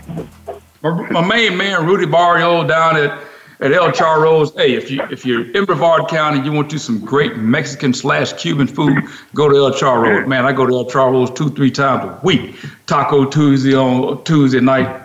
My, 0.84 1.26
main 1.26 1.58
man, 1.58 1.86
Rudy 1.86 2.08
Barrio, 2.08 2.66
down 2.66 2.98
at, 2.98 3.12
at 3.60 3.72
El 3.72 3.92
Charros. 3.92 4.56
Hey, 4.56 4.74
if 4.74 4.90
you 4.90 5.04
if 5.12 5.26
you're 5.26 5.52
in 5.52 5.66
Brevard 5.66 6.08
County, 6.08 6.44
you 6.44 6.52
want 6.52 6.70
to 6.72 6.76
do 6.76 6.80
some 6.80 7.00
great 7.00 7.38
Mexican 7.38 7.94
slash 7.94 8.34
Cuban 8.34 8.66
food, 8.66 9.04
go 9.36 9.48
to 9.48 9.56
El 9.56 9.72
Charros. 9.74 10.28
Man, 10.28 10.44
I 10.44 10.52
go 10.54 10.66
to 10.66 10.74
El 10.74 10.86
Charros 10.86 11.36
two 11.36 11.50
three 11.52 11.70
times 11.70 12.04
a 12.06 12.20
week. 12.24 12.56
Taco 12.88 13.26
Tuesday 13.26 13.76
on 13.76 14.24
Tuesday 14.24 14.60
night. 14.60 15.02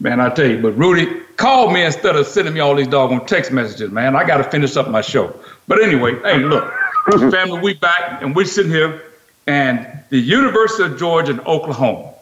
Man, 0.00 0.20
I 0.20 0.30
tell 0.30 0.48
you. 0.50 0.60
But 0.60 0.72
Rudy, 0.72 1.06
call 1.36 1.70
me 1.70 1.84
instead 1.84 2.16
of 2.16 2.26
sending 2.26 2.52
me 2.52 2.58
all 2.58 2.74
these 2.74 2.88
doggone 2.88 3.24
text 3.26 3.52
messages. 3.52 3.92
Man, 3.92 4.16
I 4.16 4.24
got 4.24 4.38
to 4.38 4.44
finish 4.44 4.76
up 4.76 4.88
my 4.88 5.00
show. 5.00 5.32
But 5.68 5.80
anyway, 5.80 6.20
hey, 6.22 6.38
look, 6.38 6.72
family, 7.30 7.60
we 7.60 7.74
back 7.74 8.20
and 8.20 8.34
we're 8.34 8.46
sitting 8.46 8.72
here, 8.72 9.00
and 9.46 9.86
the 10.10 10.18
University 10.18 10.82
of 10.82 10.98
Georgia 10.98 11.30
and 11.30 11.40
Oklahoma. 11.46 12.13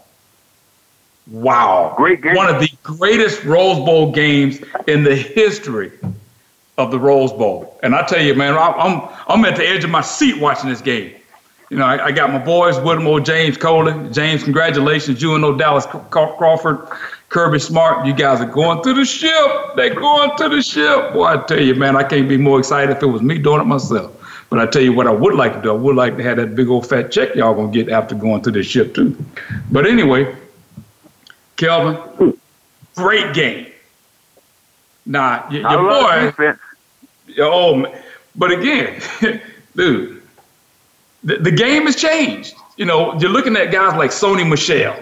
Wow. 1.31 1.95
Great 1.97 2.21
game. 2.21 2.35
One 2.35 2.53
of 2.53 2.61
the 2.61 2.69
greatest 2.83 3.45
Rose 3.45 3.79
Bowl 3.79 4.13
games 4.13 4.59
in 4.87 5.05
the 5.05 5.15
history 5.15 5.93
of 6.79 6.91
the 6.91 6.99
Rose 6.99 7.33
Bowl. 7.33 7.79
And 7.83 7.95
I 7.95 8.05
tell 8.07 8.21
you, 8.21 8.35
man, 8.35 8.55
I- 8.55 8.73
I'm 8.73 9.09
I'm 9.29 9.45
at 9.45 9.57
the 9.57 9.67
edge 9.67 9.85
of 9.85 9.91
my 9.91 10.01
seat 10.01 10.41
watching 10.41 10.69
this 10.69 10.81
game. 10.81 11.13
You 11.71 11.79
know, 11.79 11.85
I, 11.87 12.07
I 12.07 12.13
got 12.13 12.31
my 12.31 12.39
boys, 12.39 12.77
Whittemore, 12.79 13.21
James 13.21 13.57
Coley. 13.57 13.95
James, 14.11 14.43
congratulations. 14.43 15.23
You 15.23 15.33
and 15.35 15.41
no 15.43 15.57
Dallas 15.57 15.87
Crawford, 16.11 16.87
Kirby 17.31 17.59
Smart. 17.61 18.05
You 18.07 18.13
guys 18.13 18.43
are 18.43 18.47
going 18.47 18.83
to 18.83 18.93
the 18.93 19.07
ship. 19.07 19.51
They're 19.77 19.95
going 19.95 20.37
to 20.37 20.49
the 20.51 20.61
ship. 20.61 21.15
Boy, 21.15 21.25
I 21.25 21.37
tell 21.45 21.61
you, 21.63 21.75
man, 21.75 21.97
I 21.97 22.03
can't 22.03 22.29
be 22.29 22.37
more 22.37 22.59
excited 22.59 22.95
if 22.95 23.03
it 23.03 23.07
was 23.07 23.23
me 23.23 23.39
doing 23.39 23.61
it 23.63 23.65
myself. 23.65 24.13
But 24.51 24.59
I 24.59 24.67
tell 24.67 24.83
you 24.83 24.93
what 24.93 25.07
I 25.07 25.13
would 25.13 25.35
like 25.35 25.55
to 25.55 25.63
do. 25.63 25.71
I 25.71 25.75
would 25.75 25.97
like 25.97 26.19
to 26.19 26.23
have 26.23 26.37
that 26.37 26.55
big 26.55 26.69
old 26.69 26.87
fat 26.87 27.11
check 27.11 27.35
y'all 27.35 27.55
gonna 27.55 27.73
get 27.73 27.89
after 27.89 28.15
going 28.15 28.43
to 28.43 28.51
the 28.51 28.63
ship 28.63 28.95
too. 28.95 29.17
But 29.71 29.87
anyway, 29.87 30.37
Kelvin, 31.63 32.37
great 32.97 33.35
game. 33.35 33.69
Nah, 35.07 35.45
y- 35.49 35.63
I 35.65 35.73
your 35.73 36.35
boy, 36.35 36.57
oh, 37.39 37.77
man. 37.77 38.03
but 38.35 38.51
again, 38.51 39.01
dude, 39.77 40.23
the, 41.23 41.37
the 41.37 41.53
game 41.53 41.87
has 41.87 41.95
changed. 41.95 42.55
You 42.77 42.87
know, 42.87 43.17
you're 43.21 43.31
looking 43.31 43.57
at 43.57 43.71
guys 43.71 43.97
like 43.97 44.11
Sony 44.11 44.49
Michel, 44.49 45.01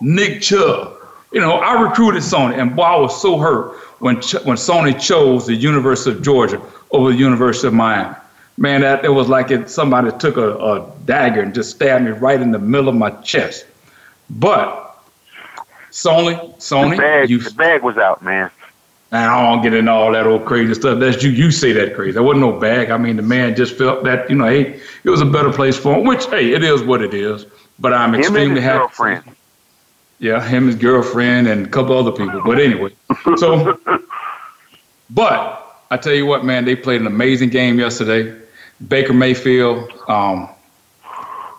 Nick 0.00 0.42
Chubb. 0.42 0.96
You 1.30 1.40
know, 1.40 1.52
I 1.52 1.80
recruited 1.80 2.22
Sony, 2.22 2.58
and 2.58 2.74
boy, 2.74 2.82
I 2.82 2.96
was 2.96 3.22
so 3.22 3.38
hurt 3.38 3.76
when 4.00 4.16
when 4.16 4.56
Sony 4.56 5.00
chose 5.00 5.46
the 5.46 5.54
University 5.54 6.10
of 6.16 6.22
Georgia 6.22 6.60
over 6.90 7.12
the 7.12 7.16
University 7.18 7.68
of 7.68 7.74
Miami. 7.74 8.16
Man, 8.56 8.80
that 8.80 9.04
it 9.04 9.08
was 9.08 9.28
like 9.28 9.52
it, 9.52 9.70
somebody 9.70 10.10
took 10.18 10.36
a, 10.36 10.56
a 10.56 10.92
dagger 11.04 11.42
and 11.42 11.54
just 11.54 11.70
stabbed 11.70 12.04
me 12.04 12.10
right 12.10 12.40
in 12.40 12.50
the 12.50 12.58
middle 12.58 12.88
of 12.88 12.96
my 12.96 13.10
chest. 13.22 13.66
But 14.28 14.91
Sony, 15.92 16.56
Sony, 16.56 16.90
The 16.92 16.96
bag, 16.96 17.30
you 17.30 17.38
the 17.38 17.50
bag 17.52 17.82
was 17.82 17.96
out, 17.98 18.22
man. 18.22 18.50
I 19.12 19.42
don't 19.50 19.62
get 19.62 19.74
into 19.74 19.92
all 19.92 20.10
that 20.12 20.26
old 20.26 20.46
crazy 20.46 20.72
stuff. 20.72 20.98
That's 20.98 21.22
you. 21.22 21.30
You 21.30 21.50
say 21.50 21.72
that 21.72 21.94
crazy. 21.94 22.12
There 22.12 22.22
wasn't 22.22 22.40
no 22.40 22.58
bag. 22.58 22.90
I 22.90 22.96
mean, 22.96 23.16
the 23.16 23.22
man 23.22 23.54
just 23.54 23.76
felt 23.76 24.04
that 24.04 24.28
you 24.30 24.36
know, 24.36 24.46
hey, 24.46 24.80
it 25.04 25.10
was 25.10 25.20
a 25.20 25.26
better 25.26 25.52
place 25.52 25.76
for 25.76 25.98
him. 25.98 26.04
Which, 26.06 26.24
hey, 26.26 26.52
it 26.54 26.64
is 26.64 26.82
what 26.82 27.02
it 27.02 27.12
is. 27.12 27.44
But 27.78 27.92
I'm 27.92 28.10
Him 28.10 28.14
and 28.14 28.24
extremely 28.24 28.54
his 28.56 28.64
happy. 28.64 28.78
girlfriend. 28.78 29.24
Yeah, 30.18 30.42
him, 30.42 30.66
his 30.66 30.76
girlfriend, 30.76 31.46
and 31.48 31.66
a 31.66 31.68
couple 31.68 31.98
other 31.98 32.12
people. 32.12 32.40
But 32.42 32.58
anyway, 32.58 32.92
so, 33.36 33.78
but 35.10 35.76
I 35.90 35.96
tell 35.98 36.14
you 36.14 36.24
what, 36.26 36.44
man, 36.44 36.64
they 36.64 36.76
played 36.76 37.00
an 37.02 37.06
amazing 37.06 37.50
game 37.50 37.78
yesterday. 37.78 38.34
Baker 38.88 39.12
Mayfield. 39.12 39.92
Um, 40.08 40.48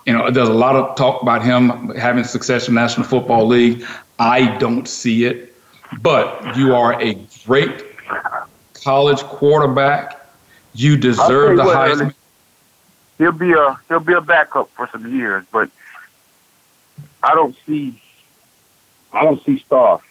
you 0.05 0.13
know, 0.13 0.29
there's 0.31 0.49
a 0.49 0.53
lot 0.53 0.75
of 0.75 0.95
talk 0.97 1.21
about 1.21 1.43
him 1.43 1.89
having 1.95 2.23
success 2.23 2.67
in 2.67 2.73
the 2.73 2.81
National 2.81 3.05
Football 3.05 3.47
League. 3.47 3.85
I 4.19 4.57
don't 4.57 4.87
see 4.87 5.25
it, 5.25 5.55
but 6.01 6.55
you 6.55 6.75
are 6.75 6.99
a 7.01 7.15
great 7.45 7.83
college 8.73 9.19
quarterback. 9.23 10.19
You 10.73 10.97
deserve 10.97 11.57
the 11.57 11.63
Heisman. 11.63 12.13
He'll 13.17 13.31
be 13.31 13.53
a 13.53 13.79
he'll 13.87 13.99
be 13.99 14.13
a 14.13 14.21
backup 14.21 14.69
for 14.71 14.87
some 14.91 15.15
years, 15.15 15.45
but 15.51 15.69
I 17.21 17.33
don't 17.35 17.55
see 17.65 18.01
I 19.13 19.23
don't 19.23 19.43
see 19.45 19.59
stars. 19.59 20.01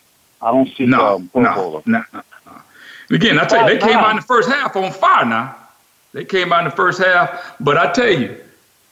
I 0.41 0.51
don't 0.51 0.69
see 0.77 0.87
No, 0.87 1.17
um, 1.17 1.29
Pro 1.29 1.43
no, 1.43 1.83
no, 1.87 2.05
no. 2.13 2.23
Again, 3.11 3.39
I 3.39 3.45
tell 3.45 3.69
you, 3.69 3.79
they 3.79 3.87
came 3.87 3.97
out 3.97 4.11
in 4.11 4.17
the 4.17 4.23
first 4.23 4.49
half 4.49 4.75
on 4.77 4.91
fire 4.93 5.25
now. 5.25 5.57
They 6.13 6.25
came 6.25 6.53
out 6.53 6.61
in 6.61 6.71
the 6.71 6.77
first 6.77 7.03
half, 7.03 7.57
but 7.61 7.77
I 7.77 7.93
tell 7.93 8.11
you, 8.11 8.39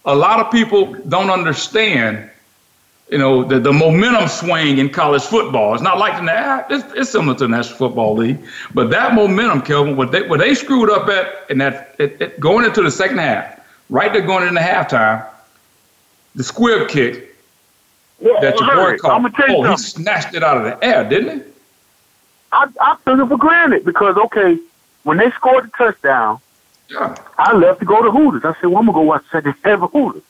a 0.05 0.14
lot 0.14 0.40
of 0.40 0.51
people 0.51 0.94
don't 1.09 1.31
understand, 1.31 2.30
you 3.11 3.18
know, 3.18 3.42
the, 3.44 3.59
the 3.59 3.73
momentum 3.73 4.29
swing 4.29 4.79
in 4.79 4.88
college 4.88 5.23
football. 5.23 5.75
It's 5.75 5.82
not 5.82 5.99
like 5.99 6.16
the 6.16 6.22
na- 6.22 6.62
it's, 6.70 6.85
it's 6.95 7.11
similar 7.11 7.35
to 7.39 7.45
the 7.45 7.49
National 7.49 7.76
Football 7.76 8.16
League, 8.16 8.39
but 8.72 8.91
that 8.91 9.14
momentum, 9.14 9.62
Kelvin, 9.62 9.97
what 9.97 10.12
they 10.12 10.22
what 10.22 10.39
they 10.41 10.55
screwed 10.55 10.91
up 10.91 11.09
at 11.09 11.51
in 11.51 11.59
that 11.59 11.97
it, 11.99 12.20
it, 12.20 12.41
going 12.41 12.64
into 12.64 12.82
the 12.82 12.91
second 12.91 13.18
half, 13.18 13.59
right 13.89 14.12
there 14.12 14.22
going 14.22 14.47
into 14.47 14.61
halftime, 14.61 15.26
the 16.37 16.45
squib 16.45 16.89
kick 16.89 17.35
that 18.20 18.59
your 18.61 18.74
boy 18.76 18.97
caught. 18.99 19.24
I'm 19.24 19.32
tell 19.32 19.49
you 19.49 19.57
Oh, 19.57 19.70
he 19.70 19.76
snatched 19.76 20.35
it 20.35 20.45
out 20.45 20.59
of 20.59 20.64
the 20.64 20.85
air, 20.85 21.09
didn't 21.09 21.39
he? 21.41 21.51
I, 22.53 22.68
I 22.80 22.97
took 23.05 23.18
it 23.18 23.26
for 23.28 23.39
granted 23.39 23.85
because 23.85 24.16
okay, 24.16 24.59
when 25.05 25.16
they 25.16 25.30
scored 25.32 25.64
the 25.64 25.70
touchdown, 25.76 26.41
Yeah. 26.89 27.16
I 27.39 27.55
left 27.55 27.80
to 27.80 27.87
go 27.87 28.03
to 28.03 28.11
Hooters. 28.11 28.45
I 28.45 28.55
said, 28.61 28.66
well, 28.68 28.78
I'm 28.78 28.87
going 28.87 28.89
to 28.89 28.93
go 28.93 29.01
watch 29.03 29.22
the 29.24 29.39
second 29.39 29.55
half 29.64 29.82
of 29.82 29.91
Hooters. 29.93 30.22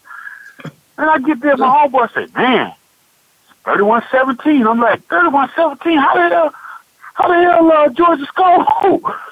And 1.00 1.08
I 1.08 1.18
get 1.18 1.40
there, 1.40 1.56
my 1.56 1.66
homeboy 1.66 2.12
said, 2.12 2.34
man, 2.34 2.74
31-17. 3.64 4.68
I'm 4.68 4.80
like, 4.80 5.08
31-17? 5.08 5.98
How 5.98 6.14
the 6.14 6.28
hell, 6.28 6.54
how 7.14 7.28
the 7.28 7.34
hell 7.36 7.72
uh, 7.72 7.88
Georgia 7.88 8.26
scored? 8.26 8.66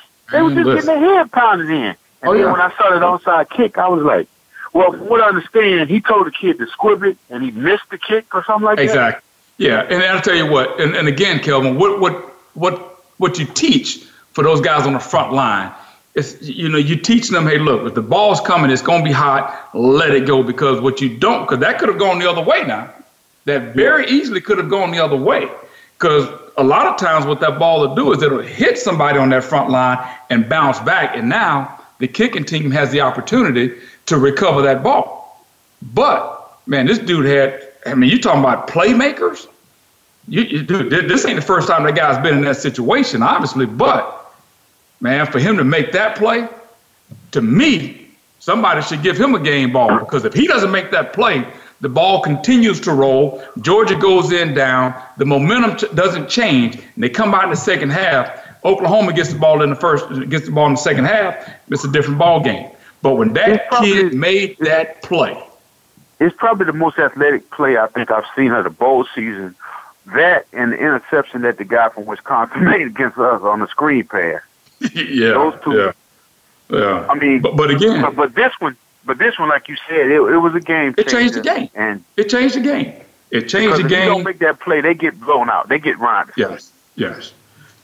they 0.32 0.40
were 0.40 0.54
just 0.54 0.64
getting 0.64 0.86
their 0.86 0.98
head 0.98 1.30
pounded 1.30 1.68
in. 1.68 1.74
And 1.74 1.96
oh, 2.24 2.32
then 2.32 2.42
yeah. 2.44 2.52
when 2.52 2.60
I 2.62 2.74
saw 2.74 2.88
that 2.88 3.02
onside 3.02 3.50
kick, 3.50 3.76
I 3.76 3.86
was 3.86 4.02
like, 4.02 4.28
well, 4.72 4.92
from 4.92 5.08
what 5.08 5.20
I 5.20 5.28
understand, 5.28 5.90
he 5.90 6.00
told 6.00 6.26
the 6.26 6.30
kid 6.30 6.56
to 6.56 6.66
squib 6.68 7.02
it, 7.02 7.18
and 7.28 7.42
he 7.42 7.50
missed 7.50 7.90
the 7.90 7.98
kick 7.98 8.34
or 8.34 8.42
something 8.44 8.64
like 8.64 8.78
exactly. 8.78 9.20
that. 9.58 9.66
Exactly. 9.82 9.94
Yeah, 9.94 10.02
and 10.02 10.16
I'll 10.16 10.22
tell 10.22 10.36
you 10.36 10.50
what, 10.50 10.80
and, 10.80 10.96
and 10.96 11.06
again, 11.06 11.40
Kelvin, 11.40 11.76
what 11.76 12.00
what 12.00 12.14
what 12.54 13.04
what 13.18 13.38
you 13.38 13.44
teach 13.44 14.04
for 14.32 14.42
those 14.42 14.62
guys 14.62 14.86
on 14.86 14.94
the 14.94 15.00
front 15.00 15.34
line 15.34 15.72
it's 16.18 16.42
you 16.42 16.68
know 16.68 16.78
you 16.78 16.96
teach 16.96 17.28
them 17.28 17.46
hey 17.46 17.58
look 17.58 17.86
if 17.86 17.94
the 17.94 18.02
ball's 18.02 18.40
coming 18.40 18.70
it's 18.70 18.82
going 18.82 19.02
to 19.02 19.04
be 19.04 19.12
hot 19.12 19.70
let 19.72 20.10
it 20.10 20.26
go 20.26 20.42
because 20.42 20.80
what 20.80 21.00
you 21.00 21.16
don't 21.16 21.42
because 21.42 21.60
that 21.60 21.78
could 21.78 21.88
have 21.88 21.98
gone 21.98 22.18
the 22.18 22.28
other 22.28 22.42
way 22.42 22.64
now. 22.64 22.92
That 23.44 23.74
very 23.74 24.06
easily 24.08 24.42
could 24.42 24.58
have 24.58 24.68
gone 24.68 24.90
the 24.90 24.98
other 24.98 25.16
way 25.16 25.48
because 25.94 26.28
a 26.58 26.64
lot 26.64 26.86
of 26.86 26.98
times 26.98 27.24
what 27.24 27.40
that 27.40 27.58
ball 27.58 27.80
will 27.80 27.94
do 27.94 28.12
is 28.12 28.22
it'll 28.22 28.40
hit 28.40 28.78
somebody 28.78 29.18
on 29.18 29.30
that 29.30 29.44
front 29.44 29.70
line 29.70 29.98
and 30.28 30.48
bounce 30.48 30.80
back 30.80 31.16
and 31.16 31.28
now 31.28 31.80
the 31.98 32.08
kicking 32.08 32.44
team 32.44 32.70
has 32.70 32.90
the 32.90 33.00
opportunity 33.00 33.74
to 34.06 34.18
recover 34.18 34.60
that 34.62 34.82
ball. 34.82 35.46
But 35.94 36.58
man 36.66 36.86
this 36.86 36.98
dude 36.98 37.26
had 37.26 37.66
i 37.86 37.94
mean 37.94 38.10
you 38.10 38.20
talking 38.20 38.40
about 38.40 38.68
playmakers? 38.68 39.46
You, 40.26 40.42
you 40.42 40.62
dude, 40.62 40.90
this 40.90 41.24
ain't 41.24 41.36
the 41.36 41.46
first 41.46 41.68
time 41.68 41.84
that 41.84 41.94
guy's 41.94 42.22
been 42.22 42.36
in 42.36 42.44
that 42.44 42.58
situation, 42.58 43.22
obviously, 43.22 43.64
but 43.64 44.17
man, 45.00 45.26
for 45.26 45.38
him 45.38 45.56
to 45.56 45.64
make 45.64 45.92
that 45.92 46.16
play, 46.16 46.48
to 47.32 47.40
me, 47.40 48.08
somebody 48.38 48.82
should 48.82 49.02
give 49.02 49.18
him 49.18 49.34
a 49.34 49.40
game 49.40 49.72
ball 49.72 49.98
because 49.98 50.24
if 50.24 50.34
he 50.34 50.46
doesn't 50.46 50.70
make 50.70 50.90
that 50.90 51.12
play, 51.12 51.46
the 51.80 51.88
ball 51.88 52.20
continues 52.20 52.80
to 52.80 52.92
roll. 52.92 53.42
Georgia 53.60 53.96
goes 53.96 54.32
in 54.32 54.54
down. 54.54 55.00
The 55.16 55.24
momentum 55.24 55.76
t- 55.76 55.86
doesn't 55.94 56.28
change, 56.28 56.76
and 56.76 57.04
they 57.04 57.08
come 57.08 57.34
out 57.34 57.44
in 57.44 57.50
the 57.50 57.56
second 57.56 57.90
half. 57.90 58.44
Oklahoma 58.64 59.12
gets 59.12 59.32
the 59.32 59.38
ball 59.38 59.62
in 59.62 59.70
the 59.70 59.76
first, 59.76 60.28
gets 60.28 60.46
the 60.46 60.52
ball 60.52 60.66
in 60.66 60.72
the 60.72 60.80
second 60.80 61.04
half. 61.04 61.48
It's 61.70 61.84
a 61.84 61.92
different 61.92 62.18
ball 62.18 62.40
game. 62.40 62.68
But 63.00 63.14
when 63.14 63.32
that 63.34 63.68
probably, 63.68 63.92
kid 63.92 64.14
made 64.14 64.58
that 64.58 65.02
play, 65.02 65.40
it's 66.18 66.34
probably 66.36 66.66
the 66.66 66.72
most 66.72 66.98
athletic 66.98 67.48
play 67.50 67.76
I 67.76 67.86
think 67.86 68.10
I've 68.10 68.26
seen 68.34 68.50
of 68.50 68.64
the 68.64 68.70
bowl 68.70 69.06
season 69.14 69.54
that 70.14 70.46
and 70.52 70.72
the 70.72 70.76
interception 70.76 71.42
that 71.42 71.58
the 71.58 71.64
guy 71.64 71.88
from 71.90 72.06
Wisconsin 72.06 72.64
made 72.70 72.86
against 72.86 73.18
us 73.18 73.42
on 73.42 73.60
the 73.60 73.68
screen 73.68 74.04
pass. 74.04 74.40
yeah, 74.94 75.32
those 75.32 75.60
two. 75.62 75.72
Yeah, 75.72 75.92
yeah. 76.70 77.06
I 77.08 77.14
mean, 77.14 77.40
but, 77.40 77.56
but 77.56 77.70
again, 77.70 78.02
but, 78.02 78.16
but, 78.16 78.34
this 78.34 78.52
one, 78.60 78.76
but 79.04 79.18
this 79.18 79.38
one, 79.38 79.48
like 79.48 79.68
you 79.68 79.76
said, 79.88 80.06
it, 80.06 80.20
it 80.20 80.38
was 80.38 80.54
a 80.54 80.60
game. 80.60 80.94
It 80.96 81.08
changed 81.08 81.34
the 81.34 81.40
game, 81.40 81.68
and 81.74 82.04
it 82.16 82.28
changed 82.28 82.54
the 82.54 82.60
game. 82.60 82.92
It 83.30 83.48
changed 83.48 83.78
the 83.78 83.88
game. 83.88 84.00
If 84.00 84.04
you 84.04 84.10
don't 84.10 84.24
make 84.24 84.38
that 84.38 84.60
play, 84.60 84.80
they 84.80 84.94
get 84.94 85.20
blown 85.20 85.50
out. 85.50 85.68
They 85.68 85.78
get 85.78 85.98
run. 85.98 86.30
Yes, 86.36 86.72
yes. 86.96 87.32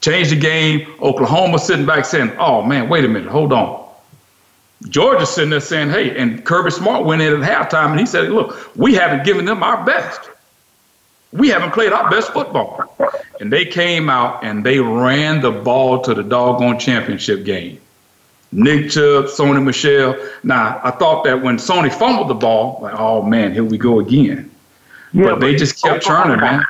Changed 0.01 0.31
the 0.31 0.39
game. 0.39 0.87
Oklahoma 1.01 1.59
sitting 1.59 1.85
back 1.85 2.05
saying, 2.05 2.31
"Oh 2.37 2.61
man, 2.61 2.89
wait 2.89 3.05
a 3.05 3.07
minute, 3.07 3.29
hold 3.29 3.53
on." 3.53 3.85
Georgia 4.89 5.25
sitting 5.25 5.49
there 5.49 5.59
saying, 5.59 5.89
"Hey," 5.89 6.15
and 6.17 6.45
Kirby 6.45 6.71
Smart 6.71 7.05
went 7.05 7.21
in 7.21 7.41
at 7.41 7.49
halftime 7.49 7.91
and 7.91 7.99
he 7.99 8.05
said, 8.05 8.29
"Look, 8.29 8.75
we 8.75 8.93
haven't 8.93 9.25
given 9.25 9.45
them 9.45 9.63
our 9.63 9.83
best." 9.83 10.29
We 11.35 11.49
haven't 11.49 11.71
played 11.71 11.91
our 11.91 12.09
best 12.09 12.31
football. 12.31 12.83
And 13.41 13.51
they 13.51 13.65
came 13.65 14.09
out 14.09 14.43
and 14.43 14.65
they 14.65 14.79
ran 14.79 15.41
the 15.41 15.51
ball 15.51 16.01
to 16.01 16.13
the 16.13 16.23
doggone 16.23 16.79
championship 16.79 17.43
game. 17.43 17.79
Nick 18.53 18.89
Chubb, 18.91 19.25
Sony 19.25 19.61
Michel. 19.61 20.15
Now, 20.43 20.79
I 20.81 20.91
thought 20.91 21.25
that 21.25 21.41
when 21.41 21.57
Sony 21.57 21.93
fumbled 21.93 22.29
the 22.29 22.35
ball, 22.35 22.79
like, 22.81 22.95
oh 22.97 23.21
man, 23.21 23.53
here 23.53 23.65
we 23.65 23.77
go 23.77 23.99
again. 23.99 24.49
Yeah, 25.11 25.31
but 25.31 25.41
they 25.41 25.55
just 25.55 25.81
kept 25.83 26.05
Oklahoma, 26.05 26.37
churning, 26.37 26.41
man. 26.41 26.63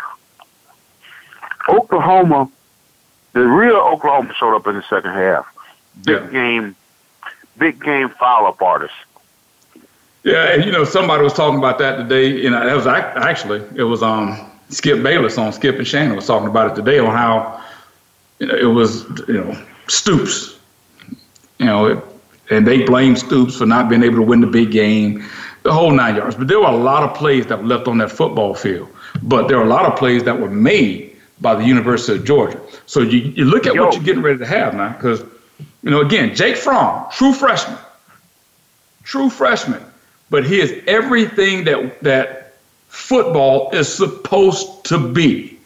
Oklahoma, 1.69 2.49
the 3.33 3.41
real 3.41 3.75
Oklahoma 3.75 4.33
showed 4.33 4.55
up 4.55 4.65
in 4.65 4.75
the 4.75 4.83
second 4.83 5.11
half. 5.11 5.45
Big 6.03 6.23
yeah. 6.23 6.29
game, 6.31 6.75
big 7.57 7.83
game 7.83 8.09
follow 8.09 8.49
up 8.49 8.61
artists. 8.63 8.97
Yeah, 10.23 10.53
and 10.53 10.65
you 10.65 10.71
know 10.71 10.85
somebody 10.85 11.23
was 11.23 11.33
talking 11.33 11.59
about 11.59 11.77
that 11.77 11.97
today. 11.97 12.27
You 12.29 12.49
know, 12.49 12.65
that 12.65 12.75
was 12.75 12.87
actually 12.87 13.63
it 13.75 13.83
was 13.83 14.01
um 14.01 14.51
Skip 14.69 15.03
Bayless 15.03 15.37
on 15.37 15.53
Skip 15.53 15.77
and 15.77 15.87
Shannon 15.87 16.15
was 16.15 16.27
talking 16.27 16.47
about 16.47 16.71
it 16.71 16.75
today 16.75 16.99
on 16.99 17.11
how 17.11 17.63
you 18.39 18.47
know, 18.47 18.55
it 18.55 18.65
was 18.65 19.03
you 19.27 19.35
know 19.35 19.65
Stoops, 19.87 20.57
you 21.59 21.65
know, 21.65 21.85
it, 21.85 22.03
and 22.49 22.67
they 22.67 22.83
blamed 22.83 23.19
Stoops 23.19 23.57
for 23.57 23.65
not 23.65 23.89
being 23.89 24.03
able 24.03 24.17
to 24.17 24.23
win 24.23 24.41
the 24.41 24.47
big 24.47 24.71
game, 24.71 25.23
the 25.63 25.71
whole 25.71 25.91
nine 25.91 26.15
yards. 26.15 26.35
But 26.35 26.47
there 26.47 26.59
were 26.59 26.65
a 26.65 26.75
lot 26.75 27.03
of 27.03 27.15
plays 27.15 27.45
that 27.47 27.59
were 27.59 27.67
left 27.67 27.87
on 27.87 27.99
that 27.99 28.11
football 28.11 28.55
field. 28.55 28.89
But 29.21 29.47
there 29.47 29.57
were 29.57 29.63
a 29.63 29.69
lot 29.69 29.85
of 29.85 29.97
plays 29.97 30.23
that 30.23 30.39
were 30.39 30.49
made 30.49 31.15
by 31.41 31.55
the 31.55 31.63
University 31.63 32.17
of 32.17 32.25
Georgia. 32.25 32.59
So 32.87 33.01
you, 33.01 33.19
you 33.19 33.45
look 33.45 33.67
at 33.67 33.75
Yo. 33.75 33.85
what 33.85 33.93
you're 33.93 34.03
getting 34.03 34.23
ready 34.23 34.39
to 34.39 34.45
have 34.45 34.73
now, 34.73 34.93
because 34.93 35.21
you 35.83 35.91
know 35.91 36.01
again, 36.01 36.35
Jake 36.35 36.57
Fromm, 36.57 37.07
true 37.11 37.33
freshman, 37.33 37.77
true 39.03 39.29
freshman 39.29 39.83
but 40.29 40.45
he 40.45 40.59
is 40.59 40.83
everything 40.87 41.63
that 41.65 42.01
that 42.03 42.44
football 42.95 43.69
is 43.71 43.93
supposed 43.93 44.85
to 44.85 44.97
be. 44.97 45.59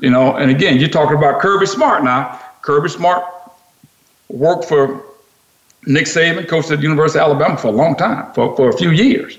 You 0.00 0.10
know, 0.10 0.36
and 0.36 0.50
again, 0.50 0.78
you're 0.78 0.88
talking 0.88 1.16
about 1.16 1.40
Kirby 1.40 1.66
Smart 1.66 2.04
now. 2.04 2.38
Kirby 2.60 2.90
Smart 2.90 3.24
worked 4.28 4.66
for 4.66 5.02
Nick 5.86 6.04
Saban, 6.04 6.46
coached 6.46 6.70
at 6.70 6.78
the 6.78 6.82
University 6.82 7.18
of 7.18 7.30
Alabama 7.30 7.56
for 7.56 7.68
a 7.68 7.72
long 7.72 7.96
time, 7.96 8.32
for, 8.34 8.54
for 8.54 8.68
a 8.68 8.76
few 8.76 8.90
years. 8.90 9.38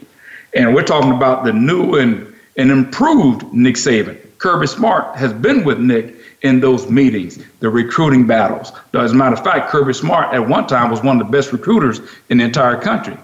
And 0.55 0.73
we're 0.73 0.83
talking 0.83 1.11
about 1.11 1.45
the 1.45 1.53
new 1.53 1.95
and, 1.95 2.33
and 2.57 2.71
improved 2.71 3.53
Nick 3.53 3.75
Saban. 3.75 4.17
Kirby 4.39 4.67
Smart 4.67 5.15
has 5.15 5.31
been 5.33 5.63
with 5.63 5.79
Nick 5.79 6.15
in 6.41 6.59
those 6.59 6.89
meetings, 6.89 7.39
the 7.59 7.69
recruiting 7.69 8.25
battles. 8.25 8.71
As 8.93 9.11
a 9.11 9.15
matter 9.15 9.35
of 9.35 9.43
fact, 9.43 9.69
Kirby 9.69 9.93
Smart 9.93 10.33
at 10.33 10.47
one 10.47 10.65
time 10.67 10.89
was 10.89 11.03
one 11.03 11.21
of 11.21 11.27
the 11.27 11.31
best 11.31 11.53
recruiters 11.53 12.01
in 12.29 12.39
the 12.39 12.43
entire 12.43 12.81
country 12.81 13.17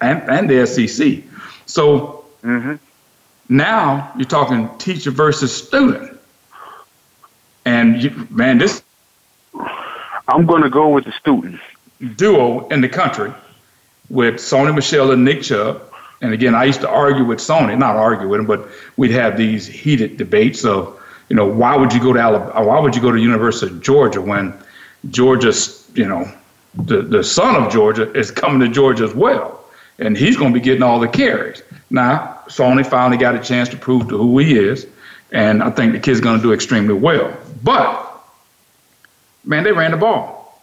and, 0.00 0.22
and 0.28 0.50
the 0.50 0.66
SEC. 0.66 1.22
So 1.66 2.24
mm-hmm. 2.42 2.74
Now 3.48 4.12
you're 4.16 4.24
talking 4.24 4.68
teacher 4.78 5.10
versus 5.10 5.54
student. 5.54 6.18
And 7.64 8.02
you, 8.02 8.26
man, 8.30 8.58
this. 8.58 8.82
I'm 10.28 10.46
going 10.46 10.62
to 10.62 10.70
go 10.70 10.88
with 10.88 11.04
the 11.04 11.12
student. 11.12 11.60
Duo 12.16 12.66
in 12.68 12.80
the 12.80 12.88
country 12.88 13.32
with 14.10 14.34
Sony 14.36 14.74
Michel 14.74 15.10
and 15.12 15.24
Nick 15.24 15.42
Chubb. 15.42 15.82
And 16.20 16.32
again, 16.32 16.54
I 16.54 16.64
used 16.64 16.80
to 16.80 16.88
argue 16.88 17.24
with 17.24 17.38
Sony, 17.38 17.76
not 17.76 17.96
argue 17.96 18.28
with 18.28 18.40
him, 18.40 18.46
but 18.46 18.68
we'd 18.96 19.10
have 19.10 19.36
these 19.36 19.66
heated 19.66 20.16
debates 20.16 20.64
of, 20.64 20.98
you 21.28 21.36
know, 21.36 21.46
why 21.46 21.76
would 21.76 21.92
you 21.92 22.00
go 22.00 22.12
to 22.12 22.20
Alabama? 22.20 22.64
Why 22.64 22.78
would 22.80 22.94
you 22.94 23.02
go 23.02 23.10
to 23.10 23.18
University 23.18 23.72
of 23.72 23.82
Georgia 23.82 24.20
when 24.20 24.54
Georgia's, 25.10 25.90
you 25.94 26.06
know, 26.06 26.30
the, 26.74 27.02
the 27.02 27.24
son 27.24 27.56
of 27.56 27.72
Georgia 27.72 28.12
is 28.12 28.30
coming 28.30 28.60
to 28.60 28.68
Georgia 28.68 29.04
as 29.04 29.14
well? 29.14 29.62
and 29.98 30.16
he's 30.16 30.36
going 30.36 30.52
to 30.52 30.58
be 30.58 30.64
getting 30.64 30.82
all 30.82 30.98
the 30.98 31.08
carries. 31.08 31.62
Now, 31.90 32.31
Sony 32.52 32.86
finally 32.86 33.16
got 33.16 33.34
a 33.34 33.38
chance 33.38 33.70
to 33.70 33.78
prove 33.78 34.08
to 34.08 34.18
who 34.18 34.38
he 34.38 34.58
is, 34.58 34.86
and 35.30 35.62
I 35.62 35.70
think 35.70 35.94
the 35.94 35.98
kid's 35.98 36.20
going 36.20 36.36
to 36.36 36.42
do 36.42 36.52
extremely 36.52 36.92
well. 36.92 37.34
But 37.62 38.22
man, 39.44 39.64
they 39.64 39.72
ran 39.72 39.92
the 39.92 39.96
ball. 39.96 40.62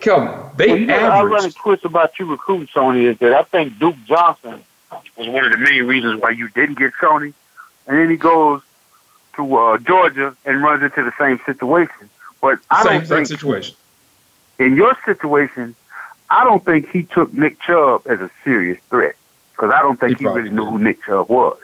Kelvin, 0.00 0.28
they 0.56 0.68
well, 0.68 0.78
you 0.78 0.86
know, 0.86 0.94
averaged. 0.94 1.12
I 1.12 1.22
run 1.22 1.44
a 1.44 1.52
twist 1.52 1.84
about 1.84 2.18
you 2.18 2.26
recruiting 2.26 2.68
Sony 2.68 3.02
is 3.04 3.18
that 3.18 3.32
I 3.32 3.42
think 3.42 3.78
Duke 3.80 3.96
Johnson 4.06 4.62
was 5.16 5.28
one 5.28 5.44
of 5.44 5.52
the 5.52 5.58
main 5.58 5.84
reasons 5.86 6.20
why 6.20 6.30
you 6.30 6.48
didn't 6.50 6.78
get 6.78 6.92
Sony, 6.94 7.34
and 7.88 7.98
then 7.98 8.08
he 8.08 8.16
goes 8.16 8.62
to 9.34 9.56
uh, 9.56 9.78
Georgia 9.78 10.36
and 10.44 10.62
runs 10.62 10.84
into 10.84 11.02
the 11.02 11.12
same 11.18 11.40
situation. 11.44 12.10
But 12.40 12.60
I 12.70 12.84
same, 12.84 13.00
don't 13.00 13.08
think 13.08 13.26
situation. 13.26 13.74
In 14.60 14.76
your 14.76 14.96
situation, 15.04 15.74
I 16.30 16.44
don't 16.44 16.64
think 16.64 16.90
he 16.90 17.02
took 17.02 17.32
Nick 17.32 17.60
Chubb 17.60 18.06
as 18.06 18.20
a 18.20 18.30
serious 18.44 18.78
threat 18.88 19.16
because 19.52 19.72
I 19.72 19.80
don't 19.82 19.98
think 19.98 20.18
he, 20.18 20.24
he 20.24 20.28
really 20.28 20.50
knew 20.50 20.64
who 20.64 20.78
Nick 20.78 21.04
Chubb 21.04 21.28
was. 21.28 21.58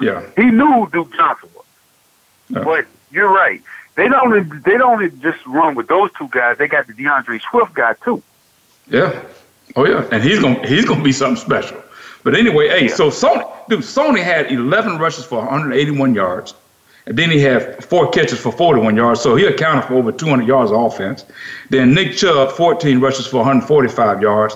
Yeah, 0.00 0.24
he 0.36 0.44
knew 0.44 0.72
who 0.72 0.90
Duke 0.90 1.14
Johnson 1.14 1.48
was. 1.54 2.64
But 2.64 2.86
you're 3.10 3.32
right. 3.32 3.62
They 3.94 4.08
don't. 4.08 4.62
They 4.64 4.76
don't 4.76 5.20
just 5.20 5.44
run 5.46 5.74
with 5.74 5.88
those 5.88 6.10
two 6.18 6.28
guys. 6.28 6.58
They 6.58 6.68
got 6.68 6.86
the 6.86 6.94
D'Andre 6.94 7.38
Swift 7.50 7.74
guy 7.74 7.94
too. 8.04 8.22
Yeah. 8.88 9.22
Oh 9.76 9.86
yeah, 9.86 10.06
and 10.10 10.22
he's 10.22 10.40
gonna 10.40 10.66
he's 10.66 10.84
gonna 10.84 11.02
be 11.02 11.12
something 11.12 11.42
special. 11.42 11.82
But 12.24 12.34
anyway, 12.34 12.68
hey, 12.68 12.86
yeah. 12.86 12.94
so 12.94 13.10
Sony, 13.10 13.68
dude, 13.68 13.80
Sony 13.80 14.22
had 14.22 14.52
11 14.52 14.98
rushes 14.98 15.24
for 15.24 15.38
181 15.38 16.14
yards. 16.14 16.54
And 17.06 17.18
then 17.18 17.30
he 17.30 17.40
had 17.40 17.84
four 17.84 18.10
catches 18.10 18.38
for 18.38 18.52
41 18.52 18.94
yards, 18.94 19.20
so 19.20 19.34
he 19.34 19.44
accounted 19.44 19.86
for 19.86 19.94
over 19.94 20.12
200 20.12 20.46
yards 20.46 20.70
of 20.70 20.80
offense. 20.80 21.24
Then 21.68 21.94
Nick 21.94 22.16
Chubb, 22.16 22.52
14 22.52 23.00
rushes 23.00 23.26
for 23.26 23.38
145 23.38 24.22
yards. 24.22 24.54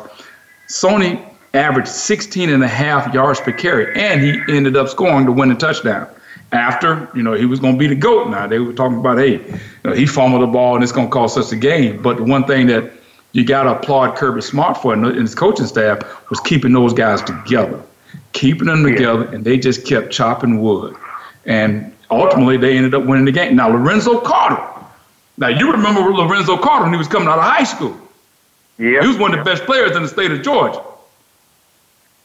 Sony 0.68 1.28
averaged 1.56 1.88
16 1.88 2.50
and 2.50 2.62
a 2.62 2.68
half 2.68 3.12
yards 3.12 3.40
per 3.40 3.52
carry, 3.52 3.98
and 4.00 4.20
he 4.20 4.40
ended 4.54 4.76
up 4.76 4.88
scoring 4.88 5.26
to 5.26 5.32
the 5.32 5.38
winning 5.38 5.58
touchdown. 5.58 6.08
After, 6.52 7.10
you 7.14 7.22
know, 7.22 7.32
he 7.32 7.44
was 7.44 7.58
going 7.58 7.74
to 7.74 7.78
be 7.78 7.88
the 7.88 7.96
GOAT 7.96 8.30
now. 8.30 8.46
They 8.46 8.60
were 8.60 8.72
talking 8.72 8.98
about, 8.98 9.18
hey, 9.18 9.32
you 9.32 9.60
know, 9.82 9.92
he 9.92 10.06
fumbled 10.06 10.42
the 10.42 10.46
ball 10.46 10.76
and 10.76 10.82
it's 10.82 10.92
going 10.92 11.08
to 11.08 11.12
cost 11.12 11.36
us 11.36 11.50
the 11.50 11.56
game. 11.56 12.00
But 12.00 12.18
the 12.18 12.22
one 12.22 12.44
thing 12.44 12.68
that 12.68 12.92
you 13.32 13.44
got 13.44 13.64
to 13.64 13.76
applaud 13.76 14.16
Kirby 14.16 14.42
Smart 14.42 14.80
for, 14.80 14.92
and 14.92 15.04
his 15.04 15.34
coaching 15.34 15.66
staff 15.66 15.98
was 16.30 16.38
keeping 16.40 16.72
those 16.72 16.92
guys 16.92 17.20
together, 17.20 17.82
keeping 18.32 18.68
them 18.68 18.84
together, 18.84 19.24
and 19.24 19.44
they 19.44 19.58
just 19.58 19.84
kept 19.84 20.12
chopping 20.12 20.62
wood. 20.62 20.94
And 21.46 21.92
ultimately, 22.10 22.56
they 22.56 22.76
ended 22.76 22.94
up 22.94 23.04
winning 23.04 23.24
the 23.24 23.32
game. 23.32 23.56
Now, 23.56 23.68
Lorenzo 23.68 24.20
Carter. 24.20 24.62
Now, 25.38 25.48
you 25.48 25.72
remember 25.72 26.00
Lorenzo 26.00 26.56
Carter 26.56 26.84
when 26.84 26.92
he 26.92 26.98
was 26.98 27.08
coming 27.08 27.28
out 27.28 27.38
of 27.38 27.44
high 27.44 27.64
school. 27.64 27.96
Yeah. 28.78 29.02
He 29.02 29.08
was 29.08 29.18
one 29.18 29.32
of 29.36 29.44
the 29.44 29.44
best 29.44 29.64
players 29.64 29.96
in 29.96 30.02
the 30.02 30.08
state 30.08 30.30
of 30.30 30.42
Georgia. 30.42 30.80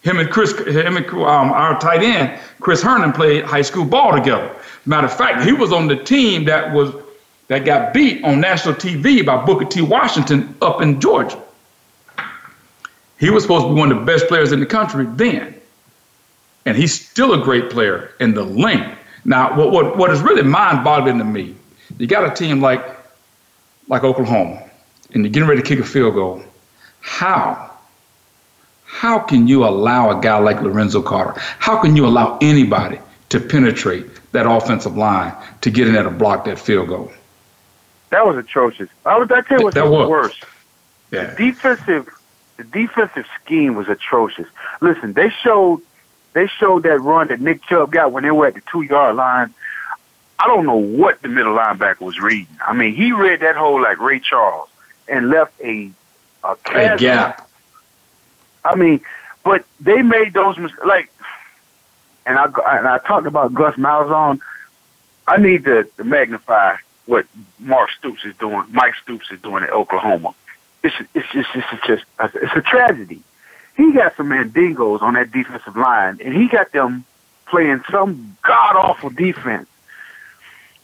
Him 0.02 0.18
and 0.18 0.30
Chris, 0.32 0.58
him 0.58 0.97
and 0.97 1.08
um, 1.10 1.52
our 1.52 1.80
tight 1.80 2.02
end, 2.02 2.39
Chris 2.60 2.82
Herndon, 2.82 3.14
played 3.14 3.45
high 3.45 3.62
school 3.62 3.86
ball 3.86 4.14
together. 4.14 4.56
Matter 4.86 5.06
of 5.06 5.16
fact, 5.16 5.43
he 5.45 5.54
was 5.54 5.72
on 5.72 5.88
the 5.88 5.95
team 5.95 6.45
that 6.45 6.74
was 6.74 6.91
that 7.47 7.66
got 7.66 7.93
beat 7.93 8.24
on 8.24 8.39
national 8.39 8.76
TV 8.76 9.26
by 9.26 9.43
Booker 9.45 9.66
T. 9.66 9.82
Washington 9.82 10.56
up 10.62 10.82
in 10.82 11.02
Georgia. 11.02 11.38
He 13.20 13.30
was 13.30 13.43
supposed 13.43 13.66
to 13.66 13.74
be 13.74 13.80
one 13.80 13.91
of 13.91 13.99
the 13.99 14.06
best 14.06 14.28
players 14.28 14.52
in 14.52 14.60
the 14.60 14.66
country 14.66 15.06
then. 15.06 15.54
And 16.66 16.78
he's 16.78 16.99
still 16.99 17.34
a 17.34 17.43
great 17.43 17.70
player 17.70 18.14
in 18.20 18.34
the 18.34 18.43
length. 18.43 18.97
Now, 19.26 19.56
what, 19.56 19.72
what, 19.72 19.97
what 19.97 20.12
is 20.12 20.22
really 20.22 20.41
mind 20.41 20.84
boggling 20.84 21.20
to 21.20 21.24
me, 21.24 21.56
you 21.97 22.08
got 22.08 22.24
a 22.24 22.34
team 22.34 22.62
like, 22.62 22.84
like 23.88 24.04
Oklahoma, 24.04 24.64
and 25.14 25.24
you're 25.24 25.32
getting 25.32 25.47
ready 25.47 25.62
to 25.62 25.68
kick 25.68 25.80
a 25.80 25.84
field 25.84 26.16
goal. 26.16 26.41
How? 27.02 27.71
How 29.02 29.18
can 29.18 29.47
you 29.47 29.66
allow 29.66 30.16
a 30.16 30.22
guy 30.22 30.38
like 30.38 30.62
Lorenzo 30.62 31.02
Carter? 31.02 31.34
How 31.58 31.82
can 31.82 31.95
you 31.95 32.06
allow 32.06 32.38
anybody 32.39 32.99
to 33.30 33.39
penetrate 33.39 34.06
that 34.32 34.45
offensive 34.45 34.95
line 34.95 35.36
to 35.62 35.72
get 35.72 35.88
in 35.88 35.95
there 35.95 36.04
to 36.04 36.12
block 36.12 36.45
that 36.45 36.60
field 36.60 36.89
goal? 36.89 37.12
That 38.12 38.28
was 38.28 38.38
atrocious. 38.38 38.89
I 39.04 39.18
was 39.18 39.32
I 39.32 39.41
tell 39.41 39.58
you 39.58 39.64
what 39.64 39.74
that 39.74 39.88
was 39.88 40.08
worse. 40.08 40.39
Yeah. 41.10 41.34
The 41.34 41.47
defensive 41.47 42.10
the 42.58 42.64
defensive 42.64 43.26
scheme 43.43 43.74
was 43.74 43.89
atrocious. 43.89 44.45
Listen, 44.82 45.14
they 45.14 45.32
showed 45.32 45.82
they 46.34 46.45
showed 46.45 46.84
that 46.84 47.02
run 47.02 47.30
that 47.30 47.41
Nick 47.41 47.64
Chubb 47.64 47.91
got 47.91 48.12
when 48.12 48.22
they 48.22 48.30
were 48.30 48.45
at 48.45 48.54
the 48.54 48.62
two 48.72 48.84
yard 48.84 49.16
line. 49.16 49.52
I 50.38 50.45
don't 50.45 50.68
know 50.68 50.76
what 50.78 51.24
the 51.24 51.28
middle 51.28 51.58
linebacker 51.58 52.02
was 52.02 52.20
reading. 52.20 52.56
I 52.64 52.74
mean, 52.74 52.93
he 52.93 53.14
read 53.14 53.39
that 53.39 53.56
hole 53.56 53.82
like 53.82 53.99
Ray 53.99 54.20
Charles 54.20 54.70
and 55.08 55.30
left 55.30 55.60
a 55.60 55.89
a, 56.43 56.56
A 56.76 56.97
gap. 56.97 57.47
I 58.64 58.76
mean, 58.76 59.01
but 59.43 59.66
they 59.80 60.01
made 60.01 60.34
those 60.34 60.57
mistakes. 60.57 60.86
Like, 60.86 61.12
and 62.26 62.38
I 62.38 62.45
and 62.45 62.88
I 62.88 62.99
talked 62.99 63.28
about 63.28 63.53
Gus 63.53 63.76
Malzahn. 63.76 64.39
I 65.28 65.38
need 65.38 65.66
to, 65.66 65.84
to 65.97 66.03
magnify 66.03 66.78
what 67.05 67.26
Mark 67.59 67.89
Stoops 67.97 68.26
is 68.26 68.36
doing. 68.38 68.64
Mike 68.72 68.95
Stoops 69.01 69.32
is 69.32 69.39
doing 69.41 69.64
at 69.64 69.72
Oklahoma. 69.72 70.34
It's 70.84 70.95
it's 71.14 71.28
just 71.32 71.49
it's 71.53 71.88
just 71.88 72.03
it's 72.20 72.55
a 72.55 72.62
tragedy. 72.62 73.22
He 73.78 73.93
got 73.93 74.16
some 74.18 74.30
mandingos 74.30 75.01
on 75.01 75.14
that 75.14 75.32
defensive 75.32 75.76
line, 75.76 76.20
and 76.24 76.34
he 76.34 76.47
got 76.47 76.72
them 76.72 77.05
playing 77.47 77.82
some 77.89 78.38
god 78.41 78.76
awful 78.76 79.09
defense 79.09 79.68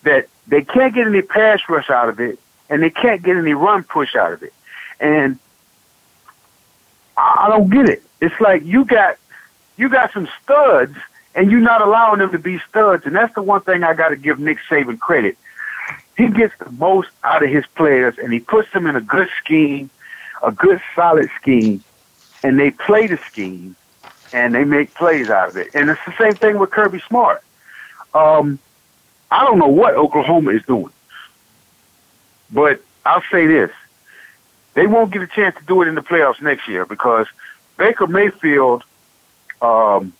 that 0.03 0.28
they 0.47 0.63
can't 0.63 0.93
get 0.93 1.07
any 1.07 1.21
pass 1.21 1.59
rush 1.69 1.89
out 1.89 2.09
of 2.09 2.19
it, 2.19 2.39
and 2.69 2.82
they 2.82 2.89
can't 2.89 3.23
get 3.23 3.36
any 3.36 3.53
run 3.53 3.84
push 3.84 4.15
out 4.15 4.34
of 4.34 4.43
it. 4.43 4.53
And 4.99 5.39
I 7.18 7.49
don't 7.49 7.70
get 7.70 7.89
it. 7.89 8.03
It's 8.22 8.39
like 8.39 8.63
you 8.63 8.86
got 8.86 9.18
you 9.76 9.89
got 9.89 10.13
some 10.13 10.28
studs 10.43 10.95
and 11.36 11.51
you're 11.51 11.59
not 11.59 11.82
allowing 11.82 12.20
them 12.20 12.32
to 12.32 12.39
be 12.39 12.59
studs. 12.70 13.05
And 13.05 13.15
that's 13.15 13.34
the 13.36 13.41
one 13.41 13.61
thing 13.61 13.84
I 13.84 13.93
got 13.93 14.09
to 14.09 14.15
give 14.15 14.39
Nick 14.39 14.57
Saban 14.70 14.99
credit. 14.99 15.38
He 16.18 16.28
gets 16.28 16.57
the 16.57 16.72
most 16.72 17.09
out 17.24 17.43
of 17.43 17.49
his 17.49 17.65
players 17.76 18.18
and 18.18 18.34
he 18.34 18.39
puts 18.39 18.72
them 18.72 18.88
in 18.88 18.95
a 18.95 19.01
good 19.01 19.30
scheme, 19.43 19.89
a 20.41 20.51
good 20.51 20.82
solid 20.95 21.30
scheme, 21.39 21.84
and 22.43 22.59
they 22.59 22.72
play 22.72 23.07
the 23.07 23.20
scheme 23.30 23.76
and 24.34 24.53
they 24.53 24.63
make 24.63 24.93
plays 24.95 25.30
out 25.30 25.49
of 25.49 25.57
it. 25.57 25.70
And 25.74 25.89
it's 25.89 26.01
the 26.05 26.13
same 26.20 26.36
thing 26.36 26.57
with 26.57 26.72
Kirby 26.72 27.01
Smart. 27.07 27.43
Um, 28.13 28.59
I 29.30 29.43
don't 29.43 29.59
know 29.59 29.68
what 29.68 29.93
Oklahoma 29.93 30.51
is 30.51 30.63
doing, 30.63 30.93
but 32.51 32.82
I'll 33.05 33.24
say 33.32 33.45
this: 33.45 33.72
they 34.78 34.86
won't 34.86 35.11
get 35.11 35.23
a 35.23 35.28
chance 35.28 35.55
to 35.57 35.63
do 35.65 35.82
it 35.82 35.88
in 35.88 35.95
the 35.95 36.01
playoffs 36.01 36.39
next 36.39 36.67
year 36.67 36.86
because 36.86 37.25
Baker 37.78 38.05
Mayfield, 38.05 38.84
um, 39.59 40.13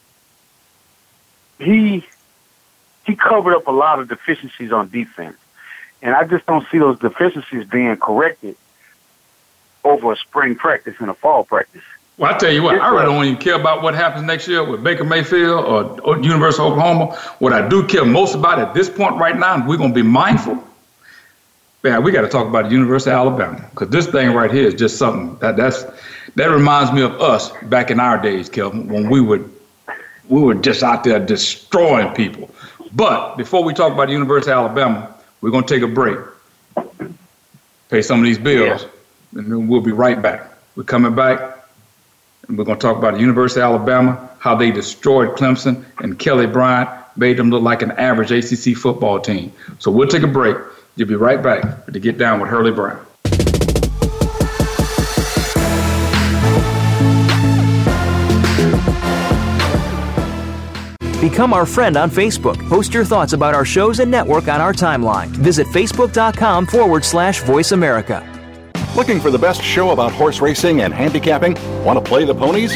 he 1.60 2.04
he 3.06 3.16
covered 3.16 3.56
up 3.56 3.68
a 3.68 3.72
lot 3.72 4.00
of 4.00 4.10
deficiencies 4.10 4.72
on 4.72 4.90
defense, 4.90 5.38
and 6.02 6.16
I 6.16 6.24
just 6.24 6.48
don't 6.48 6.66
see 6.72 6.80
those 6.80 6.98
deficiencies 6.98 7.68
being 7.68 7.98
corrected 7.98 8.56
over 9.84 10.14
a 10.14 10.18
spring 10.18 10.56
practice 10.56 10.96
and 10.98 11.12
a 11.12 11.14
fall 11.14 11.44
practice. 11.44 11.84
Well, 12.18 12.34
I 12.34 12.38
tell 12.40 12.52
you 12.52 12.64
what, 12.64 12.82
I 12.82 12.90
really 12.90 13.06
don't 13.06 13.26
even 13.26 13.38
care 13.38 13.60
about 13.60 13.84
what 13.84 13.94
happens 13.94 14.26
next 14.26 14.48
year 14.48 14.64
with 14.64 14.84
Baker 14.84 15.04
Mayfield 15.04 15.66
or, 15.66 16.02
or 16.02 16.18
University 16.18 16.64
of 16.64 16.72
Oklahoma. 16.72 17.16
What 17.38 17.54
I 17.54 17.68
do 17.70 17.86
care 17.86 18.06
most 18.06 18.34
about 18.34 18.58
at 18.58 18.74
this 18.74 18.90
point 18.90 19.18
right 19.18 19.38
now, 19.38 19.54
and 19.54 19.68
we're 19.68 19.78
going 19.78 19.94
to 19.94 19.96
be 19.96 20.02
mindful. 20.02 20.67
Man, 21.84 22.04
we 22.04 22.12
got 22.12 22.22
to 22.22 22.28
talk 22.28 22.48
about 22.48 22.66
the 22.66 22.72
University 22.72 23.12
of 23.12 23.18
Alabama 23.18 23.68
because 23.70 23.90
this 23.90 24.08
thing 24.08 24.34
right 24.34 24.52
here 24.52 24.68
is 24.68 24.74
just 24.74 24.98
something 24.98 25.38
that 25.40 25.58
that's 25.58 25.86
that 26.36 26.48
reminds 26.48 26.92
me 26.92 27.02
of 27.02 27.22
us 27.22 27.52
back 27.64 27.92
in 27.92 28.00
our 28.00 28.22
days, 28.22 28.50
Kelvin, 28.50 28.88
when 28.88 29.10
we 29.10 29.22
would 29.22 29.54
we 30.28 30.42
were 30.42 30.56
just 30.56 30.84
out 30.84 31.04
there 31.04 31.24
destroying 31.24 32.14
people. 32.14 32.50
But 32.94 33.38
before 33.38 33.64
we 33.64 33.74
talk 33.74 33.94
about 33.94 34.08
the 34.08 34.14
University 34.14 34.52
of 34.52 34.58
Alabama, 34.58 35.16
we're 35.42 35.52
going 35.52 35.66
to 35.66 35.74
take 35.74 35.84
a 35.84 35.88
break, 35.88 36.18
pay 37.90 38.02
some 38.02 38.20
of 38.20 38.26
these 38.26 38.40
bills, 38.40 38.86
and 39.34 39.52
then 39.52 39.68
we'll 39.68 39.82
be 39.82 39.92
right 39.92 40.22
back. 40.22 40.52
We're 40.76 40.84
coming 40.84 41.16
back. 41.16 41.58
And 42.48 42.58
we're 42.58 42.64
going 42.64 42.80
to 42.80 42.82
talk 42.82 42.98
about 42.98 43.16
the 43.16 43.20
University 43.20 43.60
of 43.60 43.66
Alabama, 43.66 44.30
how 44.40 44.56
they 44.56 44.72
destroyed 44.72 45.38
Clemson, 45.38 45.84
and 46.00 46.18
Kelly 46.18 46.48
Bryant 46.48 46.90
made 47.18 47.36
them 47.38 47.50
look 47.50 47.62
like 47.62 47.82
an 47.82 47.92
average 47.92 48.32
ACC 48.32 48.78
football 48.78 49.20
team. 49.20 49.52
So 49.80 49.92
we'll 49.92 50.08
take 50.08 50.24
a 50.24 50.28
break. 50.28 50.56
You'll 50.98 51.08
be 51.08 51.16
right 51.16 51.42
back 51.42 51.86
to 51.86 52.00
get 52.00 52.18
down 52.18 52.40
with 52.40 52.50
Hurlie 52.50 52.72
Brown. 52.72 53.06
Become 61.22 61.54
our 61.54 61.66
friend 61.66 61.98
on 61.98 62.10
Facebook. 62.10 62.58
Post 62.70 62.94
your 62.94 63.06
thoughts 63.06 63.34
about 63.34 63.54
our 63.54 63.66
shows 63.66 64.00
and 64.00 64.10
network 64.10 64.48
on 64.48 64.60
our 64.60 64.74
timeline. 64.74 65.28
Visit 65.28 65.68
facebook.com 65.68 66.66
forward 66.66 67.06
slash 67.06 67.42
voice 67.42 67.72
America. 67.74 68.24
Looking 68.96 69.20
for 69.20 69.30
the 69.30 69.38
best 69.38 69.62
show 69.62 69.92
about 69.92 70.12
horse 70.12 70.40
racing 70.42 70.82
and 70.82 70.92
handicapping? 70.94 71.56
Want 71.84 72.04
to 72.04 72.08
play 72.08 72.26
the 72.26 72.34
ponies? 72.34 72.76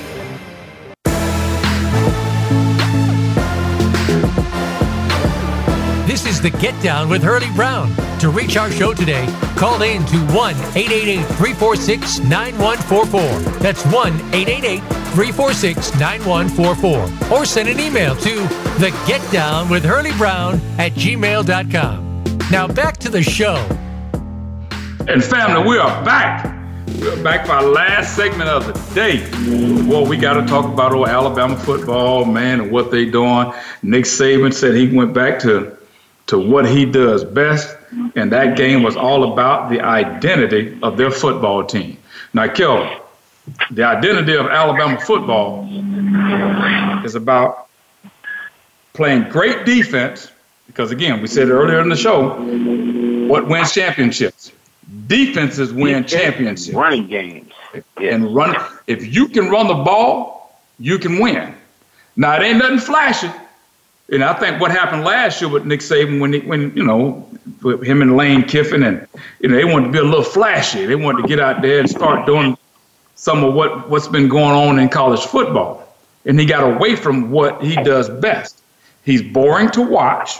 The 6.41 6.49
Get 6.49 6.81
Down 6.81 7.07
with 7.07 7.21
Hurlie 7.21 7.51
Brown. 7.55 7.93
To 8.17 8.31
reach 8.31 8.57
our 8.57 8.71
show 8.71 8.95
today, 8.95 9.27
call 9.55 9.83
in 9.83 10.03
to 10.07 10.17
1 10.33 10.55
888 10.55 11.23
346 11.37 12.19
9144. 12.21 13.59
That's 13.59 13.85
1 13.85 14.13
888 14.33 14.79
346 15.13 15.99
9144. 15.99 17.37
Or 17.37 17.45
send 17.45 17.69
an 17.69 17.79
email 17.79 18.15
to 18.15 18.35
the 18.79 18.89
Get 19.05 19.21
Down 19.31 19.69
with 19.69 19.85
Hurlie 19.85 20.17
Brown 20.17 20.55
at 20.79 20.93
gmail.com. 20.93 22.23
Now 22.49 22.67
back 22.67 22.97
to 22.97 23.09
the 23.09 23.21
show. 23.21 23.57
And 25.07 25.23
family, 25.23 25.69
we 25.69 25.77
are 25.77 26.03
back. 26.03 26.57
We're 26.99 27.23
back 27.23 27.45
for 27.45 27.51
our 27.51 27.63
last 27.63 28.15
segment 28.15 28.49
of 28.49 28.65
the 28.65 28.95
day. 28.95 29.29
Well, 29.87 30.07
we 30.07 30.17
got 30.17 30.41
to 30.41 30.47
talk 30.47 30.65
about 30.65 30.91
old 30.91 31.07
Alabama 31.07 31.55
football, 31.55 32.25
man, 32.25 32.61
and 32.61 32.71
what 32.71 32.89
they 32.89 33.05
doing. 33.05 33.53
Nick 33.83 34.05
Saban 34.05 34.51
said 34.51 34.73
he 34.73 34.87
went 34.95 35.13
back 35.13 35.37
to 35.39 35.77
to 36.31 36.39
what 36.39 36.65
he 36.65 36.85
does 36.85 37.25
best, 37.25 37.75
and 38.15 38.31
that 38.31 38.55
game 38.55 38.83
was 38.83 38.95
all 38.95 39.33
about 39.33 39.69
the 39.69 39.81
identity 39.81 40.79
of 40.81 40.95
their 40.95 41.11
football 41.11 41.61
team. 41.61 41.97
Now, 42.33 42.47
Kelvin, 42.47 42.97
the 43.71 43.83
identity 43.83 44.37
of 44.37 44.45
Alabama 44.45 44.97
football 45.01 45.67
is 47.03 47.15
about 47.15 47.67
playing 48.93 49.27
great 49.27 49.65
defense, 49.65 50.31
because 50.67 50.91
again, 50.91 51.21
we 51.21 51.27
said 51.27 51.49
earlier 51.49 51.81
in 51.81 51.89
the 51.89 51.97
show, 51.97 52.29
what 53.27 53.49
wins 53.49 53.73
championships? 53.73 54.53
Defenses 55.07 55.73
win 55.73 56.05
championships. 56.05 56.73
Running 56.73 57.07
games. 57.07 57.51
Yeah. 57.99 58.13
And 58.13 58.33
run 58.33 58.55
if 58.87 59.13
you 59.13 59.27
can 59.27 59.49
run 59.49 59.67
the 59.67 59.83
ball, 59.83 60.57
you 60.79 60.97
can 60.97 61.19
win. 61.19 61.55
Now 62.15 62.37
it 62.37 62.41
ain't 62.41 62.59
nothing 62.59 62.79
flashy. 62.79 63.29
And 64.11 64.23
I 64.23 64.33
think 64.33 64.59
what 64.59 64.71
happened 64.71 65.03
last 65.05 65.41
year 65.41 65.49
with 65.49 65.65
Nick 65.65 65.79
Saban 65.79 66.19
when 66.19 66.33
he, 66.33 66.39
when 66.39 66.75
you 66.75 66.83
know 66.83 67.27
with 67.61 67.81
him 67.81 68.01
and 68.01 68.17
Lane 68.17 68.43
Kiffin 68.43 68.83
and 68.83 69.07
you 69.39 69.49
know 69.49 69.55
they 69.55 69.63
wanted 69.63 69.87
to 69.87 69.91
be 69.93 69.99
a 69.99 70.03
little 70.03 70.23
flashy. 70.23 70.85
They 70.85 70.95
wanted 70.95 71.21
to 71.21 71.27
get 71.27 71.39
out 71.39 71.61
there 71.61 71.79
and 71.79 71.89
start 71.89 72.25
doing 72.25 72.57
some 73.15 73.43
of 73.43 73.53
what 73.53 73.89
what's 73.89 74.09
been 74.09 74.27
going 74.27 74.53
on 74.53 74.79
in 74.79 74.89
college 74.89 75.21
football. 75.21 75.87
And 76.25 76.39
he 76.39 76.45
got 76.45 76.63
away 76.63 76.95
from 76.95 77.31
what 77.31 77.63
he 77.63 77.75
does 77.75 78.09
best. 78.09 78.61
He's 79.03 79.23
boring 79.23 79.69
to 79.71 79.81
watch. 79.81 80.37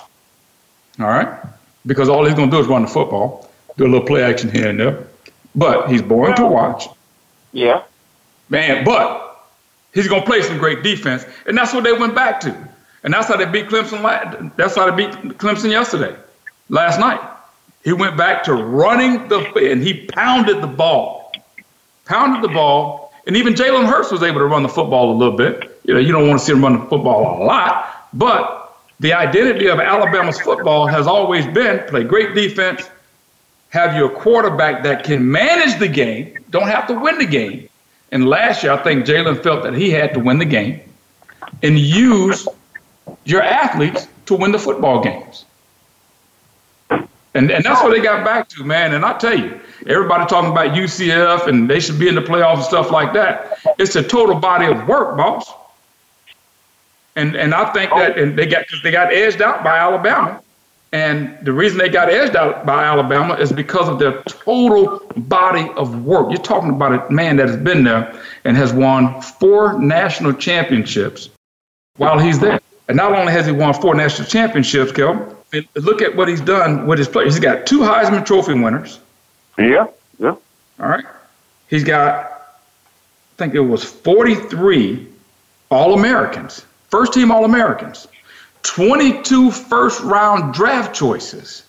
All 0.99 1.07
right? 1.07 1.41
Because 1.85 2.09
all 2.09 2.25
he's 2.25 2.35
going 2.35 2.51
to 2.51 2.55
do 2.55 2.61
is 2.61 2.67
run 2.67 2.83
the 2.83 2.87
football, 2.87 3.49
do 3.77 3.85
a 3.85 3.87
little 3.87 4.05
play 4.05 4.21
action 4.21 4.51
here 4.51 4.69
and 4.69 4.79
there. 4.79 5.07
But 5.55 5.89
he's 5.89 6.01
boring 6.01 6.35
to 6.35 6.45
watch. 6.45 6.87
Yeah. 7.51 7.83
Man, 8.49 8.83
but 8.83 9.47
he's 9.93 10.07
going 10.07 10.21
to 10.21 10.27
play 10.27 10.43
some 10.43 10.59
great 10.59 10.83
defense. 10.83 11.25
And 11.47 11.57
that's 11.57 11.73
what 11.73 11.83
they 11.83 11.93
went 11.93 12.13
back 12.13 12.39
to. 12.41 12.69
And 13.03 13.13
that's 13.13 13.27
how 13.27 13.37
they 13.37 13.45
beat 13.45 13.67
Clemson. 13.67 14.55
That's 14.55 14.75
how 14.75 14.89
they 14.89 14.95
beat 14.95 15.11
Clemson 15.37 15.71
yesterday, 15.71 16.15
last 16.69 16.99
night. 16.99 17.19
He 17.83 17.93
went 17.93 18.15
back 18.15 18.43
to 18.43 18.53
running 18.53 19.27
the 19.27 19.39
and 19.71 19.81
he 19.81 20.05
pounded 20.07 20.61
the 20.61 20.67
ball, 20.67 21.33
pounded 22.05 22.43
the 22.43 22.53
ball, 22.53 23.11
and 23.25 23.35
even 23.35 23.53
Jalen 23.53 23.87
Hurts 23.87 24.11
was 24.11 24.21
able 24.21 24.39
to 24.39 24.45
run 24.45 24.63
the 24.63 24.69
football 24.69 25.11
a 25.11 25.15
little 25.15 25.35
bit. 25.35 25.79
You 25.83 25.95
know, 25.95 25.99
you 25.99 26.11
don't 26.11 26.27
want 26.27 26.39
to 26.39 26.45
see 26.45 26.51
him 26.51 26.63
run 26.63 26.79
the 26.79 26.85
football 26.85 27.41
a 27.41 27.43
lot, 27.43 28.07
but 28.13 28.77
the 28.99 29.13
identity 29.13 29.67
of 29.67 29.79
Alabama's 29.79 30.39
football 30.39 30.85
has 30.85 31.07
always 31.07 31.47
been 31.47 31.79
play 31.87 32.03
great 32.03 32.35
defense, 32.35 32.87
have 33.69 33.95
your 33.95 34.09
quarterback 34.09 34.83
that 34.83 35.03
can 35.03 35.31
manage 35.31 35.79
the 35.79 35.87
game, 35.87 36.37
don't 36.51 36.67
have 36.67 36.85
to 36.87 36.93
win 36.93 37.17
the 37.17 37.25
game. 37.25 37.67
And 38.11 38.27
last 38.27 38.61
year, 38.61 38.73
I 38.73 38.83
think 38.83 39.05
Jalen 39.05 39.41
felt 39.41 39.63
that 39.63 39.73
he 39.73 39.89
had 39.89 40.13
to 40.13 40.19
win 40.19 40.37
the 40.37 40.45
game 40.45 40.81
and 41.63 41.79
use 41.79 42.47
your 43.25 43.41
athletes 43.41 44.07
to 44.25 44.35
win 44.35 44.51
the 44.51 44.59
football 44.59 45.03
games. 45.03 45.45
And, 47.33 47.49
and 47.49 47.63
that's 47.63 47.81
what 47.81 47.91
they 47.91 48.01
got 48.01 48.25
back 48.25 48.49
to, 48.49 48.63
man. 48.63 48.93
And 48.93 49.05
I 49.05 49.17
tell 49.17 49.37
you, 49.37 49.59
everybody 49.87 50.25
talking 50.25 50.51
about 50.51 50.75
UCF 50.75 51.47
and 51.47 51.69
they 51.69 51.79
should 51.79 51.97
be 51.97 52.09
in 52.09 52.15
the 52.15 52.21
playoffs 52.21 52.55
and 52.55 52.63
stuff 52.65 52.91
like 52.91 53.13
that. 53.13 53.57
It's 53.79 53.95
a 53.95 54.03
total 54.03 54.35
body 54.35 54.65
of 54.65 54.85
work, 54.87 55.15
boss. 55.15 55.49
And 57.15 57.35
and 57.35 57.53
I 57.53 57.71
think 57.73 57.91
that 57.91 58.17
and 58.17 58.37
they 58.37 58.45
got 58.45 58.65
because 58.65 58.81
they 58.83 58.91
got 58.91 59.13
edged 59.13 59.41
out 59.41 59.63
by 59.63 59.77
Alabama. 59.77 60.41
And 60.93 61.37
the 61.43 61.53
reason 61.53 61.77
they 61.77 61.87
got 61.87 62.09
edged 62.09 62.35
out 62.35 62.65
by 62.65 62.83
Alabama 62.83 63.35
is 63.35 63.51
because 63.51 63.87
of 63.87 63.97
their 63.97 64.21
total 64.23 65.01
body 65.15 65.69
of 65.77 66.03
work. 66.03 66.31
You're 66.31 66.41
talking 66.41 66.69
about 66.69 67.09
a 67.09 67.11
man 67.11 67.37
that 67.37 67.47
has 67.47 67.55
been 67.55 67.85
there 67.85 68.13
and 68.43 68.57
has 68.57 68.73
won 68.73 69.21
four 69.21 69.79
national 69.79 70.33
championships 70.33 71.29
while 71.95 72.19
he's 72.19 72.39
there. 72.39 72.59
And 72.91 72.97
not 72.97 73.13
only 73.13 73.31
has 73.31 73.45
he 73.45 73.53
won 73.53 73.73
four 73.73 73.95
national 73.95 74.27
championships, 74.27 74.91
Kel, 74.91 75.33
look 75.75 76.01
at 76.01 76.13
what 76.13 76.27
he's 76.27 76.41
done 76.41 76.87
with 76.87 76.99
his 76.99 77.07
players. 77.07 77.35
He's 77.35 77.41
got 77.41 77.65
two 77.65 77.79
Heisman 77.79 78.25
Trophy 78.25 78.53
winners. 78.53 78.99
Yeah, 79.57 79.87
yeah. 80.19 80.35
All 80.77 80.89
right. 80.89 81.05
He's 81.69 81.85
got, 81.85 82.25
I 82.25 83.37
think 83.37 83.55
it 83.55 83.61
was 83.61 83.81
43 83.81 85.07
All 85.69 85.93
Americans, 85.93 86.65
first 86.89 87.13
team 87.13 87.31
All 87.31 87.45
Americans, 87.45 88.09
22 88.63 89.51
first 89.51 90.01
round 90.01 90.53
draft 90.53 90.93
choices. 90.93 91.63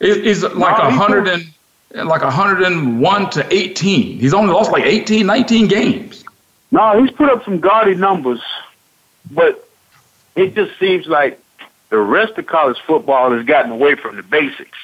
He's 0.00 0.42
like 0.42 0.78
a 0.78 0.90
hundred 0.90 1.28
and 1.28 2.08
like 2.08 2.22
101 2.22 3.30
to 3.30 3.54
18. 3.54 4.18
He's 4.18 4.34
only 4.34 4.52
lost 4.52 4.72
like 4.72 4.82
18, 4.82 5.24
19 5.24 5.68
games. 5.68 6.24
No, 6.72 7.00
he's 7.00 7.12
put 7.12 7.30
up 7.30 7.44
some 7.44 7.60
gaudy 7.60 7.94
numbers, 7.94 8.42
but 9.30 9.63
it 10.36 10.54
just 10.54 10.78
seems 10.78 11.06
like 11.06 11.40
the 11.90 11.98
rest 11.98 12.36
of 12.38 12.46
college 12.46 12.78
football 12.86 13.30
has 13.32 13.44
gotten 13.46 13.70
away 13.70 13.94
from 13.94 14.16
the 14.16 14.22
basics, 14.22 14.78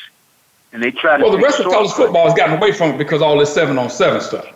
and 0.72 0.82
they 0.82 0.90
try 0.90 1.16
to. 1.16 1.22
Well, 1.22 1.32
the 1.32 1.42
rest 1.42 1.61
of 1.61 1.66
college 1.66 1.90
football 1.92 2.26
has 2.26 2.34
gotten 2.34 2.57
away 2.57 2.72
from 2.72 2.90
it 2.90 2.98
because 2.98 3.22
all 3.22 3.38
this 3.38 3.53
seven 3.53 3.78
on 3.78 3.90
seven 3.90 4.20
stuff. 4.20 4.46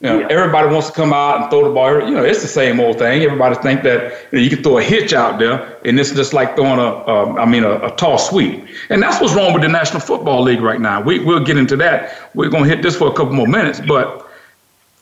You 0.00 0.10
know, 0.10 0.18
yeah. 0.20 0.26
everybody 0.28 0.68
wants 0.68 0.88
to 0.88 0.92
come 0.92 1.12
out 1.12 1.40
and 1.40 1.50
throw 1.50 1.66
the 1.66 1.72
ball. 1.72 2.00
You 2.06 2.16
know, 2.16 2.24
it's 2.24 2.42
the 2.42 2.48
same 2.48 2.78
old 2.78 2.98
thing. 2.98 3.22
Everybody 3.22 3.54
think 3.56 3.84
that 3.84 4.26
you, 4.32 4.38
know, 4.38 4.44
you 4.44 4.50
can 4.50 4.62
throw 4.62 4.78
a 4.78 4.82
hitch 4.82 5.12
out 5.12 5.38
there, 5.38 5.78
and 5.84 5.98
it's 5.98 6.10
just 6.10 6.34
like 6.34 6.56
throwing 6.56 6.78
a, 6.78 7.40
um, 7.40 7.50
mean, 7.50 7.64
a, 7.64 7.76
a 7.78 7.90
toss 7.96 8.28
sweep. 8.28 8.66
And 8.90 9.02
that's 9.02 9.20
what's 9.20 9.34
wrong 9.34 9.52
with 9.54 9.62
the 9.62 9.68
National 9.68 10.00
Football 10.00 10.42
League 10.42 10.60
right 10.60 10.80
now. 10.80 11.00
We, 11.00 11.20
we'll 11.20 11.44
get 11.44 11.56
into 11.56 11.76
that. 11.76 12.30
We're 12.34 12.50
going 12.50 12.64
to 12.64 12.68
hit 12.68 12.82
this 12.82 12.96
for 12.96 13.08
a 13.08 13.12
couple 13.12 13.32
more 13.32 13.46
minutes, 13.46 13.80
but 13.80 14.28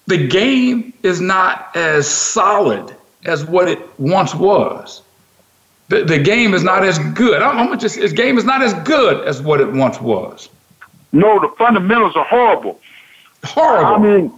the 0.06 0.26
game 0.28 0.92
is 1.02 1.20
not 1.20 1.74
as 1.74 2.08
solid 2.08 2.94
as 3.24 3.44
what 3.44 3.68
it 3.68 3.80
once 3.98 4.34
was 4.34 5.02
the, 5.92 6.04
the 6.04 6.18
game 6.18 6.54
is 6.54 6.62
not 6.62 6.84
as 6.84 6.98
good. 6.98 7.42
I'm, 7.42 7.70
I'm 7.70 7.78
just 7.78 7.96
this 7.96 8.12
game 8.12 8.38
is 8.38 8.44
not 8.44 8.62
as 8.62 8.72
good 8.74 9.26
as 9.26 9.42
what 9.42 9.60
it 9.60 9.70
once 9.72 10.00
was. 10.00 10.48
No, 11.12 11.38
the 11.38 11.48
fundamentals 11.58 12.16
are 12.16 12.24
horrible. 12.24 12.80
Horrible. 13.44 13.94
I 13.94 13.98
mean, 13.98 14.32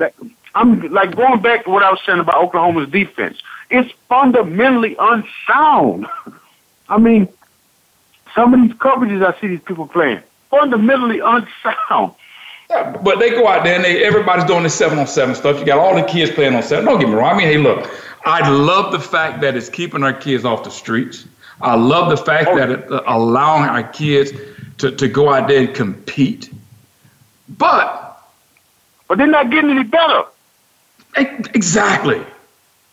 I'm 0.57 0.93
like 0.93 1.15
going 1.15 1.41
back 1.41 1.65
to 1.65 1.71
what 1.71 1.85
I 1.85 1.91
was 1.91 2.01
saying 2.05 2.19
about 2.19 2.43
Oklahoma's 2.43 2.91
defense. 2.91 3.41
It's 3.71 3.93
fundamentally 4.09 4.97
unsound. 4.99 6.07
I 6.89 6.99
mean, 6.99 7.29
some 8.35 8.53
of 8.53 8.61
these 8.61 8.77
coverages 8.79 9.25
I 9.25 9.41
see 9.41 9.47
these 9.47 9.63
people 9.63 9.87
playing 9.87 10.21
fundamentally 10.51 11.21
unsound. 11.21 12.15
Yeah, 12.69 12.97
but 13.03 13.21
they 13.21 13.31
go 13.31 13.47
out 13.47 13.63
there 13.63 13.77
and 13.77 13.85
they 13.85 14.05
everybody's 14.05 14.45
doing 14.45 14.65
this 14.65 14.75
seven 14.75 14.99
on 14.99 15.07
seven 15.07 15.35
stuff. 15.35 15.61
You 15.61 15.67
got 15.67 15.79
all 15.79 15.95
the 15.95 16.03
kids 16.03 16.33
playing 16.33 16.57
on 16.57 16.63
seven. 16.65 16.85
Don't 16.85 16.99
get 16.99 17.09
me 17.09 17.15
wrong. 17.15 17.35
I 17.35 17.39
mean, 17.39 17.47
hey, 17.47 17.59
look, 17.59 17.89
I 18.25 18.49
love 18.51 18.91
the 18.91 18.99
fact 18.99 19.41
that 19.43 19.55
it's 19.57 19.69
keeping 19.69 20.03
our 20.03 20.13
kids 20.13 20.45
off 20.45 20.65
the 20.65 20.71
streets. 20.71 21.27
I 21.61 21.75
love 21.77 22.11
the 22.11 22.17
fact 22.17 22.49
oh. 22.51 22.57
that 22.57 22.71
it 22.71 22.91
uh, 22.91 23.03
allowing 23.07 23.69
our 23.69 23.85
kids 23.85 24.33
to, 24.79 24.91
to 24.91 25.09
go 25.09 25.33
out 25.33 25.49
there 25.49 25.61
and 25.61 25.75
compete. 25.75 26.53
But 27.49 28.05
but 29.09 29.19
they're 29.19 29.27
not 29.27 29.51
getting 29.51 29.71
any 29.71 29.85
better. 29.85 30.25
Exactly. 31.17 32.25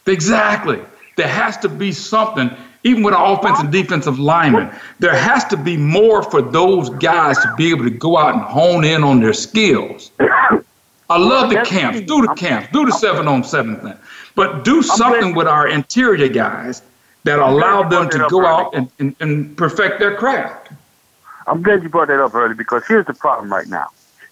Exactly. 0.06 0.80
There 1.16 1.28
has 1.28 1.58
to 1.58 1.70
be 1.70 1.92
something, 1.92 2.52
even 2.84 3.04
with 3.04 3.14
our 3.14 3.38
offensive 3.38 3.66
and 3.66 3.74
defensive 3.74 4.20
linemen, 4.20 4.72
there 5.00 5.16
has 5.16 5.46
to 5.46 5.58
be 5.58 5.78
more 5.78 6.24
for 6.24 6.42
those 6.42 6.90
guys 6.90 7.38
to 7.40 7.54
be 7.58 7.70
able 7.72 7.84
to 7.84 7.90
go 7.90 8.18
out 8.18 8.36
and 8.36 8.44
hone 8.44 8.84
in 8.84 9.04
on 9.04 9.20
their 9.20 9.34
skills. 9.34 10.12
I 10.20 11.18
love 11.18 11.50
the 11.50 11.62
camps. 11.66 12.02
Do 12.02 12.22
the 12.22 12.34
camps. 12.36 12.70
Do 12.72 12.86
the 12.86 12.92
seven 12.92 13.28
on 13.28 13.44
seven 13.44 13.80
thing. 13.80 13.98
But 14.36 14.64
do 14.64 14.82
something 14.82 15.36
with 15.36 15.48
our 15.48 15.68
interior 15.68 16.30
guys 16.30 16.82
that 17.24 17.40
allowed 17.40 17.90
them 17.90 18.10
to 18.10 18.28
go 18.30 18.46
out 18.46 18.74
and, 18.74 18.90
and, 19.00 19.16
and 19.20 19.58
perfect 19.58 20.00
their 20.00 20.16
craft. 20.16 20.72
I'm 21.48 21.62
glad 21.62 21.84
you 21.84 21.90
brought 21.90 22.08
that 22.08 22.24
up 22.24 22.34
early 22.34 22.56
because 22.56 22.84
here's 22.88 23.06
the 23.06 23.14
problem 23.14 23.52
right 23.52 23.68
now. 23.68 23.88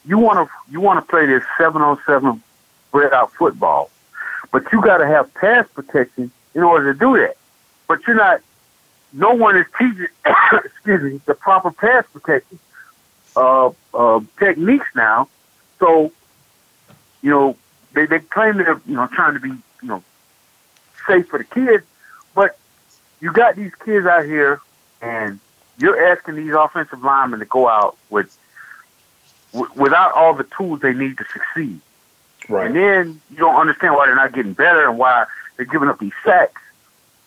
You 0.05 0.17
want 0.17 0.47
to 0.47 0.71
you 0.71 0.79
want 0.79 1.05
to 1.05 1.09
play 1.09 1.25
this 1.25 1.43
seven 1.57 1.81
on 1.81 1.99
seven 2.05 2.41
spread 2.87 3.13
out 3.13 3.33
football, 3.33 3.89
but 4.51 4.63
you 4.71 4.81
got 4.81 4.97
to 4.97 5.07
have 5.07 5.33
pass 5.33 5.67
protection 5.73 6.31
in 6.55 6.63
order 6.63 6.93
to 6.93 6.99
do 6.99 7.17
that. 7.17 7.37
But 7.87 8.05
you're 8.07 8.15
not. 8.15 8.41
No 9.11 9.33
one 9.33 9.57
is 9.57 9.65
teaching. 9.77 10.07
excuse 10.65 11.01
me. 11.01 11.21
The 11.25 11.33
proper 11.33 11.71
pass 11.71 12.05
protection 12.13 12.59
uh, 13.35 13.71
uh, 13.93 14.21
techniques 14.37 14.87
now. 14.95 15.27
So, 15.79 16.11
you 17.21 17.29
know, 17.29 17.57
they 17.93 18.05
they 18.05 18.19
claim 18.19 18.57
they're 18.57 18.81
you 18.85 18.95
know 18.95 19.07
trying 19.07 19.33
to 19.33 19.39
be 19.39 19.49
you 19.49 19.87
know 19.87 20.03
safe 21.07 21.27
for 21.27 21.39
the 21.39 21.45
kids, 21.45 21.83
you 23.22 23.32
got 23.32 23.55
these 23.55 23.74
kids 23.86 24.05
out 24.05 24.26
here, 24.26 24.61
and 25.01 25.39
you're 25.78 26.11
asking 26.11 26.36
these 26.36 26.53
offensive 26.53 27.03
linemen 27.03 27.39
to 27.39 27.45
go 27.45 27.67
out 27.67 27.97
with 28.09 28.36
w- 29.53 29.72
without 29.76 30.13
all 30.13 30.34
the 30.34 30.43
tools 30.43 30.82
they 30.82 30.93
need 30.93 31.17
to 31.17 31.26
succeed. 31.32 31.80
Right. 32.47 32.67
And 32.67 32.76
then 32.76 33.22
you 33.30 33.38
don't 33.38 33.55
understand 33.55 33.93
why 33.95 34.07
they're 34.07 34.15
not 34.15 34.34
getting 34.34 34.53
better 34.53 34.88
and 34.88 34.97
why 34.97 35.26
they're 35.55 35.65
giving 35.65 35.89
up 35.89 35.99
these 35.99 36.13
sacks. 36.24 36.61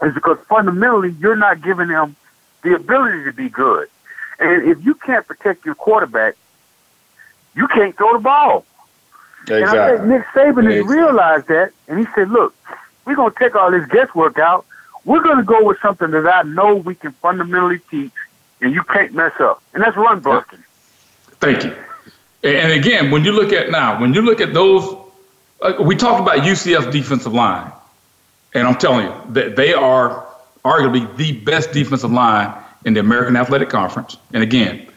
It's 0.03 0.15
because 0.15 0.39
fundamentally 0.49 1.15
you're 1.21 1.37
not 1.37 1.63
giving 1.63 1.89
them 1.89 2.17
the 2.63 2.75
ability 2.75 3.25
to 3.25 3.33
be 3.33 3.49
good. 3.49 3.89
And 4.39 4.69
if 4.69 4.85
you 4.85 4.95
can't 4.95 5.27
protect 5.27 5.65
your 5.65 5.77
quarterback, 5.77 6.35
you 7.55 7.69
can't 7.69 7.97
throw 7.97 8.15
the 8.15 8.19
ball. 8.19 8.65
Exactly. 9.43 9.61
And 9.63 9.71
I 9.71 9.97
think 9.97 10.09
Nick 10.09 10.25
Saban 10.35 10.73
has 10.73 10.87
realized 10.87 11.49
that, 11.49 11.73
and 11.89 11.99
he 11.99 12.07
said, 12.15 12.31
"Look, 12.31 12.55
we're 13.05 13.17
going 13.17 13.33
to 13.33 13.39
take 13.39 13.55
all 13.55 13.71
this 13.71 13.87
guesswork 13.89 14.39
out. 14.39 14.65
We're 15.05 15.23
going 15.23 15.39
to 15.39 15.43
go 15.43 15.65
with 15.65 15.79
something 15.81 16.11
that 16.11 16.27
I 16.27 16.43
know 16.43 16.77
we 16.77 16.95
can 16.95 17.13
fundamentally 17.13 17.81
teach, 17.91 18.13
and 18.61 18.73
you 18.73 18.83
can't 18.85 19.13
mess 19.15 19.33
up, 19.41 19.63
and 19.75 19.83
that's 19.83 19.97
run 19.97 20.21
blocking." 20.21 20.63
Thank 21.41 21.65
you. 21.65 21.75
And 22.45 22.73
again, 22.73 23.11
when 23.11 23.25
you 23.25 23.33
look 23.33 23.53
at 23.53 23.71
now, 23.71 24.01
when 24.01 24.15
you 24.15 24.23
look 24.23 24.41
at 24.41 24.53
those, 24.55 24.97
uh, 25.61 25.75
we 25.81 25.97
talked 25.97 26.21
about 26.21 26.39
UCF 26.39 26.93
defensive 26.93 27.33
line, 27.33 27.71
and 28.55 28.67
I'm 28.67 28.77
telling 28.77 29.07
you 29.07 29.33
that 29.35 29.57
they 29.57 29.75
are 29.75 30.27
arguably 30.65 31.17
the 31.17 31.33
best 31.33 31.73
defensive 31.73 32.13
line 32.13 32.53
in 32.85 32.95
the 32.95 33.01
American 33.01 33.37
Athletic 33.37 33.71
Conference. 33.71 34.17
And 34.33 34.43
again, 34.43 34.89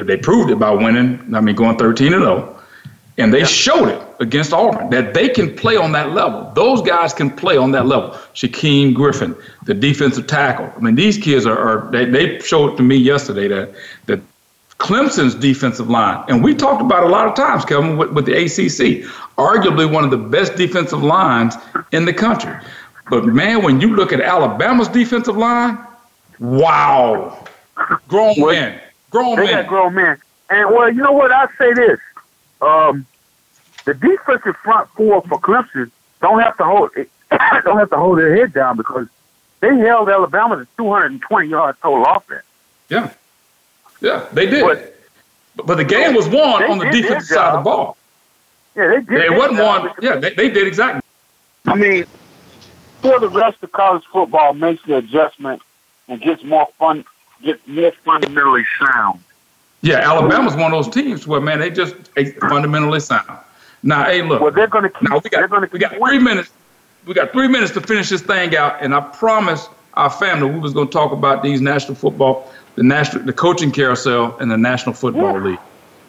they 0.00 0.16
proved 0.16 0.50
it 0.50 0.58
by 0.58 0.70
winning. 0.70 1.34
I 1.34 1.40
mean, 1.40 1.54
going 1.54 1.76
13 1.76 2.12
and 2.14 2.22
0. 2.22 2.53
And 3.16 3.32
they 3.32 3.44
showed 3.44 3.88
it 3.88 4.02
against 4.18 4.52
Auburn 4.52 4.90
that 4.90 5.14
they 5.14 5.28
can 5.28 5.54
play 5.54 5.76
on 5.76 5.92
that 5.92 6.12
level. 6.12 6.50
Those 6.54 6.82
guys 6.82 7.14
can 7.14 7.30
play 7.30 7.56
on 7.56 7.70
that 7.72 7.86
level. 7.86 8.10
Shaquem 8.34 8.92
Griffin, 8.92 9.36
the 9.66 9.74
defensive 9.74 10.26
tackle. 10.26 10.72
I 10.76 10.80
mean, 10.80 10.96
these 10.96 11.16
kids 11.16 11.46
are, 11.46 11.56
are 11.56 11.90
they, 11.92 12.06
they 12.06 12.40
showed 12.40 12.76
to 12.76 12.82
me 12.82 12.96
yesterday 12.96 13.46
that 13.48 13.74
that 14.06 14.20
Clemson's 14.78 15.34
defensive 15.34 15.88
line, 15.88 16.24
and 16.28 16.42
we 16.42 16.54
talked 16.54 16.82
about 16.82 17.04
it 17.04 17.06
a 17.06 17.08
lot 17.08 17.26
of 17.26 17.34
times, 17.36 17.64
Kevin, 17.64 17.96
with, 17.96 18.10
with 18.10 18.26
the 18.26 18.32
ACC, 18.34 19.08
arguably 19.38 19.90
one 19.90 20.04
of 20.04 20.10
the 20.10 20.18
best 20.18 20.56
defensive 20.56 21.02
lines 21.02 21.54
in 21.92 22.04
the 22.04 22.12
country. 22.12 22.54
But 23.08 23.24
man, 23.24 23.62
when 23.62 23.80
you 23.80 23.94
look 23.94 24.12
at 24.12 24.20
Alabama's 24.20 24.88
defensive 24.88 25.36
line, 25.36 25.78
wow, 26.40 27.46
grown 28.08 28.34
men, 28.38 28.80
grown 29.10 29.36
they 29.36 29.44
men. 29.44 29.54
got 29.54 29.68
grown 29.68 29.94
men. 29.94 30.20
And 30.50 30.70
well, 30.70 30.92
you 30.92 31.02
know 31.02 31.12
what? 31.12 31.30
I 31.30 31.46
say 31.56 31.72
this: 31.72 32.00
um, 32.60 33.06
the 33.84 33.94
defensive 33.94 34.56
front 34.56 34.88
four 34.90 35.22
for 35.22 35.40
Clemson 35.40 35.90
don't 36.20 36.40
have 36.40 36.56
to 36.56 36.64
hold 36.64 36.90
don't 37.64 37.78
have 37.78 37.90
to 37.90 37.96
hold 37.96 38.18
their 38.18 38.36
head 38.36 38.52
down 38.52 38.76
because 38.76 39.08
they 39.60 39.76
held 39.78 40.08
Alabama 40.08 40.56
to 40.56 40.66
220 40.76 41.48
yards 41.48 41.78
total 41.80 42.04
offense. 42.06 42.44
Yeah, 42.88 43.12
yeah, 44.00 44.26
they 44.32 44.46
did. 44.46 44.62
But, 44.62 45.66
but 45.66 45.76
the 45.76 45.84
game 45.84 46.14
was 46.14 46.28
won 46.28 46.62
on 46.64 46.78
the 46.78 46.90
defensive 46.90 47.28
side 47.28 47.54
of 47.54 47.60
the 47.60 47.70
ball. 47.70 47.96
Yeah, 48.76 48.88
they 48.88 49.00
did. 49.00 49.24
It 49.24 49.36
wasn't 49.36 49.58
job. 49.58 49.84
won. 49.84 49.94
Yeah, 50.02 50.16
they, 50.16 50.34
they 50.34 50.50
did 50.50 50.66
exactly. 50.66 51.00
I 51.66 51.76
mean, 51.76 52.04
for 53.00 53.18
the 53.20 53.28
rest 53.28 53.62
of 53.62 53.72
college 53.72 54.04
football 54.12 54.52
makes 54.52 54.82
the 54.84 54.96
adjustment 54.96 55.62
and 56.08 56.20
gets 56.20 56.42
more 56.44 56.68
fun, 56.78 57.04
gets 57.42 57.66
more 57.66 57.92
fundamentally 58.04 58.64
sound. 58.78 59.20
Yeah, 59.84 59.98
Alabama's 59.98 60.54
one 60.54 60.72
of 60.72 60.84
those 60.84 60.92
teams 60.92 61.26
where 61.26 61.42
man 61.42 61.58
they 61.58 61.70
just 61.70 61.94
they 62.14 62.30
fundamentally 62.32 63.00
sound. 63.00 63.38
Now, 63.82 64.04
hey, 64.04 64.22
look. 64.22 64.40
Well, 64.40 64.50
they're 64.50 64.66
going 64.66 64.84
to 64.84 64.88
keep. 64.88 65.10
Now 65.10 65.20
we 65.22 65.28
got 65.28 65.72
we 65.72 65.78
got 65.78 65.92
three 65.96 66.18
minutes. 66.18 66.50
We 67.06 67.12
got 67.12 67.32
three 67.32 67.48
minutes 67.48 67.72
to 67.72 67.82
finish 67.82 68.08
this 68.08 68.22
thing 68.22 68.56
out, 68.56 68.82
and 68.82 68.94
I 68.94 69.00
promised 69.00 69.68
our 69.92 70.08
family 70.08 70.50
we 70.50 70.58
was 70.58 70.72
going 70.72 70.88
to 70.88 70.92
talk 70.92 71.12
about 71.12 71.42
these 71.42 71.60
national 71.60 71.96
football, 71.96 72.50
the 72.76 72.82
national, 72.82 73.24
the 73.24 73.32
coaching 73.34 73.70
carousel, 73.70 74.38
and 74.38 74.50
the 74.50 74.56
National 74.56 74.94
Football 74.94 75.38
League. 75.38 75.58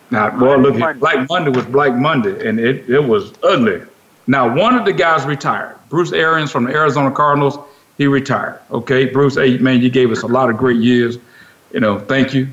Now, 0.09 0.29
boy, 0.29 0.55
look, 0.55 0.79
at 0.79 0.99
Black 1.01 1.27
Monday 1.27 1.49
was 1.51 1.65
Black 1.65 1.93
Monday, 1.95 2.47
and 2.47 2.61
it, 2.61 2.89
it 2.89 3.03
was 3.03 3.33
ugly. 3.43 3.81
Now, 4.27 4.55
one 4.55 4.75
of 4.75 4.85
the 4.85 4.93
guys 4.93 5.25
retired. 5.25 5.75
Bruce 5.89 6.13
Arians 6.13 6.49
from 6.49 6.63
the 6.63 6.71
Arizona 6.71 7.11
Cardinals, 7.11 7.59
he 7.97 8.07
retired. 8.07 8.59
Okay, 8.71 9.05
Bruce, 9.05 9.35
hey 9.35 9.57
man, 9.57 9.81
you 9.81 9.89
gave 9.89 10.11
us 10.11 10.21
a 10.21 10.27
lot 10.27 10.49
of 10.49 10.55
great 10.55 10.77
years. 10.77 11.17
You 11.73 11.81
know, 11.81 11.99
thank 11.99 12.33
you. 12.33 12.47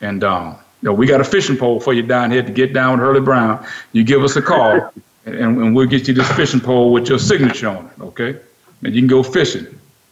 And 0.00 0.22
um, 0.24 0.56
you 0.82 0.88
know, 0.88 0.92
we 0.92 1.06
got 1.06 1.20
a 1.20 1.24
fishing 1.24 1.56
pole 1.56 1.80
for 1.80 1.92
you 1.92 2.02
down 2.02 2.30
here 2.30 2.42
to 2.42 2.52
get 2.52 2.72
down 2.72 2.92
with 2.92 3.00
Hurlie 3.00 3.20
Brown. 3.20 3.66
You 3.92 4.04
give 4.04 4.22
us 4.22 4.36
a 4.36 4.42
call, 4.42 4.92
and, 5.26 5.36
and 5.36 5.74
we'll 5.74 5.86
get 5.86 6.06
you 6.08 6.14
this 6.14 6.30
fishing 6.32 6.60
pole 6.60 6.92
with 6.92 7.08
your 7.08 7.18
signature 7.18 7.68
on 7.68 7.86
it. 7.86 8.00
Okay, 8.00 8.38
and 8.82 8.94
you 8.94 9.00
can 9.00 9.08
go 9.08 9.22
fishing. 9.22 9.66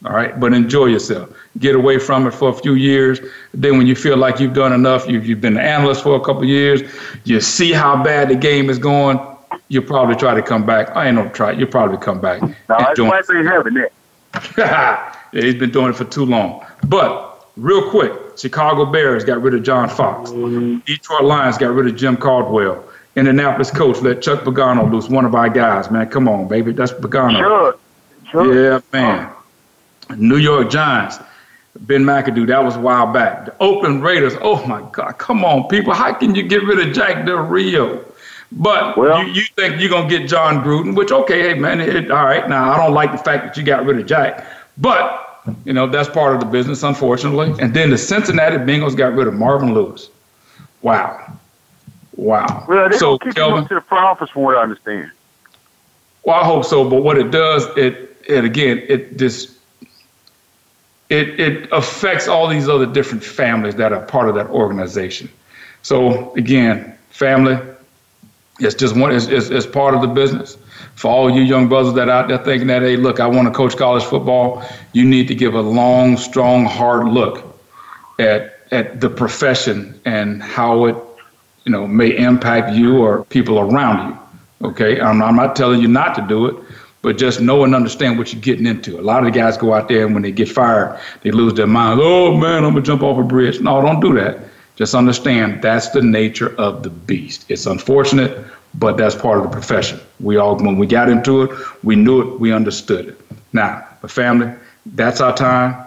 All 0.05 0.11
right, 0.11 0.39
but 0.39 0.53
enjoy 0.53 0.85
yourself. 0.85 1.29
Get 1.57 1.73
away 1.73 1.97
from 1.97 2.27
it 2.27 2.31
for 2.31 2.49
a 2.49 2.53
few 2.53 2.75
years. 2.75 3.19
Then, 3.53 3.77
when 3.77 3.87
you 3.87 3.95
feel 3.95 4.17
like 4.17 4.39
you've 4.39 4.53
done 4.53 4.71
enough, 4.71 5.07
you've, 5.07 5.25
you've 5.25 5.41
been 5.41 5.57
an 5.57 5.65
analyst 5.65 6.03
for 6.03 6.15
a 6.15 6.19
couple 6.19 6.45
years, 6.45 6.83
you 7.23 7.39
see 7.39 7.71
how 7.71 8.03
bad 8.03 8.29
the 8.29 8.35
game 8.35 8.69
is 8.69 8.77
going, 8.77 9.19
you'll 9.69 9.83
probably 9.83 10.15
try 10.15 10.35
to 10.35 10.41
come 10.41 10.65
back. 10.65 10.95
I 10.95 11.07
ain't 11.07 11.17
gonna 11.17 11.29
try. 11.29 11.51
You'll 11.51 11.69
probably 11.69 11.97
come 11.97 12.19
back. 12.21 12.41
No, 12.41 12.55
that's 12.67 12.99
why 12.99 13.21
they 13.27 13.43
having 13.43 13.77
it. 13.77 13.93
yeah, 14.57 15.15
he's 15.31 15.55
been 15.55 15.71
doing 15.71 15.91
it 15.91 15.95
for 15.95 16.05
too 16.05 16.25
long. 16.25 16.65
But 16.87 17.47
real 17.55 17.89
quick, 17.89 18.11
Chicago 18.37 18.85
Bears 18.85 19.23
got 19.23 19.41
rid 19.41 19.53
of 19.53 19.63
John 19.63 19.89
Fox. 19.89 20.31
Mm-hmm. 20.31 20.79
Detroit 20.85 21.23
Lions 21.23 21.57
got 21.57 21.73
rid 21.73 21.87
of 21.87 21.95
Jim 21.95 22.17
Caldwell. 22.17 22.83
Indianapolis 23.15 23.71
coach 23.71 24.01
let 24.01 24.21
Chuck 24.21 24.41
Pagano 24.41 24.91
loose, 24.91 25.09
one 25.09 25.25
of 25.25 25.35
our 25.35 25.49
guys. 25.49 25.89
Man, 25.89 26.09
come 26.09 26.27
on, 26.27 26.47
baby, 26.47 26.73
that's 26.73 26.91
Pagano. 26.91 27.37
Sure, 27.37 27.77
sure. 28.29 28.71
Yeah, 28.71 28.79
man. 28.91 29.29
New 30.17 30.37
York 30.37 30.69
Giants, 30.69 31.17
Ben 31.79 32.03
McAdoo, 32.03 32.47
that 32.47 32.63
was 32.63 32.75
a 32.75 32.79
while 32.79 33.11
back. 33.11 33.45
The 33.45 33.55
Oakland 33.59 34.03
Raiders, 34.03 34.33
oh 34.41 34.65
my 34.67 34.87
God, 34.91 35.17
come 35.17 35.43
on, 35.45 35.67
people. 35.67 35.93
How 35.93 36.13
can 36.13 36.35
you 36.35 36.43
get 36.43 36.63
rid 36.63 36.85
of 36.85 36.93
Jack 36.93 37.25
Del 37.25 37.37
Rio? 37.37 38.03
But 38.51 38.95
you, 38.95 39.33
you 39.33 39.43
think 39.55 39.81
you're 39.81 39.89
going 39.89 40.07
to 40.07 40.19
get 40.19 40.29
Jon 40.29 40.63
Gruden, 40.63 40.95
which, 40.95 41.11
okay, 41.11 41.41
hey, 41.41 41.53
man, 41.59 41.81
it, 41.81 42.11
all 42.11 42.23
right. 42.23 42.47
Now, 42.47 42.71
I 42.71 42.77
don't 42.77 42.93
like 42.93 43.11
the 43.11 43.17
fact 43.17 43.45
that 43.45 43.57
you 43.57 43.63
got 43.63 43.85
rid 43.85 43.99
of 43.99 44.05
Jack, 44.05 44.45
but, 44.77 45.34
you 45.63 45.73
know, 45.73 45.87
that's 45.87 46.09
part 46.09 46.33
of 46.33 46.39
the 46.39 46.45
business, 46.47 46.83
unfortunately. 46.83 47.53
And 47.59 47.73
then 47.73 47.89
the 47.89 47.97
Cincinnati 47.97 48.57
Bengals 48.57 48.95
got 48.95 49.13
rid 49.13 49.27
of 49.27 49.33
Marvin 49.33 49.73
Lewis. 49.73 50.09
Wow. 50.81 51.37
Wow. 52.15 52.65
Well, 52.67 52.89
they 52.89 52.97
so, 52.97 53.17
keep 53.17 53.35
Kelvin, 53.35 53.63
him 53.63 53.67
to 53.69 53.75
the 53.75 53.81
front 53.81 54.05
office, 54.05 54.29
from 54.29 54.43
what 54.43 54.55
I 54.55 54.61
understand. 54.61 55.11
well, 56.23 56.35
I 56.35 56.45
hope 56.45 56.65
so. 56.65 56.89
But 56.89 57.03
what 57.03 57.17
it 57.17 57.31
does, 57.31 57.65
it 57.77 58.17
it 58.27 58.45
again, 58.45 58.83
it 58.87 59.17
just 59.17 59.51
it 61.09 61.39
it 61.39 61.69
affects 61.71 62.27
all 62.27 62.47
these 62.47 62.69
other 62.69 62.85
different 62.85 63.23
families 63.23 63.75
that 63.75 63.93
are 63.93 64.01
part 64.05 64.29
of 64.29 64.35
that 64.35 64.47
organization. 64.47 65.29
So 65.81 66.33
again, 66.35 66.97
family, 67.09 67.59
it's 68.59 68.75
just 68.75 68.95
one. 68.95 69.13
It's, 69.13 69.27
it's, 69.27 69.49
it's 69.49 69.67
part 69.67 69.93
of 69.93 70.01
the 70.01 70.07
business. 70.07 70.57
For 70.95 71.11
all 71.11 71.29
you 71.29 71.41
young 71.41 71.67
brothers 71.67 71.93
that 71.93 72.09
out 72.09 72.29
there 72.29 72.37
thinking 72.37 72.67
that, 72.67 72.81
hey, 72.81 72.95
look, 72.95 73.19
I 73.19 73.27
want 73.27 73.47
to 73.47 73.53
coach 73.53 73.75
college 73.75 74.03
football, 74.03 74.63
you 74.93 75.03
need 75.03 75.27
to 75.27 75.35
give 75.35 75.53
a 75.53 75.61
long, 75.61 76.17
strong, 76.17 76.65
hard 76.65 77.07
look 77.07 77.43
at 78.17 78.55
at 78.71 78.99
the 78.99 79.09
profession 79.09 79.99
and 80.05 80.41
how 80.41 80.85
it, 80.85 80.95
you 81.65 81.71
know, 81.71 81.87
may 81.87 82.15
impact 82.17 82.73
you 82.73 82.97
or 82.97 83.23
people 83.25 83.59
around 83.59 84.09
you. 84.09 84.67
Okay, 84.69 84.99
I'm, 84.99 85.21
I'm 85.21 85.35
not 85.35 85.55
telling 85.55 85.81
you 85.81 85.87
not 85.87 86.15
to 86.15 86.21
do 86.21 86.47
it, 86.47 86.55
but 87.01 87.17
just 87.17 87.39
know 87.39 87.63
and 87.63 87.75
understand 87.75 88.17
what 88.17 88.33
you're 88.33 88.41
getting 88.41 88.65
into. 88.65 88.99
A 88.99 89.01
lot 89.01 89.19
of 89.19 89.25
the 89.25 89.39
guys 89.39 89.57
go 89.57 89.73
out 89.73 89.87
there 89.87 90.05
and 90.05 90.13
when 90.15 90.23
they 90.23 90.31
get 90.31 90.49
fired, 90.49 90.99
they 91.21 91.31
lose 91.31 91.53
their 91.53 91.67
minds. 91.67 92.01
Oh 92.03 92.35
man, 92.35 92.63
I'm 92.63 92.71
gonna 92.71 92.81
jump 92.81 93.03
off 93.03 93.19
a 93.19 93.23
bridge. 93.23 93.59
No, 93.59 93.81
don't 93.81 93.99
do 93.99 94.13
that. 94.15 94.39
Just 94.75 94.95
understand 94.95 95.61
that's 95.61 95.89
the 95.89 96.01
nature 96.01 96.55
of 96.57 96.83
the 96.83 96.89
beast. 96.89 97.45
It's 97.49 97.65
unfortunate, 97.65 98.45
but 98.77 98.97
that's 98.97 99.15
part 99.15 99.37
of 99.37 99.43
the 99.43 99.49
profession. 99.49 99.99
We 100.19 100.37
all, 100.37 100.55
when 100.57 100.77
we 100.77 100.87
got 100.87 101.09
into 101.09 101.43
it, 101.43 101.59
we 101.83 101.95
knew 101.95 102.21
it, 102.21 102.39
we 102.39 102.51
understood 102.51 103.09
it. 103.09 103.21
Now, 103.53 103.87
the 104.01 104.07
family, 104.07 104.51
that's 104.85 105.21
our 105.21 105.35
time. 105.35 105.81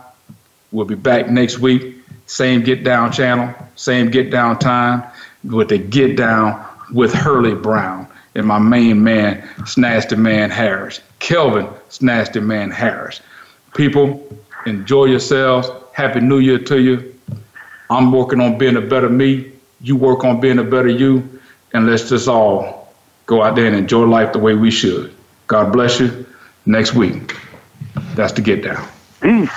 We'll 0.72 0.86
be 0.86 0.95
back 0.95 1.28
next 1.30 1.59
week. 1.59 1.97
Same 2.26 2.62
Get 2.62 2.84
Down 2.84 3.11
channel, 3.11 3.55
same 3.76 4.11
Get 4.11 4.30
Down 4.30 4.59
time 4.59 5.03
with 5.45 5.68
the 5.68 5.78
Get 5.78 6.16
Down 6.16 6.64
with 6.93 7.12
Hurlie 7.12 7.55
Brown 7.55 8.07
and 8.34 8.47
my 8.47 8.59
main 8.59 9.03
man, 9.03 9.43
Snasty 9.64 10.16
Man 10.16 10.51
Harris. 10.51 11.01
Kelvin 11.18 11.66
Snasty 11.91 12.43
Man 12.43 12.70
Harris. 12.70 13.20
People, 13.74 14.26
enjoy 14.66 15.07
yourselves. 15.07 15.68
Happy 15.93 16.20
New 16.20 16.39
Year 16.39 16.59
to 16.59 16.80
you. 16.80 17.14
I'm 17.91 18.12
working 18.12 18.41
on 18.41 18.59
being 18.59 18.76
a 18.76 18.80
better 18.80 19.09
me. 19.09 19.51
You 19.80 19.97
work 19.97 20.24
on 20.24 20.41
being 20.41 20.59
a 20.59 20.64
better 20.64 20.89
you. 20.89 21.41
And 21.72 21.86
let's 21.86 22.09
just 22.09 22.28
all 22.28 22.78
go 23.29 23.43
out 23.43 23.55
there 23.55 23.66
and 23.66 23.76
enjoy 23.76 24.05
life 24.07 24.33
the 24.33 24.39
way 24.39 24.55
we 24.55 24.70
should. 24.70 25.14
God 25.47 25.72
bless 25.72 26.01
you. 26.01 26.26
Next 26.66 26.95
week. 26.95 27.37
That's 28.14 28.33
the 28.33 28.41
get 28.41 28.64
down. 28.64 28.89
Peace. 29.20 29.51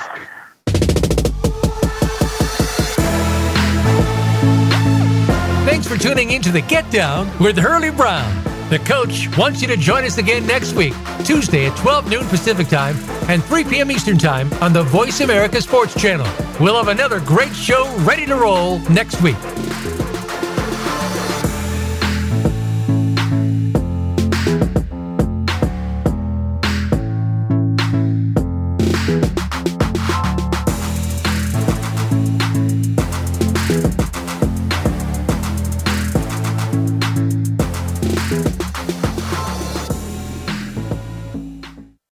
Thanks 5.65 5.87
for 5.87 5.97
tuning 5.97 6.31
in 6.31 6.41
to 6.43 6.51
the 6.51 6.61
Get 6.61 6.89
Down 6.91 7.27
with 7.39 7.57
Hurlie 7.57 7.91
Brown. 7.91 8.43
The 8.69 8.79
coach 8.79 9.35
wants 9.37 9.61
you 9.61 9.67
to 9.67 9.77
join 9.77 10.05
us 10.05 10.17
again 10.17 10.45
next 10.45 10.73
week, 10.73 10.93
Tuesday 11.25 11.67
at 11.67 11.77
12 11.77 12.09
noon 12.09 12.25
Pacific 12.27 12.67
Time 12.67 12.95
and 13.29 13.43
3 13.43 13.65
p.m. 13.65 13.91
Eastern 13.91 14.17
Time 14.17 14.51
on 14.61 14.71
the 14.71 14.83
Voice 14.83 15.21
America 15.21 15.61
Sports 15.61 15.99
Channel. 15.99 16.27
We'll 16.59 16.77
have 16.77 16.87
another 16.87 17.19
great 17.19 17.53
show 17.53 17.93
ready 17.99 18.25
to 18.25 18.35
roll 18.35 18.79
next 18.89 19.21
week. 19.21 19.35